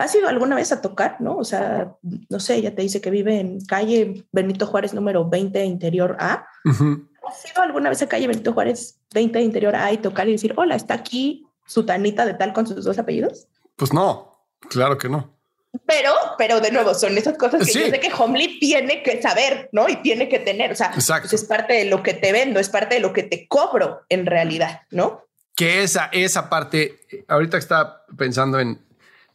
¿Has 0.00 0.14
ido 0.14 0.28
alguna 0.28 0.56
vez 0.56 0.72
a 0.72 0.80
tocar, 0.80 1.20
no? 1.20 1.36
O 1.36 1.44
sea, 1.44 1.94
no 2.30 2.40
sé, 2.40 2.54
ella 2.54 2.74
te 2.74 2.80
dice 2.80 3.02
que 3.02 3.10
vive 3.10 3.38
en 3.38 3.62
calle 3.66 4.24
Benito 4.32 4.66
Juárez 4.66 4.94
número 4.94 5.28
20, 5.28 5.62
interior 5.62 6.16
A. 6.18 6.46
¿Has 6.64 7.44
ido 7.52 7.62
alguna 7.62 7.90
vez 7.90 8.00
a 8.00 8.08
calle 8.08 8.26
Benito 8.26 8.54
Juárez 8.54 8.98
20, 9.12 9.42
interior 9.42 9.76
A 9.76 9.92
y 9.92 9.98
tocar 9.98 10.26
y 10.26 10.32
decir, 10.32 10.54
hola, 10.56 10.74
está 10.74 10.94
aquí 10.94 11.46
su 11.66 11.84
tanita 11.84 12.24
de 12.24 12.32
tal 12.32 12.54
con 12.54 12.66
sus 12.66 12.82
dos 12.82 12.98
apellidos? 12.98 13.46
Pues 13.76 13.92
no, 13.92 14.42
claro 14.70 14.96
que 14.96 15.10
no. 15.10 15.36
Pero, 15.84 16.14
pero 16.38 16.60
de 16.60 16.72
nuevo, 16.72 16.94
son 16.94 17.18
esas 17.18 17.36
cosas 17.36 17.66
que 17.66 17.70
yo 17.70 17.90
sé 17.90 18.00
que 18.00 18.10
Homely 18.10 18.58
tiene 18.58 19.02
que 19.02 19.20
saber, 19.20 19.68
¿no? 19.70 19.86
Y 19.86 19.96
tiene 19.96 20.30
que 20.30 20.38
tener, 20.38 20.72
o 20.72 20.76
sea, 20.76 20.92
pues 20.92 21.30
es 21.30 21.44
parte 21.44 21.74
de 21.74 21.84
lo 21.84 22.02
que 22.02 22.14
te 22.14 22.32
vendo, 22.32 22.58
es 22.58 22.70
parte 22.70 22.94
de 22.94 23.02
lo 23.02 23.12
que 23.12 23.24
te 23.24 23.46
cobro 23.46 24.00
en 24.08 24.24
realidad, 24.24 24.80
¿no? 24.90 25.26
Que 25.54 25.82
esa, 25.82 26.08
esa 26.10 26.48
parte, 26.48 27.00
ahorita 27.28 27.58
está 27.58 28.06
pensando 28.16 28.58
en 28.58 28.80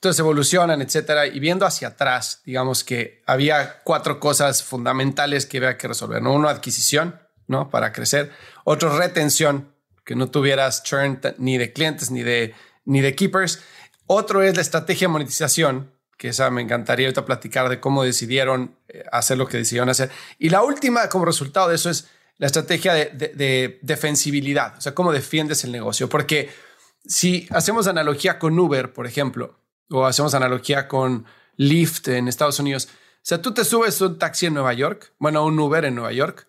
entonces 0.05 0.19
evolucionan, 0.19 0.83
etcétera. 0.83 1.25
Y 1.25 1.39
viendo 1.39 1.65
hacia 1.65 1.87
atrás, 1.87 2.41
digamos 2.45 2.83
que 2.83 3.23
había 3.25 3.81
cuatro 3.83 4.19
cosas 4.19 4.63
fundamentales 4.63 5.47
que 5.47 5.57
había 5.57 5.77
que 5.79 5.87
resolver. 5.87 6.21
¿no? 6.21 6.33
Uno, 6.33 6.47
adquisición, 6.47 7.19
¿no? 7.47 7.71
Para 7.71 7.91
crecer. 7.91 8.31
Otro, 8.65 8.95
retención, 8.95 9.73
que 10.05 10.15
no 10.15 10.29
tuvieras 10.29 10.83
churn 10.83 11.19
ni 11.39 11.57
de 11.57 11.73
clientes 11.73 12.11
ni 12.11 12.21
de, 12.21 12.53
ni 12.85 13.01
de 13.01 13.15
keepers. 13.15 13.63
Otro 14.05 14.43
es 14.43 14.55
la 14.55 14.61
estrategia 14.61 15.07
de 15.07 15.13
monetización, 15.13 15.91
que 16.19 16.27
esa 16.27 16.51
me 16.51 16.61
encantaría 16.61 17.07
ahorita 17.07 17.25
platicar 17.25 17.67
de 17.67 17.79
cómo 17.79 18.03
decidieron 18.03 18.77
eh, 18.87 19.05
hacer 19.11 19.39
lo 19.39 19.47
que 19.47 19.57
decidieron 19.57 19.89
hacer. 19.89 20.11
Y 20.37 20.49
la 20.49 20.61
última, 20.61 21.09
como 21.09 21.25
resultado 21.25 21.69
de 21.69 21.77
eso, 21.77 21.89
es 21.89 22.07
la 22.37 22.45
estrategia 22.45 22.93
de, 22.93 23.07
de 23.09 23.79
defensibilidad, 23.81 24.77
o 24.77 24.81
sea, 24.81 24.93
cómo 24.93 25.11
defiendes 25.11 25.63
el 25.63 25.71
negocio. 25.71 26.07
Porque 26.09 26.51
si 27.07 27.47
hacemos 27.49 27.87
analogía 27.87 28.37
con 28.37 28.59
Uber, 28.59 28.93
por 28.93 29.07
ejemplo, 29.07 29.64
o 29.89 30.05
hacemos 30.05 30.33
analogía 30.33 30.87
con 30.87 31.25
Lyft 31.57 32.07
en 32.09 32.27
Estados 32.27 32.59
Unidos. 32.59 32.87
O 32.91 33.27
sea, 33.27 33.41
tú 33.41 33.53
te 33.53 33.63
subes 33.63 33.99
un 34.01 34.19
taxi 34.19 34.45
en 34.45 34.53
Nueva 34.53 34.73
York, 34.73 35.13
bueno, 35.17 35.45
un 35.45 35.59
Uber 35.59 35.85
en 35.85 35.95
Nueva 35.95 36.11
York, 36.11 36.47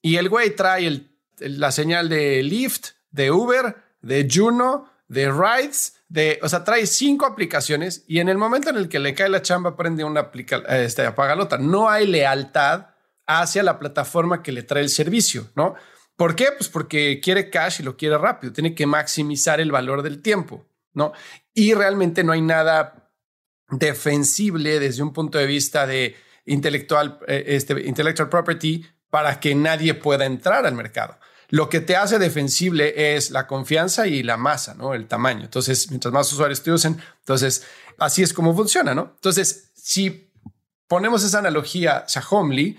y 0.00 0.16
el 0.16 0.28
güey 0.28 0.54
trae 0.54 1.08
la 1.38 1.72
señal 1.72 2.08
de 2.08 2.42
Lyft, 2.42 2.90
de 3.10 3.30
Uber, 3.30 3.76
de 4.02 4.28
Juno, 4.30 4.90
de 5.08 5.30
Rides, 5.30 5.96
de, 6.08 6.38
o 6.42 6.48
sea, 6.48 6.62
trae 6.62 6.86
cinco 6.86 7.26
aplicaciones 7.26 8.04
y 8.06 8.20
en 8.20 8.28
el 8.28 8.38
momento 8.38 8.70
en 8.70 8.76
el 8.76 8.88
que 8.88 8.98
le 8.98 9.14
cae 9.14 9.28
la 9.28 9.42
chamba 9.42 9.76
prende 9.76 10.04
una 10.04 10.20
aplica, 10.20 10.58
este, 10.68 11.04
apaga 11.04 11.34
la 11.34 11.44
otra. 11.44 11.58
No 11.58 11.88
hay 11.88 12.06
lealtad 12.06 12.88
hacia 13.26 13.62
la 13.62 13.78
plataforma 13.78 14.42
que 14.42 14.52
le 14.52 14.62
trae 14.62 14.82
el 14.82 14.90
servicio, 14.90 15.48
¿no? 15.54 15.74
¿Por 16.16 16.36
qué? 16.36 16.48
Pues 16.56 16.68
porque 16.68 17.20
quiere 17.20 17.50
cash 17.50 17.80
y 17.80 17.82
lo 17.82 17.96
quiere 17.96 18.18
rápido, 18.18 18.52
tiene 18.52 18.74
que 18.74 18.86
maximizar 18.86 19.60
el 19.60 19.72
valor 19.72 20.02
del 20.02 20.22
tiempo, 20.22 20.64
¿no? 20.92 21.12
Y 21.54 21.72
realmente 21.74 22.24
no 22.24 22.32
hay 22.32 22.42
nada 22.42 23.12
defensible 23.70 24.80
desde 24.80 25.02
un 25.02 25.12
punto 25.12 25.38
de 25.38 25.46
vista 25.46 25.86
de 25.86 26.16
intelectual, 26.44 27.18
eh, 27.26 27.44
este, 27.48 27.80
intellectual 27.86 28.28
property 28.28 28.84
para 29.08 29.38
que 29.40 29.54
nadie 29.54 29.94
pueda 29.94 30.26
entrar 30.26 30.66
al 30.66 30.74
mercado. 30.74 31.18
Lo 31.48 31.68
que 31.68 31.80
te 31.80 31.96
hace 31.96 32.18
defensible 32.18 33.16
es 33.16 33.30
la 33.30 33.46
confianza 33.46 34.06
y 34.06 34.22
la 34.22 34.36
masa, 34.36 34.74
¿no? 34.74 34.94
El 34.94 35.06
tamaño. 35.06 35.44
Entonces, 35.44 35.88
mientras 35.90 36.12
más 36.12 36.32
usuarios 36.32 36.62
te 36.62 36.72
usen, 36.72 37.00
entonces 37.20 37.64
así 37.98 38.22
es 38.22 38.32
como 38.32 38.54
funciona, 38.56 38.94
¿no? 38.94 39.12
Entonces, 39.14 39.70
si 39.74 40.32
ponemos 40.88 41.22
esa 41.22 41.38
analogía 41.38 42.04
a 42.12 42.28
Homely, 42.30 42.78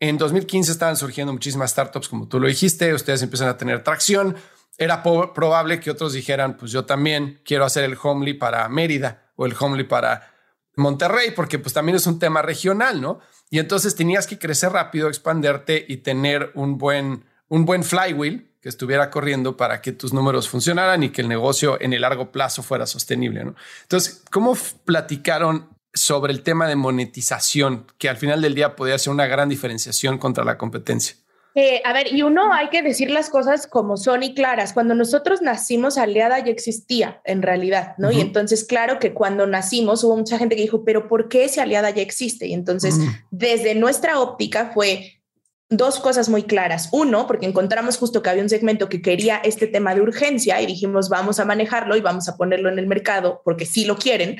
en 0.00 0.16
2015 0.18 0.72
estaban 0.72 0.96
surgiendo 0.96 1.32
muchísimas 1.32 1.70
startups, 1.70 2.08
como 2.08 2.26
tú 2.26 2.40
lo 2.40 2.48
dijiste, 2.48 2.92
ustedes 2.94 3.22
empiezan 3.22 3.48
a 3.48 3.56
tener 3.56 3.84
tracción. 3.84 4.34
Era 4.78 5.02
probable 5.02 5.80
que 5.80 5.90
otros 5.90 6.12
dijeran, 6.12 6.56
pues 6.56 6.72
yo 6.72 6.84
también 6.84 7.40
quiero 7.44 7.64
hacer 7.64 7.84
el 7.84 7.98
Homely 8.00 8.34
para 8.34 8.68
Mérida 8.68 9.30
o 9.36 9.46
el 9.46 9.54
Homely 9.58 9.84
para 9.84 10.32
Monterrey, 10.76 11.32
porque 11.32 11.58
pues 11.58 11.74
también 11.74 11.96
es 11.96 12.06
un 12.06 12.18
tema 12.18 12.42
regional, 12.42 13.00
¿no? 13.00 13.20
Y 13.50 13.58
entonces 13.58 13.94
tenías 13.94 14.26
que 14.26 14.38
crecer 14.38 14.72
rápido, 14.72 15.08
expanderte 15.08 15.84
y 15.88 15.98
tener 15.98 16.52
un 16.54 16.78
buen, 16.78 17.24
un 17.48 17.64
buen 17.64 17.84
flywheel 17.84 18.50
que 18.60 18.68
estuviera 18.68 19.10
corriendo 19.10 19.56
para 19.56 19.80
que 19.80 19.92
tus 19.92 20.12
números 20.12 20.48
funcionaran 20.48 21.02
y 21.02 21.10
que 21.10 21.22
el 21.22 21.28
negocio 21.28 21.80
en 21.80 21.92
el 21.92 22.02
largo 22.02 22.30
plazo 22.30 22.62
fuera 22.62 22.86
sostenible, 22.86 23.44
¿no? 23.44 23.54
Entonces, 23.82 24.22
¿cómo 24.30 24.56
platicaron 24.84 25.68
sobre 25.92 26.32
el 26.32 26.42
tema 26.42 26.68
de 26.68 26.76
monetización, 26.76 27.86
que 27.98 28.08
al 28.08 28.16
final 28.16 28.40
del 28.40 28.54
día 28.54 28.76
podría 28.76 28.98
ser 28.98 29.12
una 29.12 29.26
gran 29.26 29.48
diferenciación 29.48 30.18
contra 30.18 30.44
la 30.44 30.58
competencia? 30.58 31.16
Eh, 31.62 31.82
a 31.84 31.92
ver, 31.92 32.10
y 32.10 32.22
uno 32.22 32.54
hay 32.54 32.70
que 32.70 32.80
decir 32.80 33.10
las 33.10 33.28
cosas 33.28 33.66
como 33.66 33.98
son 33.98 34.22
y 34.22 34.32
claras. 34.32 34.72
Cuando 34.72 34.94
nosotros 34.94 35.42
nacimos, 35.42 35.98
Aliada 35.98 36.38
ya 36.38 36.50
existía 36.50 37.20
en 37.26 37.42
realidad, 37.42 37.92
¿no? 37.98 38.10
Y 38.10 38.18
entonces, 38.22 38.64
claro 38.64 38.98
que 38.98 39.12
cuando 39.12 39.46
nacimos 39.46 40.02
hubo 40.02 40.16
mucha 40.16 40.38
gente 40.38 40.56
que 40.56 40.62
dijo, 40.62 40.86
pero 40.86 41.06
¿por 41.06 41.28
qué 41.28 41.44
ese 41.44 41.60
Aliada 41.60 41.90
ya 41.90 42.00
existe? 42.00 42.46
Y 42.46 42.54
entonces, 42.54 42.96
desde 43.30 43.74
nuestra 43.74 44.20
óptica 44.20 44.70
fue 44.72 45.20
dos 45.68 46.00
cosas 46.00 46.30
muy 46.30 46.44
claras. 46.44 46.88
Uno, 46.92 47.26
porque 47.26 47.44
encontramos 47.44 47.98
justo 47.98 48.22
que 48.22 48.30
había 48.30 48.42
un 48.42 48.48
segmento 48.48 48.88
que 48.88 49.02
quería 49.02 49.36
este 49.44 49.66
tema 49.66 49.94
de 49.94 50.00
urgencia 50.00 50.62
y 50.62 50.66
dijimos, 50.66 51.10
vamos 51.10 51.40
a 51.40 51.44
manejarlo 51.44 51.94
y 51.94 52.00
vamos 52.00 52.26
a 52.30 52.38
ponerlo 52.38 52.70
en 52.70 52.78
el 52.78 52.86
mercado 52.86 53.42
porque 53.44 53.66
sí 53.66 53.84
lo 53.84 53.98
quieren. 53.98 54.38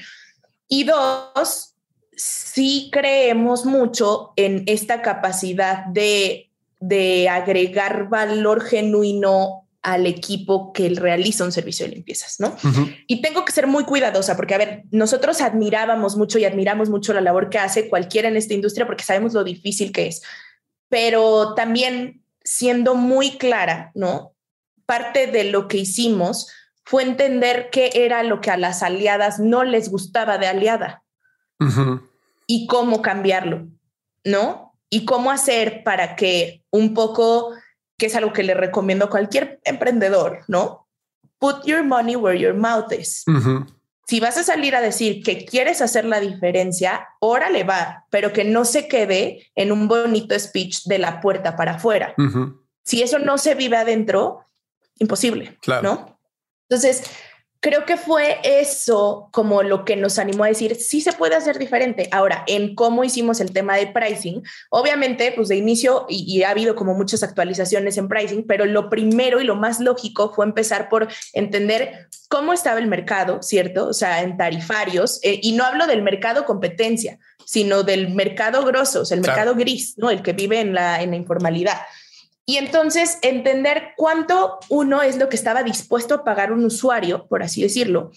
Y 0.69 0.85
dos, 0.85 1.75
sí 2.17 2.89
creemos 2.91 3.67
mucho 3.67 4.33
en 4.37 4.63
esta 4.67 5.03
capacidad 5.03 5.85
de 5.85 6.50
de 6.81 7.29
agregar 7.29 8.09
valor 8.09 8.63
genuino 8.63 9.69
al 9.83 10.07
equipo 10.07 10.73
que 10.73 10.91
realiza 10.91 11.45
un 11.45 11.53
servicio 11.53 11.87
de 11.87 11.93
limpiezas, 11.93 12.39
¿no? 12.39 12.55
Y 13.07 13.23
tengo 13.23 13.45
que 13.45 13.53
ser 13.53 13.67
muy 13.67 13.85
cuidadosa 13.85 14.37
porque, 14.37 14.55
a 14.55 14.59
ver, 14.59 14.83
nosotros 14.91 15.41
admirábamos 15.41 16.17
mucho 16.17 16.39
y 16.39 16.45
admiramos 16.45 16.91
mucho 16.91 17.15
la 17.15 17.21
labor 17.23 17.49
que 17.49 17.59
hace 17.59 17.89
cualquiera 17.89 18.29
en 18.29 18.37
esta 18.37 18.55
industria 18.55 18.87
porque 18.87 19.05
sabemos 19.05 19.33
lo 19.33 19.45
difícil 19.45 19.93
que 19.93 20.09
es, 20.09 20.23
pero 20.89 21.55
también 21.55 22.23
siendo 22.45 22.95
muy 22.95 23.39
clara, 23.39 23.91
¿no? 23.95 24.35
Parte 24.85 25.29
de 25.29 25.45
lo 25.45 25.69
que 25.69 25.79
hicimos 25.79 26.49
fue 26.85 27.03
entender 27.03 27.69
qué 27.71 27.91
era 27.95 28.23
lo 28.23 28.41
que 28.41 28.51
a 28.51 28.57
las 28.57 28.83
aliadas 28.83 29.39
no 29.39 29.65
les 29.65 29.91
gustaba 29.91 30.39
de 30.39 30.47
aliada 30.47 31.05
y 32.47 32.67
cómo 32.67 33.01
cambiarlo, 33.01 33.69
¿no? 34.25 34.70
Y 34.91 35.05
cómo 35.05 35.31
hacer 35.31 35.83
para 35.85 36.17
que 36.17 36.63
un 36.71 36.93
poco, 36.93 37.55
que 37.97 38.07
es 38.07 38.17
algo 38.17 38.33
que 38.33 38.43
le 38.43 38.55
recomiendo 38.55 39.07
a 39.07 39.11
cualquier 39.11 39.61
emprendedor, 39.65 40.41
¿no? 40.49 40.89
Put 41.39 41.65
your 41.65 41.85
money 41.85 42.17
where 42.17 42.39
your 42.39 42.55
mouth 42.55 42.93
is. 42.93 43.25
Si 44.07 44.19
vas 44.19 44.37
a 44.37 44.43
salir 44.43 44.75
a 44.75 44.81
decir 44.81 45.23
que 45.23 45.45
quieres 45.45 45.81
hacer 45.81 46.05
la 46.05 46.19
diferencia, 46.19 47.09
órale 47.21 47.63
va, 47.63 48.07
pero 48.11 48.33
que 48.33 48.45
no 48.45 48.65
se 48.65 48.89
quede 48.89 49.47
en 49.55 49.71
un 49.71 49.87
bonito 49.87 50.37
speech 50.39 50.85
de 50.87 50.99
la 50.99 51.21
puerta 51.21 51.57
para 51.57 51.77
afuera. 51.77 52.15
Si 52.83 53.03
eso 53.03 53.21
no 53.21 53.39
se 53.39 53.55
vive 53.55 53.77
adentro, 53.77 54.45
imposible, 54.99 55.57
claro. 55.63 55.83
¿no? 55.83 56.19
Entonces, 56.69 57.05
creo 57.61 57.85
que 57.85 57.99
fue 57.99 58.39
eso 58.43 59.29
como 59.33 59.63
lo 59.63 59.85
que 59.85 59.95
nos 59.95 60.19
animó 60.19 60.45
a 60.45 60.49
decir, 60.49 60.75
sí 60.77 61.01
se 61.03 61.13
puede 61.13 61.37
hacer 61.37 61.59
diferente. 61.59 62.09
Ahora, 62.11 62.43
en 62.47 62.75
cómo 62.75 63.05
hicimos 63.05 63.39
el 63.41 63.53
tema 63.53 63.77
de 63.77 63.87
pricing, 63.87 64.43
obviamente, 64.71 65.33
pues 65.37 65.49
de 65.49 65.57
inicio, 65.57 66.07
y, 66.09 66.43
ha 66.43 66.51
habido 66.51 66.75
como 66.75 66.95
muchas 66.95 67.23
actualizaciones 67.23 67.99
en 67.99 68.09
pricing, 68.09 68.47
pero 68.47 68.65
lo 68.65 68.89
primero 68.89 69.41
y 69.41 69.45
lo 69.45 69.57
más 69.57 69.79
lógico 69.79 70.33
fue 70.35 70.47
empezar 70.47 70.89
por 70.89 71.09
entender 71.35 72.09
cómo 72.29 72.55
estaba 72.55 72.79
el 72.79 72.87
mercado, 72.87 73.43
¿cierto? 73.43 73.89
O 73.89 73.93
sea, 73.93 74.23
en 74.23 74.39
tarifarios, 74.39 75.21
eh, 75.23 75.39
y 75.43 75.53
no 75.53 75.65
hablo 75.65 75.87
del 75.87 76.03
mercado 76.03 76.47
competencia, 76.47 77.19
sino 77.45 77.83
del 77.83 78.15
mercado 78.15 78.65
grosso, 78.65 79.03
o 79.03 79.05
sea, 79.05 79.17
el 79.17 79.23
mercado 79.23 79.55
gris, 79.55 79.95
¿no? 79.99 80.11
El 80.11 80.23
que 80.23 80.33
vive 80.33 80.61
en 80.61 80.73
la, 80.73 81.03
en 81.03 81.11
la 81.11 81.17
informalidad. 81.17 81.79
Y 82.51 82.57
entonces 82.57 83.19
entender 83.23 83.93
cuánto 83.97 84.59
uno 84.71 85.03
es 85.03 85.17
lo 85.19 85.29
que 85.29 85.37
estaba 85.37 85.63
dispuesto 85.63 86.15
a 86.15 86.25
pagar 86.25 86.51
un 86.51 86.65
usuario, 86.65 87.29
por 87.29 87.45
así 87.45 87.63
decirlo, 87.63 88.11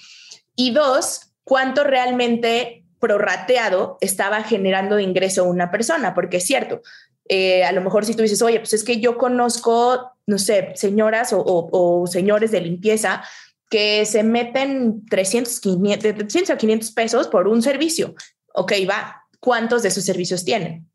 y 0.55 0.71
dos, 0.71 1.35
cuánto 1.43 1.83
realmente 1.83 2.83
prorrateado 2.97 3.99
estaba 4.01 4.41
generando 4.41 4.95
de 4.95 5.03
ingreso 5.03 5.43
una 5.43 5.69
persona, 5.69 6.15
porque 6.15 6.37
es 6.37 6.47
cierto, 6.47 6.81
eh, 7.29 7.63
a 7.63 7.71
lo 7.73 7.81
mejor 7.81 8.05
si 8.05 8.15
tú 8.15 8.23
dices, 8.23 8.41
oye, 8.41 8.57
pues 8.57 8.73
es 8.73 8.83
que 8.83 8.99
yo 8.99 9.19
conozco, 9.19 10.13
no 10.25 10.39
sé, 10.39 10.71
señoras 10.73 11.29
o, 11.31 12.03
señores 12.07 12.49
de 12.49 12.61
limpieza 12.61 13.23
que 13.69 14.03
se 14.03 14.23
meten 14.23 15.05
300, 15.11 15.59
500, 15.59 16.15
300 16.15 16.49
a 16.49 16.57
500 16.57 16.91
pesos 16.93 17.27
por 17.27 17.47
un 17.47 17.61
servicio. 17.61 18.15
Ok, 18.55 18.71
va. 18.89 19.27
¿Cuántos 19.39 19.83
de 19.83 19.89
esos 19.89 20.03
servicios 20.03 20.43
tienen? 20.43 20.89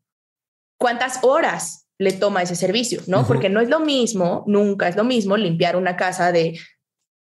¿Cuántas 0.77 1.23
horas 1.23 1.85
le 1.99 2.13
toma 2.13 2.41
ese 2.41 2.55
servicio, 2.55 3.01
¿no? 3.07 3.27
Porque 3.27 3.49
no 3.49 3.59
es 3.59 3.69
lo 3.69 3.81
mismo, 3.81 4.43
nunca 4.47 4.87
es 4.87 4.95
lo 4.95 5.03
mismo 5.03 5.35
limpiar 5.35 5.75
una 5.75 5.97
casa 5.97 6.31
de 6.31 6.57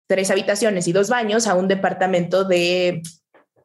tres 0.07 0.31
habitaciones 0.31 0.87
y 0.87 0.91
dos 0.91 1.07
baños 1.07 1.47
a 1.47 1.53
un 1.53 1.67
departamento 1.67 2.43
de 2.43 3.03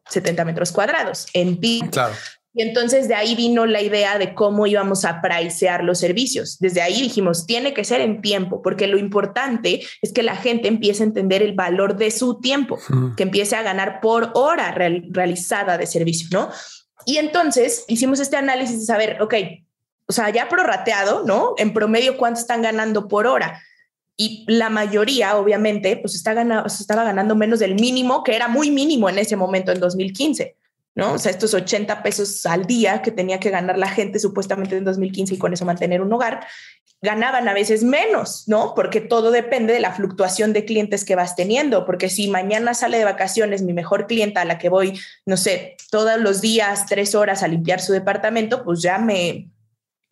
70 0.09 0.45
metros 0.45 0.71
cuadrados 0.71 1.27
en 1.33 1.59
pi. 1.59 1.81
Claro. 1.91 2.13
Y 2.53 2.61
entonces 2.61 3.07
de 3.07 3.15
ahí 3.15 3.33
vino 3.33 3.65
la 3.65 3.81
idea 3.81 4.17
de 4.17 4.33
cómo 4.35 4.67
íbamos 4.67 5.05
a 5.05 5.21
pricear 5.21 5.83
los 5.83 5.99
servicios. 5.99 6.59
Desde 6.59 6.81
ahí 6.81 7.01
dijimos, 7.01 7.45
tiene 7.47 7.73
que 7.73 7.85
ser 7.85 8.01
en 8.01 8.21
tiempo, 8.21 8.61
porque 8.61 8.87
lo 8.87 8.97
importante 8.97 9.81
es 10.01 10.11
que 10.11 10.21
la 10.21 10.35
gente 10.35 10.67
empiece 10.67 11.01
a 11.01 11.07
entender 11.07 11.41
el 11.41 11.53
valor 11.53 11.95
de 11.95 12.11
su 12.11 12.41
tiempo, 12.41 12.77
que 13.15 13.23
empiece 13.23 13.55
a 13.55 13.63
ganar 13.63 14.01
por 14.01 14.31
hora 14.33 14.71
realizada 14.73 15.77
de 15.77 15.87
servicio, 15.87 16.27
¿no? 16.31 16.49
Y 17.05 17.17
entonces 17.17 17.85
hicimos 17.87 18.19
este 18.19 18.35
análisis 18.35 18.81
de 18.81 18.85
saber, 18.85 19.21
ok, 19.21 19.33
o 20.11 20.13
sea, 20.13 20.29
ya 20.29 20.49
prorrateado, 20.49 21.23
¿no? 21.25 21.53
En 21.57 21.71
promedio, 21.71 22.17
¿cuánto 22.17 22.41
están 22.41 22.61
ganando 22.61 23.07
por 23.07 23.27
hora? 23.27 23.63
Y 24.17 24.43
la 24.45 24.69
mayoría, 24.69 25.37
obviamente, 25.37 25.95
pues 25.95 26.15
está 26.15 26.33
ganando, 26.33 26.65
estaba 26.67 27.05
ganando 27.05 27.33
menos 27.33 27.59
del 27.59 27.75
mínimo, 27.75 28.21
que 28.21 28.35
era 28.35 28.49
muy 28.49 28.71
mínimo 28.71 29.09
en 29.09 29.17
ese 29.19 29.37
momento, 29.37 29.71
en 29.71 29.79
2015, 29.79 30.57
¿no? 30.95 31.13
O 31.13 31.17
sea, 31.17 31.31
estos 31.31 31.53
80 31.53 32.03
pesos 32.03 32.45
al 32.45 32.65
día 32.65 33.01
que 33.01 33.11
tenía 33.11 33.39
que 33.39 33.51
ganar 33.51 33.77
la 33.77 33.87
gente 33.87 34.19
supuestamente 34.19 34.75
en 34.75 34.83
2015 34.83 35.35
y 35.35 35.37
con 35.37 35.53
eso 35.53 35.63
mantener 35.63 36.01
un 36.01 36.11
hogar, 36.11 36.45
ganaban 37.01 37.47
a 37.47 37.53
veces 37.53 37.85
menos, 37.85 38.49
¿no? 38.49 38.73
Porque 38.75 38.99
todo 38.99 39.31
depende 39.31 39.71
de 39.71 39.79
la 39.79 39.93
fluctuación 39.93 40.51
de 40.51 40.65
clientes 40.65 41.05
que 41.05 41.15
vas 41.15 41.37
teniendo, 41.37 41.85
porque 41.85 42.09
si 42.09 42.27
mañana 42.27 42.73
sale 42.73 42.97
de 42.97 43.05
vacaciones 43.05 43.61
mi 43.61 43.71
mejor 43.71 44.07
clienta 44.07 44.41
a 44.41 44.45
la 44.45 44.57
que 44.57 44.67
voy, 44.67 44.99
no 45.25 45.37
sé, 45.37 45.77
todos 45.89 46.19
los 46.19 46.41
días, 46.41 46.85
tres 46.85 47.15
horas 47.15 47.43
a 47.43 47.47
limpiar 47.47 47.79
su 47.79 47.93
departamento, 47.93 48.65
pues 48.65 48.81
ya 48.81 48.97
me 48.97 49.47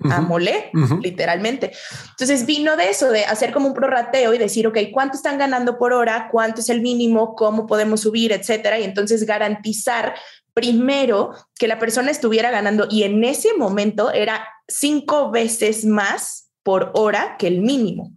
a 0.10 0.22
mole, 0.22 0.72
literalmente. 1.02 1.72
Entonces 2.12 2.45
vino 2.45 2.76
de 2.76 2.89
eso, 2.89 3.12
de 3.12 3.26
hacer 3.26 3.52
como 3.52 3.68
un 3.68 3.74
prorrateo 3.74 4.34
y 4.34 4.38
decir, 4.38 4.68
ok, 4.68 4.78
¿cuánto 4.91 5.18
están 5.18 5.38
ganando 5.38 5.78
por 5.78 5.93
hora? 5.93 6.30
¿Cuánto 6.32 6.62
es 6.62 6.70
el 6.70 6.82
mínimo? 6.82 7.36
¿Cómo 7.36 7.66
podemos 7.66 8.02
subir? 8.02 8.32
Etcétera. 8.32 8.80
Y 8.80 8.84
entonces 8.84 9.26
garantizar 9.26 10.16
primero 10.54 11.34
que 11.58 11.68
la 11.68 11.80
persona 11.80 12.12
estuviera 12.12 12.52
ganando 12.52 12.88
y 12.89 13.04
en 13.04 13.24
ese 13.24 13.54
momento 13.58 14.12
era 14.12 14.45
cinco 14.68 15.32
veces 15.32 15.86
más 15.86 16.50
por 16.64 16.91
hora 16.93 17.36
que 17.38 17.47
el 17.47 17.62
mínimo. 17.62 18.14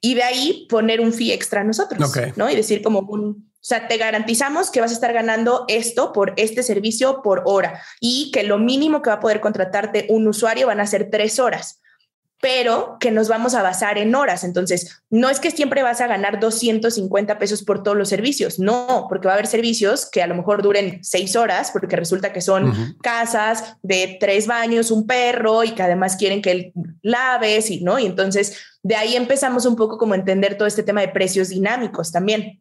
Y 0.00 0.14
de 0.14 0.22
ahí 0.22 0.66
poner 0.68 1.00
un 1.00 1.12
fee 1.12 1.32
extra 1.32 1.62
a 1.62 1.64
nosotros, 1.64 2.12
¿no? 2.36 2.50
Y 2.50 2.54
decir 2.54 2.82
como 2.82 3.00
un, 3.00 3.50
sea, 3.68 3.88
te 3.88 3.96
garantizamos 3.96 4.70
que 4.70 4.80
vas 4.80 4.92
a 4.92 4.94
estar 4.94 5.12
ganando 5.12 5.64
esto 5.66 6.12
por 6.12 6.34
este 6.36 6.62
servicio 6.62 7.20
por 7.20 7.42
hora 7.46 7.82
y 8.00 8.30
que 8.30 8.44
lo 8.44 8.58
mínimo 8.58 9.02
que 9.02 9.10
va 9.10 9.16
a 9.16 9.20
poder 9.20 9.40
contratarte 9.40 10.06
un 10.08 10.28
usuario 10.28 10.68
van 10.68 10.78
a 10.78 10.86
ser 10.86 11.10
tres 11.10 11.40
horas. 11.40 11.80
pero 12.38 12.98
que 13.00 13.10
nos 13.10 13.28
vamos 13.28 13.54
a 13.54 13.62
basar 13.62 13.96
en 13.96 14.14
horas. 14.14 14.44
Entonces, 14.44 15.02
no 15.08 15.30
es 15.30 15.40
que 15.40 15.50
siempre 15.50 15.82
vas 15.82 16.02
a 16.02 16.06
ganar 16.06 16.38
250 16.38 17.38
pesos 17.38 17.64
por 17.64 17.82
todos 17.82 17.96
los 17.96 18.10
servicios, 18.10 18.58
no, 18.58 19.06
porque 19.08 19.26
va 19.26 19.32
a 19.32 19.36
haber 19.36 19.46
servicios 19.46 20.08
que 20.08 20.22
a 20.22 20.26
lo 20.26 20.34
mejor 20.34 20.62
duren 20.62 21.02
seis 21.02 21.34
horas, 21.34 21.70
porque 21.72 21.96
resulta 21.96 22.34
que 22.34 22.42
son 22.42 22.94
casas 23.02 23.78
de 23.82 24.18
tres 24.20 24.46
baños, 24.46 24.90
un 24.90 25.06
perro 25.06 25.64
y 25.64 25.70
que 25.70 25.82
además 25.82 26.16
quieren 26.16 26.42
que 26.42 26.72
laves 27.00 27.70
y 27.70 27.82
no. 27.82 27.98
Y 27.98 28.04
entonces, 28.04 28.58
de 28.82 28.96
ahí 28.96 29.16
empezamos 29.16 29.64
un 29.64 29.74
poco 29.74 29.96
como 29.96 30.12
a 30.12 30.18
entender 30.18 30.58
todo 30.58 30.68
este 30.68 30.82
tema 30.82 31.00
de 31.00 31.08
precios 31.08 31.48
dinámicos 31.48 32.12
también 32.12 32.60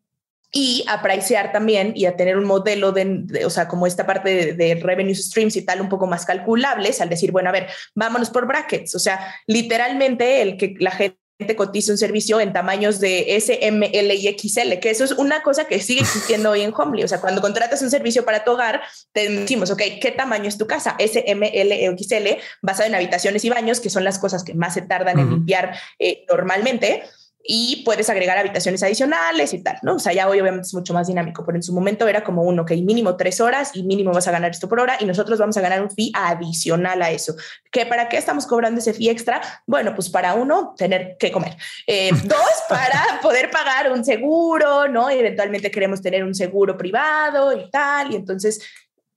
y 0.52 0.86
a 0.88 1.02
pricear 1.02 1.52
también 1.52 1.94
y 1.96 2.06
a 2.06 2.16
tener 2.16 2.38
un 2.38 2.46
modelo 2.46 2.92
de, 2.92 3.44
o 3.46 3.50
sea, 3.50 3.68
como 3.68 3.88
esta 3.88 4.06
parte 4.06 4.54
de, 4.54 4.76
revenue 4.76 5.16
streams 5.16 5.56
y 5.56 5.62
tal, 5.64 5.82
un 5.82 5.90
poco 5.90 6.08
más 6.08 6.26
calculables 6.26 7.02
al 7.02 7.10
decir, 7.10 7.32
bueno, 7.32 7.50
a 7.50 7.52
ver, 7.52 7.68
vámonos 7.94 8.30
por 8.30 8.48
brackets. 8.48 8.96
O 8.96 9.00
sea, 9.00 9.36
literalmente 9.48 10.42
el 10.42 10.58
que 10.58 10.76
la 10.80 10.92
gente 10.92 11.18
cotiza 11.58 11.92
un 11.92 11.98
servicio 11.98 12.40
en 12.40 12.54
tamaños 12.54 13.00
de 13.00 13.36
S, 13.36 13.60
M, 13.62 13.90
L 13.94 14.16
y 14.16 14.38
XL, 14.38 14.80
que 14.80 14.90
eso 14.90 15.04
es 15.04 15.12
una 15.12 15.44
cosa 15.44 15.66
que 15.66 15.82
sigue 15.82 16.02
existiendo 16.02 16.52
hoy 16.52 16.62
en 16.62 16.74
Homely. 16.74 17.04
O 17.04 17.08
sea, 17.08 17.20
cuando 17.20 17.42
contratas 17.42 17.82
un 17.82 17.90
servicio 17.90 18.24
para 18.24 18.44
tu 18.46 18.52
hogar, 18.52 18.82
te 19.12 19.28
decimos, 19.28 19.70
ok, 19.72 19.82
¿qué 20.00 20.12
tamaño 20.12 20.48
es 20.48 20.58
tu 20.58 20.68
casa? 20.68 20.96
S, 20.98 21.22
M, 21.28 21.52
L 21.54 21.90
o 21.90 21.98
XL, 21.98 22.40
basado 22.62 22.88
en 22.88 22.96
habitaciones 22.96 23.44
y 23.44 23.50
baños, 23.50 23.82
que 23.82 23.90
son 23.90 24.06
las 24.06 24.20
cosas 24.20 24.44
que 24.44 24.54
más 24.54 24.74
se 24.74 24.84
tardan 24.84 25.20
en 25.20 25.30
limpiar 25.30 25.78
eh, 26.00 26.26
normalmente 26.30 27.04
y 27.48 27.84
puedes 27.86 28.10
agregar 28.10 28.38
habitaciones 28.38 28.82
adicionales 28.82 29.54
y 29.54 29.62
tal, 29.62 29.78
¿no? 29.84 29.96
O 29.96 30.00
sea, 30.00 30.14
ya 30.14 30.28
hoy 30.28 30.40
obviamente 30.40 30.68
es 30.68 30.74
mucho 30.74 30.94
más 30.94 31.08
dinámico, 31.08 31.46
pero 31.46 31.58
en 31.58 31.64
su 31.64 31.74
momento 31.74 32.08
era 32.08 32.24
como 32.24 32.42
uno, 32.44 32.66
que 32.66 32.76
mínimo 32.78 33.16
tres 33.18 33.40
horas 33.40 33.72
y 33.76 33.84
mínimo 33.84 34.12
vas 34.12 34.28
a 34.28 34.32
ganar 34.32 34.52
esto 34.52 34.68
por 34.68 34.80
hora 34.80 34.98
y 35.00 35.06
nosotros 35.06 35.38
vamos 35.38 35.56
a 35.58 35.62
ganar 35.62 35.82
un 35.82 35.92
fee 35.92 36.12
adicional 36.16 37.02
a 37.02 37.12
eso. 37.12 37.36
¿Que 37.72 37.86
¿Para 37.86 38.10
qué 38.10 38.18
estamos 38.18 38.48
cobrando 38.48 38.80
ese 38.80 38.94
fee 38.94 39.10
extra? 39.10 39.42
Bueno, 39.68 39.94
pues 39.94 40.10
para 40.10 40.34
uno, 40.34 40.74
tener 40.78 41.18
que 41.20 41.32
comer. 41.32 41.56
Eh, 41.86 42.12
dos, 42.24 42.64
para 42.68 43.20
poder 43.22 43.52
pagar 43.52 43.92
un 43.92 44.04
seguro, 44.04 44.88
¿no? 44.88 45.10
eventualmente 45.10 45.70
queremos 45.72 46.02
tener 46.02 46.24
un 46.24 46.34
seguro 46.34 46.78
privado 46.78 47.54
y 47.54 47.70
tal, 47.70 48.12
y 48.12 48.16
entonces 48.16 48.62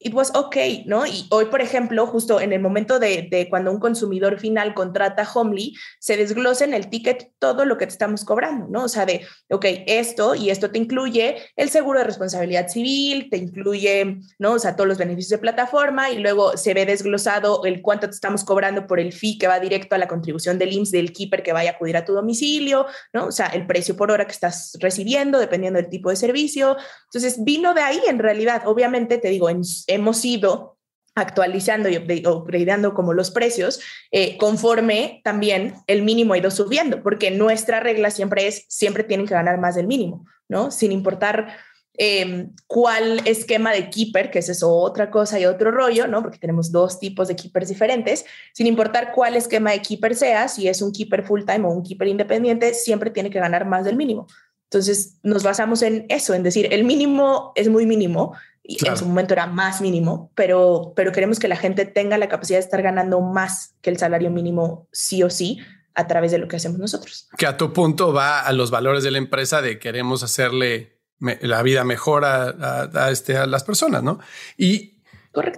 it 0.00 0.14
was 0.14 0.32
okay, 0.34 0.84
¿no? 0.86 1.06
Y 1.06 1.26
hoy, 1.30 1.46
por 1.46 1.60
ejemplo, 1.60 2.06
justo 2.06 2.40
en 2.40 2.52
el 2.52 2.60
momento 2.60 2.98
de, 2.98 3.46
cuando 3.50 3.72
un 3.72 3.80
consumidor 3.80 4.38
final 4.38 4.74
contrata 4.74 5.28
Homely, 5.32 5.74
se 5.98 6.16
desglosa 6.16 6.64
en 6.64 6.74
el 6.74 6.88
ticket 6.88 7.32
todo 7.38 7.64
lo 7.64 7.78
que 7.78 7.86
te 7.86 7.92
estamos 7.92 8.24
cobrando, 8.24 8.66
¿no? 8.68 8.84
O 8.84 8.88
sea, 8.88 9.06
de, 9.06 9.26
ok, 9.50 9.64
esto 9.86 10.34
y 10.34 10.50
esto 10.50 10.70
te 10.70 10.78
incluye 10.78 11.36
el 11.56 11.68
seguro 11.70 11.98
de 11.98 12.04
responsabilidad 12.04 12.68
civil, 12.68 13.28
te 13.30 13.38
incluye, 13.38 14.18
¿no? 14.38 14.52
O 14.52 14.58
sea, 14.58 14.76
todos 14.76 14.88
los 14.88 14.98
beneficios 14.98 15.30
de 15.30 15.38
plataforma 15.38 16.10
y 16.10 16.18
luego 16.18 16.56
se 16.56 16.74
ve 16.74 16.86
desglosado 16.86 17.64
el 17.64 17.82
cuánto 17.82 18.08
te 18.08 18.14
estamos 18.14 18.44
cobrando 18.44 18.86
por 18.86 19.00
el 19.00 19.12
fee 19.12 19.38
que 19.38 19.48
va 19.48 19.58
directo 19.58 19.94
a 19.94 19.98
la 19.98 20.08
contribución 20.08 20.58
del 20.58 20.72
IMSS 20.72 20.92
del 20.92 21.12
keeper 21.12 21.42
que 21.42 21.52
vaya 21.52 21.70
a 21.70 21.72
acudir 21.74 21.96
a 21.96 22.04
tu 22.04 22.12
domicilio, 22.12 22.86
¿no? 23.12 23.26
O 23.26 23.32
sea, 23.32 23.46
el 23.46 23.66
precio 23.66 23.96
por 23.96 24.10
hora 24.10 24.26
que 24.26 24.32
estás 24.32 24.76
recibiendo, 24.80 25.38
dependiendo 25.38 25.80
del 25.80 25.90
tipo 25.90 26.10
de 26.10 26.16
servicio. 26.16 26.76
Entonces, 27.06 27.42
vino 27.42 27.74
de 27.74 27.80
ahí 27.80 28.00
en 28.08 28.18
realidad. 28.18 28.62
Obviamente, 28.66 29.18
te 29.18 29.28
digo, 29.28 29.48
en 29.50 29.64
hemos 29.88 30.24
ido 30.24 30.78
actualizando 31.18 31.88
y 31.88 31.96
upgradeando 31.96 32.94
como 32.94 33.12
los 33.12 33.30
precios, 33.30 33.80
eh, 34.10 34.38
conforme 34.38 35.20
también 35.24 35.74
el 35.86 36.02
mínimo 36.02 36.34
ha 36.34 36.38
ido 36.38 36.50
subiendo, 36.50 37.02
porque 37.02 37.30
nuestra 37.30 37.80
regla 37.80 38.10
siempre 38.10 38.46
es, 38.46 38.64
siempre 38.68 39.04
tienen 39.04 39.26
que 39.26 39.34
ganar 39.34 39.58
más 39.58 39.74
del 39.74 39.86
mínimo, 39.86 40.24
¿no? 40.48 40.70
Sin 40.70 40.92
importar 40.92 41.56
em, 42.00 42.54
cuál 42.68 43.20
esquema 43.24 43.72
de 43.72 43.90
keeper, 43.90 44.30
que 44.30 44.38
es 44.38 44.48
eso 44.48 44.72
otra 44.72 45.10
cosa 45.10 45.40
y 45.40 45.46
otro 45.46 45.72
rollo, 45.72 46.06
¿no? 46.06 46.22
Porque 46.22 46.38
tenemos 46.38 46.70
dos 46.70 47.00
tipos 47.00 47.26
de 47.26 47.34
keepers 47.34 47.68
diferentes, 47.68 48.24
sin 48.52 48.68
importar 48.68 49.12
cuál 49.12 49.34
esquema 49.34 49.72
de 49.72 49.82
keeper 49.82 50.14
sea, 50.14 50.46
si 50.46 50.68
es 50.68 50.80
un 50.80 50.92
keeper 50.92 51.24
full 51.24 51.42
time 51.44 51.66
o 51.66 51.70
un 51.70 51.82
keeper 51.82 52.06
independiente, 52.06 52.72
siempre 52.74 53.10
tiene 53.10 53.30
que 53.30 53.40
ganar 53.40 53.66
más 53.66 53.84
del 53.84 53.96
mínimo. 53.96 54.28
Entonces 54.70 55.18
nos 55.22 55.42
basamos 55.42 55.82
en 55.82 56.04
eso, 56.08 56.34
en 56.34 56.42
decir, 56.42 56.72
el 56.72 56.84
mínimo 56.84 57.52
es 57.56 57.68
muy 57.68 57.86
mínimo, 57.86 58.34
y 58.70 58.86
en 58.86 58.98
su 58.98 59.06
momento 59.06 59.32
era 59.32 59.46
más 59.46 59.80
mínimo, 59.80 60.30
pero, 60.34 60.92
pero 60.94 61.10
queremos 61.10 61.38
que 61.38 61.48
la 61.48 61.56
gente 61.56 61.86
tenga 61.86 62.18
la 62.18 62.28
capacidad 62.28 62.58
de 62.58 62.64
estar 62.64 62.82
ganando 62.82 63.22
más 63.22 63.74
que 63.80 63.88
el 63.88 63.96
salario 63.96 64.30
mínimo 64.30 64.86
sí 64.92 65.22
o 65.22 65.30
sí 65.30 65.58
a 65.94 66.06
través 66.06 66.32
de 66.32 66.38
lo 66.38 66.48
que 66.48 66.56
hacemos 66.56 66.78
nosotros. 66.78 67.30
Que 67.38 67.46
a 67.46 67.56
tu 67.56 67.72
punto 67.72 68.12
va 68.12 68.42
a 68.42 68.52
los 68.52 68.70
valores 68.70 69.02
de 69.02 69.10
la 69.10 69.16
empresa 69.16 69.62
de 69.62 69.78
queremos 69.78 70.22
hacerle 70.22 71.00
la 71.18 71.62
vida 71.62 71.82
mejor 71.84 72.26
a, 72.26 73.08
este, 73.10 73.38
a 73.38 73.46
las 73.46 73.64
personas, 73.64 74.02
¿no? 74.02 74.20
Y, 74.58 75.00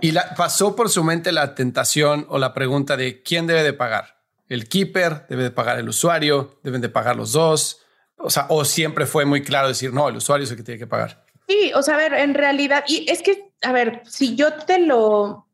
y 0.00 0.12
la, 0.12 0.36
pasó 0.36 0.76
por 0.76 0.88
su 0.88 1.02
mente 1.02 1.32
la 1.32 1.56
tentación 1.56 2.26
o 2.28 2.38
la 2.38 2.54
pregunta 2.54 2.96
de 2.96 3.24
quién 3.24 3.48
debe 3.48 3.64
de 3.64 3.72
pagar. 3.72 4.20
El 4.48 4.68
keeper, 4.68 5.26
debe 5.28 5.42
de 5.42 5.50
pagar 5.50 5.80
el 5.80 5.88
usuario, 5.88 6.60
deben 6.62 6.80
de 6.80 6.88
pagar 6.88 7.16
los 7.16 7.32
dos. 7.32 7.80
O 8.18 8.30
sea, 8.30 8.46
o 8.50 8.64
siempre 8.64 9.04
fue 9.04 9.24
muy 9.24 9.42
claro 9.42 9.66
decir, 9.66 9.92
no, 9.92 10.08
el 10.08 10.16
usuario 10.16 10.44
es 10.44 10.50
el 10.52 10.56
que 10.56 10.62
tiene 10.62 10.78
que 10.78 10.86
pagar. 10.86 11.24
Sí, 11.50 11.72
o 11.74 11.82
sea, 11.82 11.94
a 11.94 11.96
ver, 11.96 12.12
en 12.14 12.34
realidad, 12.34 12.84
y 12.86 13.10
es 13.10 13.22
que, 13.22 13.50
a 13.62 13.72
ver, 13.72 14.02
si 14.06 14.36
yo 14.36 14.54
te 14.54 14.78
lo, 14.78 15.48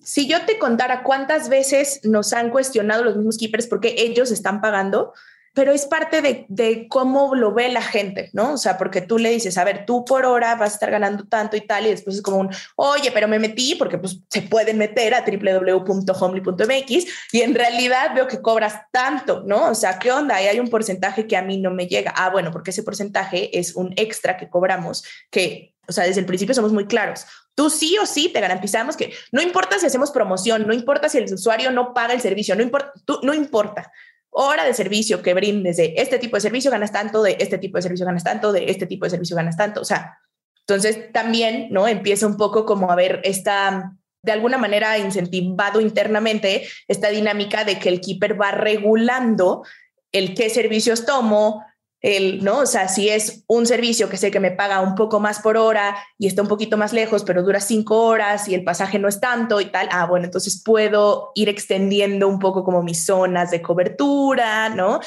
si 0.00 0.26
yo 0.26 0.44
te 0.44 0.58
contara 0.58 1.04
cuántas 1.04 1.48
veces 1.48 2.00
nos 2.02 2.32
han 2.32 2.50
cuestionado 2.50 3.04
los 3.04 3.14
mismos 3.14 3.38
keepers 3.38 3.68
porque 3.68 3.94
ellos 3.96 4.32
están 4.32 4.60
pagando, 4.60 5.12
pero 5.52 5.72
es 5.72 5.86
parte 5.86 6.22
de, 6.22 6.46
de, 6.48 6.86
cómo 6.88 7.34
lo 7.34 7.52
ve 7.52 7.70
la 7.70 7.82
gente, 7.82 8.30
¿no? 8.32 8.52
O 8.52 8.56
sea, 8.56 8.78
porque 8.78 9.00
tú 9.00 9.18
le 9.18 9.30
dices, 9.30 9.58
a 9.58 9.64
ver, 9.64 9.84
tú 9.84 10.04
por 10.04 10.24
hora 10.24 10.54
vas 10.54 10.70
a 10.70 10.74
estar 10.74 10.90
ganando 10.90 11.26
tanto 11.26 11.56
y 11.56 11.60
tal, 11.62 11.86
y 11.86 11.90
después 11.90 12.16
es 12.16 12.22
como 12.22 12.38
un, 12.38 12.50
oye, 12.76 13.10
pero 13.12 13.26
me 13.26 13.38
metí 13.38 13.74
porque 13.74 13.98
pues 13.98 14.20
se 14.28 14.42
pueden 14.42 14.78
meter 14.78 15.12
a 15.14 15.24
www.homely.mx 15.24 17.06
y 17.32 17.40
en 17.40 17.54
realidad 17.54 18.14
veo 18.14 18.28
que 18.28 18.40
cobras 18.40 18.74
tanto, 18.92 19.42
¿no? 19.44 19.70
O 19.70 19.74
sea, 19.74 19.98
¿qué 19.98 20.12
onda? 20.12 20.40
Y 20.40 20.46
hay 20.46 20.60
un 20.60 20.68
porcentaje 20.68 21.26
que 21.26 21.36
a 21.36 21.42
mí 21.42 21.58
no 21.58 21.72
me 21.72 21.86
llega. 21.86 22.12
Ah, 22.16 22.30
bueno, 22.30 22.52
porque 22.52 22.70
ese 22.70 22.84
porcentaje 22.84 23.58
es 23.58 23.74
un 23.74 23.92
extra 23.96 24.36
que 24.36 24.48
cobramos, 24.48 25.04
que, 25.30 25.74
o 25.88 25.92
sea, 25.92 26.04
desde 26.04 26.20
el 26.20 26.26
principio 26.26 26.54
somos 26.54 26.72
muy 26.72 26.86
claros. 26.86 27.26
Tú 27.56 27.70
sí 27.70 27.98
o 28.00 28.06
sí 28.06 28.28
te 28.28 28.40
garantizamos 28.40 28.96
que 28.96 29.12
no 29.32 29.42
importa 29.42 29.78
si 29.80 29.86
hacemos 29.86 30.12
promoción, 30.12 30.66
no 30.66 30.72
importa 30.72 31.08
si 31.08 31.18
el 31.18 31.32
usuario 31.34 31.72
no 31.72 31.92
paga 31.92 32.14
el 32.14 32.20
servicio, 32.20 32.54
no 32.54 32.62
importa, 32.62 32.92
no 33.22 33.34
importa 33.34 33.90
hora 34.30 34.64
de 34.64 34.74
servicio 34.74 35.22
que 35.22 35.34
brindes 35.34 35.76
de 35.76 35.94
este 35.96 36.18
tipo 36.18 36.36
de 36.36 36.40
servicio 36.40 36.70
ganas 36.70 36.92
tanto, 36.92 37.22
de 37.22 37.36
este 37.38 37.58
tipo 37.58 37.78
de 37.78 37.82
servicio 37.82 38.06
ganas 38.06 38.24
tanto, 38.24 38.52
de 38.52 38.70
este 38.70 38.86
tipo 38.86 39.04
de 39.04 39.10
servicio 39.10 39.36
ganas 39.36 39.56
tanto. 39.56 39.80
O 39.80 39.84
sea, 39.84 40.18
entonces 40.60 41.12
también, 41.12 41.68
¿no? 41.70 41.88
Empieza 41.88 42.26
un 42.26 42.36
poco 42.36 42.64
como 42.64 42.90
a 42.90 42.96
ver 42.96 43.20
esta, 43.24 43.96
de 44.22 44.32
alguna 44.32 44.56
manera, 44.56 44.98
incentivado 44.98 45.80
internamente 45.80 46.66
esta 46.86 47.08
dinámica 47.08 47.64
de 47.64 47.78
que 47.78 47.88
el 47.88 48.00
keeper 48.00 48.40
va 48.40 48.52
regulando 48.52 49.64
el 50.12 50.34
qué 50.34 50.48
servicios 50.48 51.04
tomo, 51.04 51.64
el, 52.00 52.42
¿no? 52.42 52.60
O 52.60 52.66
sea, 52.66 52.88
si 52.88 53.08
es 53.08 53.44
un 53.46 53.66
servicio 53.66 54.08
que 54.08 54.16
sé 54.16 54.30
que 54.30 54.40
me 54.40 54.50
paga 54.50 54.80
un 54.80 54.94
poco 54.94 55.20
más 55.20 55.40
por 55.40 55.56
hora 55.56 55.96
y 56.18 56.26
está 56.26 56.42
un 56.42 56.48
poquito 56.48 56.76
más 56.76 56.92
lejos, 56.92 57.24
pero 57.24 57.42
dura 57.42 57.60
cinco 57.60 58.06
horas 58.06 58.48
y 58.48 58.54
el 58.54 58.64
pasaje 58.64 58.98
no 58.98 59.08
es 59.08 59.20
tanto 59.20 59.60
y 59.60 59.66
tal, 59.66 59.88
ah, 59.92 60.06
bueno, 60.06 60.24
entonces 60.24 60.62
puedo 60.64 61.32
ir 61.34 61.48
extendiendo 61.48 62.26
un 62.28 62.38
poco 62.38 62.64
como 62.64 62.82
mis 62.82 63.04
zonas 63.04 63.50
de 63.50 63.60
cobertura, 63.60 64.70
¿no? 64.70 65.00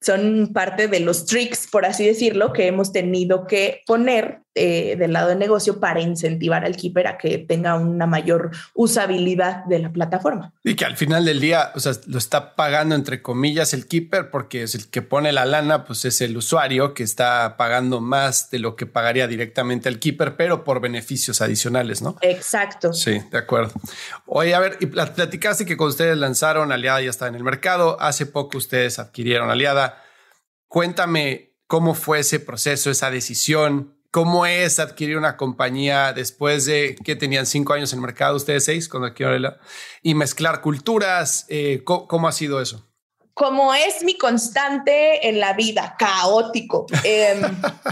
Son 0.00 0.50
parte 0.52 0.88
de 0.88 1.00
los 1.00 1.26
tricks, 1.26 1.68
por 1.70 1.84
así 1.84 2.06
decirlo, 2.06 2.52
que 2.52 2.68
hemos 2.68 2.92
tenido 2.92 3.46
que 3.46 3.82
poner 3.86 4.45
eh, 4.58 4.96
del 4.96 5.12
lado 5.12 5.28
de 5.28 5.36
negocio 5.36 5.80
para 5.80 6.00
incentivar 6.00 6.64
al 6.64 6.76
keeper 6.76 7.06
a 7.06 7.18
que 7.18 7.36
tenga 7.36 7.74
una 7.74 8.06
mayor 8.06 8.52
usabilidad 8.72 9.66
de 9.66 9.80
la 9.80 9.92
plataforma. 9.92 10.54
Y 10.64 10.76
que 10.76 10.86
al 10.86 10.96
final 10.96 11.26
del 11.26 11.40
día, 11.40 11.72
o 11.74 11.80
sea, 11.80 11.92
lo 12.06 12.16
está 12.16 12.56
pagando 12.56 12.94
entre 12.94 13.20
comillas 13.20 13.74
el 13.74 13.86
keeper 13.86 14.30
porque 14.30 14.62
es 14.62 14.74
el 14.74 14.88
que 14.88 15.02
pone 15.02 15.30
la 15.30 15.44
lana, 15.44 15.84
pues 15.84 16.06
es 16.06 16.22
el 16.22 16.34
usuario 16.38 16.94
que 16.94 17.02
está 17.02 17.58
pagando 17.58 18.00
más 18.00 18.48
de 18.50 18.58
lo 18.58 18.76
que 18.76 18.86
pagaría 18.86 19.26
directamente 19.26 19.90
el 19.90 19.98
keeper, 19.98 20.36
pero 20.36 20.64
por 20.64 20.80
beneficios 20.80 21.42
adicionales, 21.42 22.00
¿no? 22.00 22.16
Exacto. 22.22 22.94
Sí, 22.94 23.20
de 23.30 23.36
acuerdo. 23.36 23.74
Oye, 24.24 24.54
a 24.54 24.58
ver, 24.58 24.78
y 24.80 24.86
platicaste 24.86 25.66
que 25.66 25.76
cuando 25.76 25.90
ustedes 25.90 26.16
lanzaron 26.16 26.72
Aliada 26.72 27.02
ya 27.02 27.10
está 27.10 27.28
en 27.28 27.34
el 27.34 27.44
mercado, 27.44 28.00
hace 28.00 28.24
poco 28.24 28.56
ustedes 28.56 28.98
adquirieron 28.98 29.50
Aliada. 29.50 30.02
Cuéntame 30.66 31.56
cómo 31.66 31.94
fue 31.94 32.20
ese 32.20 32.40
proceso, 32.40 32.90
esa 32.90 33.10
decisión, 33.10 33.95
¿Cómo 34.16 34.46
es 34.46 34.78
adquirir 34.78 35.18
una 35.18 35.36
compañía 35.36 36.14
después 36.14 36.64
de 36.64 36.96
que 37.04 37.16
tenían 37.16 37.44
cinco 37.44 37.74
años 37.74 37.92
en 37.92 37.98
el 37.98 38.06
mercado, 38.06 38.34
ustedes 38.34 38.64
seis, 38.64 38.88
cuando 38.88 39.08
adquirieron 39.08 39.58
y 40.02 40.14
mezclar 40.14 40.62
culturas? 40.62 41.44
Eh, 41.50 41.82
¿cómo, 41.84 42.26
ha 42.26 42.32
sido 42.32 42.62
eso? 42.62 42.88
Como 43.34 43.74
es 43.74 44.02
mi 44.04 44.16
constante 44.16 45.28
en 45.28 45.38
la 45.38 45.52
vida, 45.52 45.96
caótico. 45.98 46.86
Eh, 47.04 47.38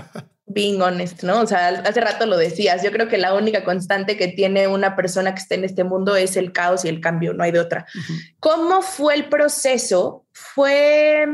being 0.47 0.81
honest, 0.81 1.23
¿no? 1.25 1.43
O 1.43 1.47
sea, 1.47 1.69
hace 1.69 2.01
rato 2.01 2.25
lo 2.25 2.39
decías, 2.39 2.83
yo 2.83 2.91
creo 2.91 3.07
que 3.07 3.19
la 3.19 3.35
única 3.35 3.63
constante 3.63 4.17
que 4.17 4.29
tiene 4.29 4.67
una 4.67 4.97
persona 4.97 5.35
que 5.35 5.43
está 5.43 5.57
en 5.57 5.65
este 5.65 5.85
mundo 5.85 6.17
es 6.17 6.39
el 6.39 6.53
caos 6.53 6.87
y 6.87 6.89
el 6.89 7.03
cambio, 7.03 7.35
no 7.35 7.45
hay 7.45 7.53
de 7.53 7.61
otra. 7.61 7.85
¿Cómo 8.41 8.81
fue 8.81 9.15
el 9.15 9.29
proceso? 9.29 10.25
Fue 10.33 11.27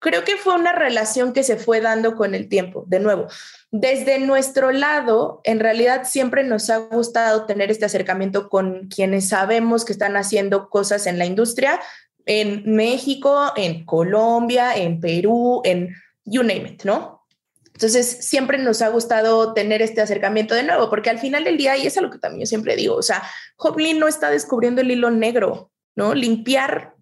creo 0.00 0.24
que 0.24 0.36
fue 0.36 0.54
una 0.54 0.72
relación 0.72 1.32
que 1.32 1.44
se 1.44 1.56
fue 1.56 1.80
dando 1.80 2.16
con 2.16 2.34
el 2.34 2.48
tiempo. 2.48 2.84
De 2.88 2.98
nuevo, 2.98 3.28
desde 3.72 4.18
nuestro 4.18 4.72
lado, 4.72 5.40
en 5.44 5.60
realidad 5.60 6.02
siempre 6.04 6.42
nos 6.42 6.70
ha 6.70 6.78
gustado 6.78 7.46
tener 7.46 7.70
este 7.70 7.84
acercamiento 7.84 8.48
con 8.48 8.88
quienes 8.88 9.28
sabemos 9.28 9.84
que 9.84 9.92
están 9.92 10.16
haciendo 10.16 10.68
cosas 10.68 11.06
en 11.06 11.18
la 11.18 11.26
industria, 11.26 11.80
en 12.26 12.62
México, 12.74 13.52
en 13.56 13.84
Colombia, 13.84 14.74
en 14.74 15.00
Perú, 15.00 15.62
en 15.64 15.94
you 16.24 16.42
name 16.42 16.68
it, 16.70 16.84
¿no? 16.84 17.20
Entonces, 17.72 18.26
siempre 18.26 18.58
nos 18.58 18.82
ha 18.82 18.88
gustado 18.88 19.54
tener 19.54 19.80
este 19.80 20.02
acercamiento 20.02 20.54
de 20.54 20.64
nuevo, 20.64 20.90
porque 20.90 21.08
al 21.08 21.18
final 21.18 21.44
del 21.44 21.56
día, 21.56 21.76
y 21.78 21.86
es 21.86 21.96
algo 21.96 22.10
que 22.10 22.18
también 22.18 22.40
yo 22.40 22.46
siempre 22.46 22.76
digo, 22.76 22.94
o 22.94 23.02
sea, 23.02 23.22
Hoplin 23.56 23.98
no 23.98 24.06
está 24.06 24.30
descubriendo 24.30 24.82
el 24.82 24.90
hilo 24.90 25.10
negro, 25.10 25.70
¿no? 25.96 26.14
Limpiar 26.14 26.94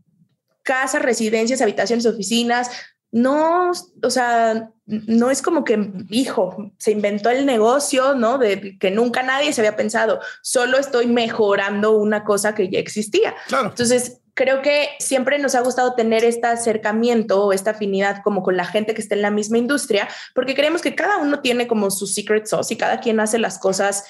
casas, 0.62 1.02
residencias, 1.02 1.62
habitaciones, 1.62 2.06
oficinas, 2.06 2.70
no, 3.10 3.72
o 4.02 4.10
sea, 4.10 4.70
no 4.86 5.30
es 5.30 5.42
como 5.42 5.64
que, 5.64 5.92
hijo, 6.10 6.72
se 6.78 6.90
inventó 6.90 7.30
el 7.30 7.46
negocio, 7.46 8.14
¿no? 8.14 8.38
De 8.38 8.78
que 8.78 8.90
nunca 8.90 9.22
nadie 9.22 9.52
se 9.52 9.60
había 9.60 9.76
pensado, 9.76 10.20
solo 10.42 10.78
estoy 10.78 11.06
mejorando 11.06 11.92
una 11.92 12.24
cosa 12.24 12.54
que 12.54 12.68
ya 12.68 12.78
existía. 12.78 13.34
Entonces, 13.50 14.20
creo 14.34 14.62
que 14.62 14.90
siempre 14.98 15.38
nos 15.38 15.54
ha 15.54 15.60
gustado 15.60 15.94
tener 15.94 16.24
este 16.24 16.46
acercamiento 16.46 17.44
o 17.44 17.52
esta 17.52 17.72
afinidad 17.72 18.22
como 18.22 18.42
con 18.42 18.56
la 18.56 18.64
gente 18.64 18.94
que 18.94 19.00
está 19.00 19.14
en 19.14 19.22
la 19.22 19.30
misma 19.30 19.58
industria, 19.58 20.08
porque 20.34 20.54
creemos 20.54 20.80
que 20.80 20.94
cada 20.94 21.18
uno 21.18 21.40
tiene 21.40 21.66
como 21.66 21.90
su 21.90 22.06
secret 22.06 22.46
sauce 22.46 22.74
y 22.74 22.76
cada 22.76 23.00
quien 23.00 23.20
hace 23.20 23.38
las 23.38 23.58
cosas 23.58 24.04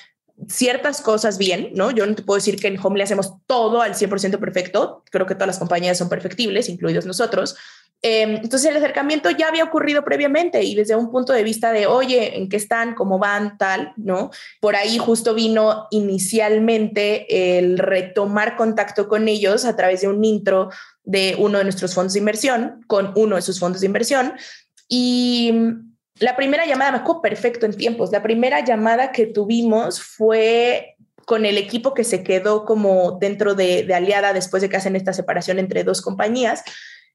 ciertas 0.47 1.01
cosas 1.01 1.39
bien, 1.39 1.71
¿no? 1.75 1.91
Yo 1.91 2.07
no 2.07 2.15
te 2.15 2.23
puedo 2.23 2.37
decir 2.37 2.61
que 2.61 2.69
en 2.69 2.79
Home 2.81 2.99
le 2.99 3.05
hacemos 3.05 3.35
todo 3.47 3.83
al 3.83 3.95
100% 3.95 4.39
perfecto, 4.39 5.03
creo 5.11 5.27
que 5.27 5.35
todas 5.35 5.49
las 5.49 5.59
compañías 5.59 5.99
son 5.99 6.09
perfectibles, 6.09 6.69
incluidos 6.69 7.07
nosotros, 7.07 7.57
Em, 8.01 8.37
entonces 8.37 8.71
el 8.71 8.77
acercamiento 8.77 9.29
ya 9.31 9.49
había 9.49 9.65
ocurrido 9.65 10.05
previamente 10.05 10.63
y 10.63 10.77
desde 10.77 10.95
un 10.95 11.11
punto 11.11 11.33
de 11.33 11.43
vista 11.43 11.73
de, 11.73 11.87
oye, 11.87 12.39
¿en 12.39 12.49
qué 12.49 12.57
están? 12.57 12.95
¿Cómo 12.95 13.19
van? 13.19 13.59
Tal, 13.59 13.93
¿no? 13.97 14.31
Por 14.61 14.77
ahí 14.77 14.99
justo 14.99 15.35
vino 15.35 15.89
inicialmente 15.91 17.59
el 17.59 17.77
retomar 17.79 18.57
contacto 18.57 19.09
con 19.09 19.27
ellos 19.27 19.65
a 19.65 19.75
través 19.75 20.03
de 20.03 20.09
un 20.09 20.25
intro 20.25 20.71
de 21.03 21.35
uno 21.39 21.59
de 21.59 21.65
nuestros 21.65 21.95
fondos 21.95 22.13
de 22.13 22.21
inversión, 22.21 22.85
con 22.87 23.13
uno 23.17 23.35
de 23.35 23.43
sus 23.43 23.59
fondos 23.59 23.81
de 23.81 23.87
inversión. 23.87 24.35
Y 24.89 25.53
la 26.21 26.37
primera 26.37 26.67
llamada, 26.67 26.93
me 26.93 26.99
acuerdo 26.99 27.23
perfecto 27.23 27.67
en 27.67 27.77
tiempos, 27.77 28.13
la 28.13 28.23
primera 28.23 28.65
llamada 28.65 29.11
que 29.11 29.27
tuvimos 29.27 30.01
fue 30.01 30.95
con 31.25 31.45
el 31.45 31.59
equipo 31.59 31.95
que 31.95 32.05
se 32.05 32.23
quedó 32.23 32.65
como 32.65 33.19
dentro 33.21 33.55
de, 33.55 33.83
de 33.83 33.95
Aliada 33.95 34.33
después 34.33 34.63
de 34.63 34.69
que 34.69 34.77
hacen 34.77 34.97
esta 34.97 35.13
separación 35.13 35.59
entre 35.59 35.85
dos 35.85 36.01
compañías 36.01 36.63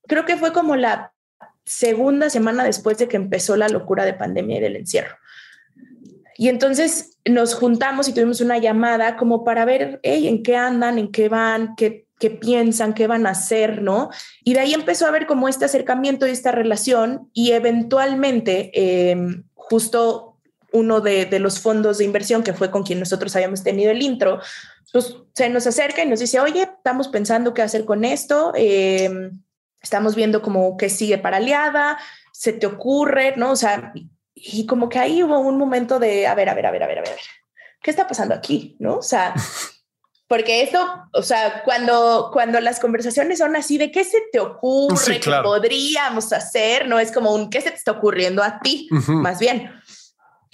creo 0.07 0.25
que 0.25 0.37
fue 0.37 0.53
como 0.53 0.75
la 0.75 1.13
segunda 1.65 2.29
semana 2.29 2.63
después 2.63 2.97
de 2.97 3.07
que 3.07 3.17
empezó 3.17 3.55
la 3.55 3.69
locura 3.69 4.05
de 4.05 4.13
pandemia 4.13 4.57
y 4.57 4.61
del 4.61 4.75
encierro. 4.75 5.15
Y 6.35 6.49
entonces 6.49 7.17
nos 7.25 7.53
juntamos 7.53 8.07
y 8.07 8.13
tuvimos 8.13 8.41
una 8.41 8.57
llamada 8.57 9.15
como 9.17 9.43
para 9.43 9.65
ver 9.65 9.99
en 10.03 10.43
qué 10.43 10.57
andan, 10.57 10.97
en 10.97 11.11
qué 11.11 11.29
van, 11.29 11.75
qué, 11.75 12.07
qué 12.19 12.31
piensan, 12.31 12.93
qué 12.93 13.07
van 13.07 13.27
a 13.27 13.31
hacer, 13.31 13.81
¿no? 13.81 14.09
Y 14.43 14.53
de 14.53 14.61
ahí 14.61 14.73
empezó 14.73 15.05
a 15.05 15.11
ver 15.11 15.27
como 15.27 15.47
este 15.47 15.65
acercamiento 15.65 16.27
y 16.27 16.31
esta 16.31 16.51
relación 16.51 17.29
y 17.33 17.51
eventualmente 17.51 18.71
em, 18.73 19.43
justo 19.53 20.37
uno 20.71 21.01
de, 21.01 21.25
de, 21.27 21.39
los 21.39 21.59
fondos 21.59 21.99
de 21.99 22.05
inversión, 22.05 22.41
que 22.41 22.53
fue 22.53 22.71
con 22.71 22.81
quien 22.81 22.99
nosotros 22.99 23.35
habíamos 23.35 23.63
tenido 23.63 23.91
el 23.91 24.01
intro, 24.01 24.39
pues 24.91 25.15
se 25.33 25.49
nos 25.49 25.67
acerca 25.67 26.03
y 26.03 26.07
nos 26.07 26.19
dice, 26.19 26.39
oye, 26.39 26.63
estamos 26.63 27.07
pensando 27.09 27.53
qué 27.53 27.61
hacer 27.61 27.85
con 27.85 28.05
esto. 28.05 28.53
Eh, 28.55 29.31
estamos 29.83 30.15
viendo 30.15 30.41
como 30.41 30.75
que 30.77 30.89
sigue 30.89 31.17
para 31.19 31.37
aliada, 31.37 31.99
se 32.31 32.53
te 32.53 32.65
ocurre, 32.65 33.35
¿no? 33.35 33.51
O 33.51 33.55
sea, 33.55 33.93
y 34.33 34.65
como 34.65 34.89
que 34.89 34.97
ahí 34.97 35.21
hubo 35.21 35.39
un 35.39 35.57
momento 35.57 35.99
de, 35.99 36.25
a 36.25 36.33
ver, 36.33 36.49
a 36.49 36.55
ver, 36.55 36.65
a 36.65 36.71
ver, 36.71 36.83
a 36.83 36.87
ver, 36.87 36.99
a 36.99 37.01
ver, 37.01 37.19
¿qué 37.81 37.91
está 37.91 38.07
pasando 38.07 38.33
aquí? 38.33 38.75
¿No? 38.79 38.97
O 38.97 39.01
sea, 39.03 39.35
porque 40.27 40.63
esto, 40.63 40.79
o 41.13 41.21
sea, 41.21 41.61
cuando, 41.63 42.29
cuando 42.33 42.59
las 42.61 42.79
conversaciones 42.79 43.39
son 43.39 43.55
así 43.55 43.77
de 43.77 43.91
qué 43.91 44.03
se 44.03 44.19
te 44.31 44.39
ocurre, 44.39 45.19
qué 45.19 45.31
podríamos 45.43 46.31
hacer, 46.33 46.87
no 46.87 46.99
es 46.99 47.11
como 47.11 47.33
un 47.33 47.49
qué 47.49 47.61
se 47.61 47.69
te 47.69 47.77
está 47.77 47.91
ocurriendo 47.91 48.41
a 48.41 48.59
ti, 48.59 48.87
más 48.89 49.39
bien 49.39 49.69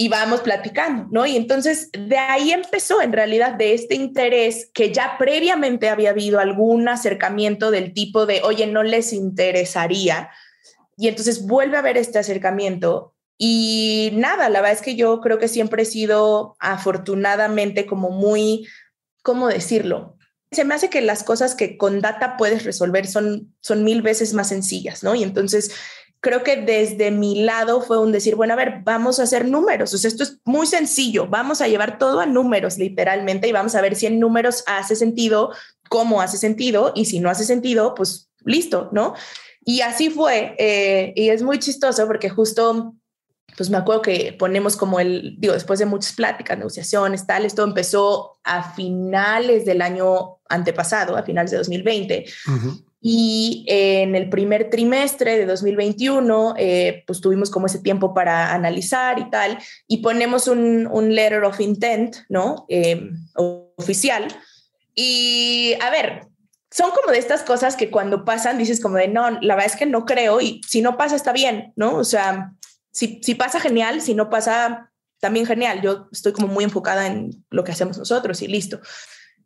y 0.01 0.07
vamos 0.07 0.39
platicando, 0.39 1.09
¿no? 1.11 1.25
Y 1.25 1.35
entonces 1.35 1.89
de 1.91 2.17
ahí 2.17 2.53
empezó 2.53 3.01
en 3.01 3.11
realidad 3.11 3.55
de 3.55 3.73
este 3.73 3.95
interés 3.95 4.71
que 4.73 4.93
ya 4.93 5.17
previamente 5.19 5.89
había 5.89 6.11
habido 6.11 6.39
algún 6.39 6.87
acercamiento 6.87 7.69
del 7.69 7.93
tipo 7.93 8.25
de, 8.25 8.39
oye, 8.45 8.65
no 8.65 8.81
les 8.81 9.11
interesaría. 9.11 10.29
Y 10.95 11.09
entonces 11.09 11.45
vuelve 11.45 11.75
a 11.75 11.81
haber 11.81 11.97
este 11.97 12.17
acercamiento 12.17 13.13
y 13.37 14.11
nada, 14.13 14.47
la 14.47 14.61
verdad 14.61 14.77
es 14.77 14.81
que 14.81 14.95
yo 14.95 15.19
creo 15.19 15.37
que 15.37 15.49
siempre 15.49 15.83
he 15.83 15.85
sido 15.85 16.55
afortunadamente 16.59 17.85
como 17.85 18.09
muy, 18.09 18.69
¿cómo 19.21 19.49
decirlo? 19.49 20.15
Se 20.49 20.63
me 20.63 20.75
hace 20.75 20.89
que 20.89 21.01
las 21.01 21.23
cosas 21.23 21.55
que 21.55 21.77
con 21.77 21.99
data 21.99 22.37
puedes 22.37 22.63
resolver 22.63 23.05
son, 23.05 23.53
son 23.59 23.83
mil 23.83 24.01
veces 24.01 24.33
más 24.33 24.47
sencillas, 24.47 25.03
¿no? 25.03 25.13
Y 25.13 25.23
entonces 25.23 25.73
creo 26.21 26.43
que 26.43 26.57
desde 26.57 27.11
mi 27.11 27.43
lado 27.43 27.81
fue 27.81 27.99
un 27.99 28.11
decir, 28.11 28.35
bueno, 28.35 28.53
a 28.53 28.57
ver, 28.57 28.81
vamos 28.83 29.19
a 29.19 29.23
hacer 29.23 29.47
números. 29.47 29.93
O 29.93 29.97
sea, 29.97 30.09
esto 30.09 30.23
es 30.23 30.39
muy 30.43 30.67
sencillo. 30.67 31.27
Vamos 31.27 31.61
a 31.61 31.67
llevar 31.67 31.97
todo 31.97 32.19
a 32.19 32.25
números, 32.25 32.77
literalmente, 32.77 33.47
y 33.47 33.51
vamos 33.51 33.75
a 33.75 33.81
ver 33.81 33.95
si 33.95 34.05
en 34.05 34.19
números 34.19 34.63
hace 34.67 34.95
sentido, 34.95 35.51
cómo 35.89 36.21
hace 36.21 36.37
sentido, 36.37 36.91
y 36.95 37.05
si 37.05 37.19
no 37.19 37.29
hace 37.29 37.45
sentido, 37.45 37.95
pues 37.95 38.29
listo, 38.43 38.89
¿no? 38.91 39.13
Y 39.63 39.81
así 39.81 40.09
fue. 40.09 40.55
Eh, 40.57 41.13
y 41.15 41.29
es 41.29 41.41
muy 41.41 41.59
chistoso 41.59 42.05
porque 42.07 42.29
justo 42.29 42.95
pues 43.57 43.69
me 43.69 43.77
acuerdo 43.77 44.03
que 44.03 44.33
ponemos 44.39 44.77
como 44.77 45.01
el, 45.01 45.35
digo, 45.37 45.53
después 45.53 45.79
de 45.79 45.85
muchas 45.85 46.13
pláticas, 46.13 46.57
negociaciones, 46.57 47.27
tal, 47.27 47.43
esto 47.43 47.65
empezó 47.65 48.39
a 48.45 48.71
finales 48.73 49.65
del 49.65 49.81
año 49.81 50.37
antepasado, 50.47 51.17
a 51.17 51.23
finales 51.23 51.51
de 51.51 51.57
2020. 51.57 52.25
Y 53.01 53.65
en 53.67 54.15
el 54.15 54.29
primer 54.29 54.69
trimestre 54.69 55.37
de 55.37 55.45
2021, 55.45 56.55
eh, 56.57 57.03
pues 57.07 57.21
tuvimos 57.21 57.49
como 57.49 57.67
ese 57.67 57.79
tiempo 57.79 58.13
para 58.13 58.53
analizar 58.53 59.19
y 59.19 59.29
tal, 59.29 59.57
y 59.87 59.97
ponemos 59.97 60.47
un, 60.47 60.87
un 60.87 61.15
letter 61.15 61.43
of 61.43 61.61
intent, 61.61 62.17
¿no? 62.27 62.65
Eh, 62.67 63.09
oficial. 63.35 64.27
Y 64.95 65.75
a 65.81 65.89
ver, 65.89 66.27
son 66.71 66.91
como 66.91 67.11
de 67.11 67.19
estas 67.19 67.43
cosas 67.43 67.77
que 67.77 67.89
cuando 67.89 68.25
pasan 68.25 68.57
dices 68.57 68.81
como 68.81 68.97
de, 68.97 69.07
no, 69.07 69.31
la 69.41 69.55
verdad 69.55 69.71
es 69.71 69.79
que 69.79 69.85
no 69.85 70.05
creo, 70.05 70.41
y 70.41 70.61
si 70.67 70.81
no 70.81 70.97
pasa 70.97 71.15
está 71.15 71.31
bien, 71.31 71.71
¿no? 71.77 71.95
O 71.95 72.03
sea, 72.03 72.51
si, 72.91 73.21
si 73.23 73.35
pasa 73.35 73.61
genial, 73.61 74.01
si 74.01 74.13
no 74.13 74.29
pasa 74.29 74.89
también 75.19 75.45
genial. 75.45 75.81
Yo 75.81 76.07
estoy 76.11 76.33
como 76.33 76.47
muy 76.47 76.63
enfocada 76.63 77.07
en 77.07 77.45
lo 77.49 77.63
que 77.63 77.71
hacemos 77.71 77.97
nosotros 77.97 78.41
y 78.41 78.47
listo. 78.47 78.79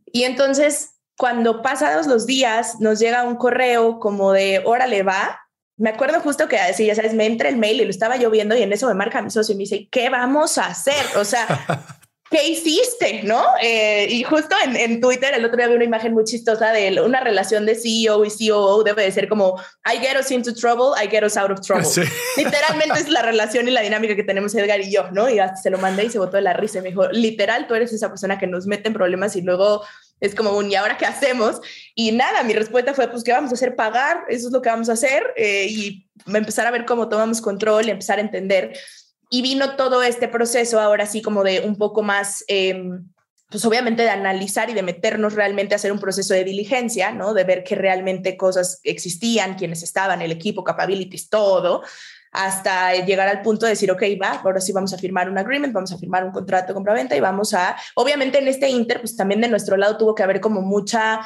Y 0.05 0.23
entonces 0.23 0.92
cuando 1.17 1.61
pasados 1.61 2.07
los 2.07 2.25
días 2.25 2.79
nos 2.79 2.99
llega 2.99 3.23
un 3.23 3.35
correo 3.35 3.99
como 3.99 4.31
de, 4.31 4.61
órale, 4.65 5.03
va. 5.03 5.39
Me 5.77 5.89
acuerdo 5.89 6.19
justo 6.21 6.47
que 6.47 6.57
así, 6.57 6.85
ya 6.85 6.95
sabes, 6.95 7.13
me 7.13 7.25
entra 7.25 7.49
el 7.49 7.57
mail 7.57 7.81
y 7.81 7.85
lo 7.85 7.89
estaba 7.89 8.17
yo 8.17 8.29
viendo 8.29 8.55
y 8.55 8.61
en 8.61 8.73
eso 8.73 8.87
me 8.87 8.93
marca 8.93 9.21
mi 9.21 9.29
socio 9.29 9.53
y 9.53 9.57
me 9.57 9.63
dice, 9.63 9.87
¿qué 9.91 10.09
vamos 10.09 10.57
a 10.57 10.67
hacer? 10.67 11.03
O 11.17 11.25
sea, 11.25 11.47
¿qué 12.33 12.47
hiciste? 12.47 13.21
¿No? 13.23 13.43
Eh, 13.61 14.07
y 14.09 14.23
justo 14.23 14.55
en, 14.65 14.75
en, 14.75 14.99
Twitter 14.99 15.33
el 15.35 15.45
otro 15.45 15.57
día 15.57 15.67
vi 15.67 15.75
una 15.75 15.83
imagen 15.83 16.13
muy 16.13 16.23
chistosa 16.23 16.71
de 16.71 16.99
una 17.01 17.19
relación 17.19 17.65
de 17.65 17.75
CEO 17.75 18.25
y 18.25 18.49
COO 18.49 18.83
debe 18.83 19.03
de 19.03 19.11
ser 19.11 19.29
como, 19.29 19.59
I 19.85 19.99
get 19.99 20.19
us 20.19 20.31
into 20.31 20.53
trouble, 20.53 20.93
I 21.01 21.07
get 21.07 21.23
us 21.23 21.37
out 21.37 21.51
of 21.51 21.61
trouble. 21.61 21.87
Literalmente 22.37 22.99
es 22.99 23.09
la 23.09 23.21
relación 23.21 23.67
y 23.67 23.71
la 23.71 23.81
dinámica 23.81 24.15
que 24.15 24.23
tenemos 24.23 24.55
Edgar 24.55 24.81
y 24.81 24.91
yo, 24.91 25.11
¿no? 25.11 25.29
Y 25.29 25.39
hasta 25.39 25.57
se 25.57 25.69
lo 25.69 25.77
mandé 25.77 26.05
y 26.05 26.09
se 26.09 26.17
botó 26.17 26.37
de 26.37 26.41
la 26.41 26.53
risa 26.53 26.79
y 26.79 26.81
me 26.81 26.89
dijo, 26.89 27.07
literal, 27.11 27.67
tú 27.67 27.75
eres 27.75 27.93
esa 27.93 28.09
persona 28.09 28.39
que 28.39 28.47
nos 28.47 28.65
mete 28.65 28.87
en 28.87 28.93
problemas 28.93 29.35
y 29.35 29.41
luego 29.41 29.83
es 30.19 30.35
como 30.35 30.57
un, 30.57 30.71
¿y 30.71 30.75
ahora 30.75 30.97
qué 30.97 31.05
hacemos? 31.05 31.59
Y 31.95 32.11
nada, 32.11 32.43
mi 32.43 32.53
respuesta 32.53 32.93
fue, 32.93 33.07
pues, 33.09 33.23
¿qué 33.23 33.31
vamos 33.31 33.51
a 33.51 33.55
hacer? 33.55 33.75
Pagar, 33.75 34.25
eso 34.29 34.47
es 34.47 34.53
lo 34.53 34.61
que 34.61 34.69
vamos 34.69 34.89
a 34.89 34.93
hacer. 34.93 35.33
Eh, 35.35 35.67
y 35.69 36.09
empezar 36.33 36.65
a 36.65 36.71
ver 36.71 36.85
cómo 36.85 37.09
tomamos 37.09 37.41
control 37.41 37.89
empezar 37.89 38.19
a 38.19 38.21
entender. 38.21 38.77
Y 39.29 39.41
vino 39.41 39.75
todo 39.75 40.03
este 40.03 40.27
proceso 40.27 40.79
ahora 40.79 41.05
sí 41.05 41.21
como 41.21 41.43
de 41.43 41.61
un 41.61 41.77
poco 41.77 42.03
más... 42.03 42.43
Em, 42.47 43.05
pues 43.49 43.65
obviamente 43.65 44.01
de 44.01 44.09
analizar 44.09 44.71
y 44.71 44.73
de 44.73 44.81
meternos 44.81 45.35
realmente 45.35 45.75
a 45.75 45.77
hacer 45.77 45.91
un 45.91 45.99
proceso 45.99 46.33
de 46.33 46.43
diligencia, 46.43 47.11
¿no? 47.11 47.35
De 47.35 47.43
ver 47.43 47.63
qué 47.63 47.75
realmente 47.75 48.35
cosas 48.35 48.79
existían, 48.81 49.53
quiénes 49.53 49.83
estaban, 49.83 50.23
el 50.23 50.31
equipo, 50.31 50.63
capabilities, 50.63 51.29
todo, 51.29 51.83
hasta 52.33 52.93
llegar 53.05 53.27
al 53.27 53.41
punto 53.41 53.65
de 53.65 53.71
decir, 53.71 53.91
ok, 53.91 54.01
va, 54.21 54.41
ahora 54.43 54.59
sí 54.59 54.73
vamos 54.73 54.93
a 54.93 54.97
firmar 54.97 55.29
un 55.29 55.37
agreement, 55.37 55.71
vamos 55.71 55.91
a 55.91 55.97
firmar 55.97 56.25
un 56.25 56.31
contrato 56.31 56.67
de 56.67 56.73
compra-venta 56.73 57.15
y 57.15 57.19
vamos 57.19 57.53
a, 57.53 57.77
obviamente 57.95 58.39
en 58.39 58.47
este 58.47 58.69
inter, 58.69 58.99
pues 58.99 59.15
también 59.15 59.39
de 59.39 59.47
nuestro 59.47 59.77
lado 59.77 59.97
tuvo 59.97 60.15
que 60.15 60.23
haber 60.23 60.41
como 60.41 60.61
mucha 60.61 61.21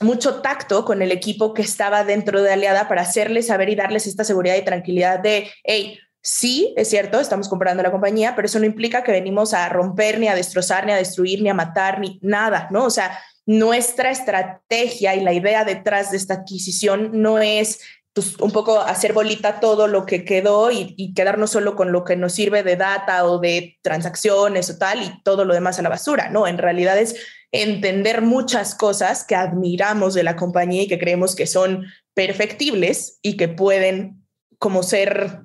mucho 0.00 0.40
tacto 0.40 0.84
con 0.84 1.02
el 1.02 1.12
equipo 1.12 1.52
que 1.52 1.62
estaba 1.62 2.04
dentro 2.04 2.42
de 2.42 2.52
Aliada 2.52 2.88
para 2.88 3.02
hacerles 3.02 3.48
saber 3.48 3.68
y 3.68 3.74
darles 3.74 4.06
esta 4.06 4.24
seguridad 4.24 4.56
y 4.56 4.64
tranquilidad 4.64 5.18
de, 5.20 5.50
hey, 5.62 5.98
sí, 6.22 6.72
es 6.76 6.88
cierto, 6.88 7.20
estamos 7.20 7.48
comprando 7.48 7.82
la 7.82 7.90
compañía, 7.90 8.34
pero 8.34 8.46
eso 8.46 8.58
no 8.58 8.64
implica 8.64 9.02
que 9.02 9.12
venimos 9.12 9.52
a 9.52 9.68
romper, 9.68 10.18
ni 10.18 10.28
a 10.28 10.34
destrozar, 10.34 10.86
ni 10.86 10.92
a 10.92 10.96
destruir, 10.96 11.42
ni 11.42 11.50
a 11.50 11.54
matar, 11.54 12.00
ni 12.00 12.18
nada, 12.22 12.68
¿no? 12.70 12.84
O 12.84 12.90
sea, 12.90 13.18
nuestra 13.46 14.10
estrategia 14.10 15.14
y 15.16 15.20
la 15.20 15.32
idea 15.32 15.64
detrás 15.64 16.10
de 16.10 16.16
esta 16.16 16.34
adquisición 16.34 17.10
no 17.20 17.38
es 17.38 17.80
pues, 18.12 18.36
un 18.38 18.50
poco 18.50 18.80
hacer 18.80 19.12
bolita 19.12 19.60
todo 19.60 19.86
lo 19.86 20.04
que 20.04 20.24
quedó 20.24 20.70
y, 20.70 21.14
quedarnos 21.14 21.50
solo 21.50 21.76
con 21.76 21.92
lo 21.92 22.04
que 22.04 22.16
nos 22.16 22.32
sirve 22.32 22.62
de 22.62 22.76
data 22.76 23.24
o 23.24 23.38
de 23.38 23.78
transacciones 23.82 24.70
o 24.70 24.78
tal 24.78 25.02
y 25.02 25.22
todo 25.22 25.44
lo 25.44 25.54
demás 25.54 25.78
a 25.78 25.82
la 25.82 25.88
basura. 25.88 26.28
No, 26.28 26.46
en 26.46 26.58
realidad 26.58 26.98
es 26.98 27.16
entender 27.52 28.22
muchas 28.22 28.74
cosas 28.74 29.24
que 29.24 29.36
admiramos 29.36 30.14
de 30.14 30.22
la 30.22 30.36
compañía 30.36 30.82
y 30.82 30.88
que 30.88 30.98
creemos 30.98 31.34
que 31.34 31.46
son 31.46 31.86
perfectibles 32.14 33.18
y 33.22 33.36
que 33.36 33.48
pueden 33.48 34.24
como 34.58 34.82
ser, 34.82 35.40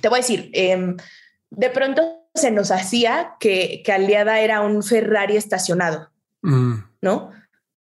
te 0.00 0.08
voy 0.08 0.18
a 0.18 0.22
decir, 0.22 0.50
em, 0.52 0.96
de 1.50 1.70
pronto 1.70 2.02
se 2.34 2.50
nos 2.50 2.70
hacía 2.70 3.36
que, 3.38 3.82
que 3.84 3.92
Aliada 3.92 4.40
era 4.40 4.60
un 4.60 4.82
Ferrari 4.82 5.36
estacionado, 5.36 6.10
mm. 6.42 6.74
¿no? 7.02 7.30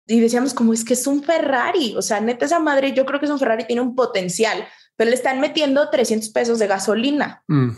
Y 0.06 0.20
decíamos 0.20 0.52
como 0.52 0.72
es 0.72 0.84
que 0.84 0.94
es 0.94 1.06
un 1.06 1.22
Ferrari, 1.22 1.94
o 1.96 2.02
sea, 2.02 2.20
neta 2.20 2.44
esa 2.44 2.58
madre, 2.58 2.92
yo 2.92 3.06
creo 3.06 3.20
que 3.20 3.26
es 3.26 3.32
un 3.32 3.38
Ferrari, 3.38 3.64
tiene 3.64 3.82
un 3.82 3.94
potencial, 3.94 4.66
pero 4.96 5.08
le 5.08 5.16
están 5.16 5.40
metiendo 5.40 5.88
300 5.88 6.28
pesos 6.30 6.58
de 6.58 6.66
gasolina. 6.66 7.42
Mm. 7.48 7.70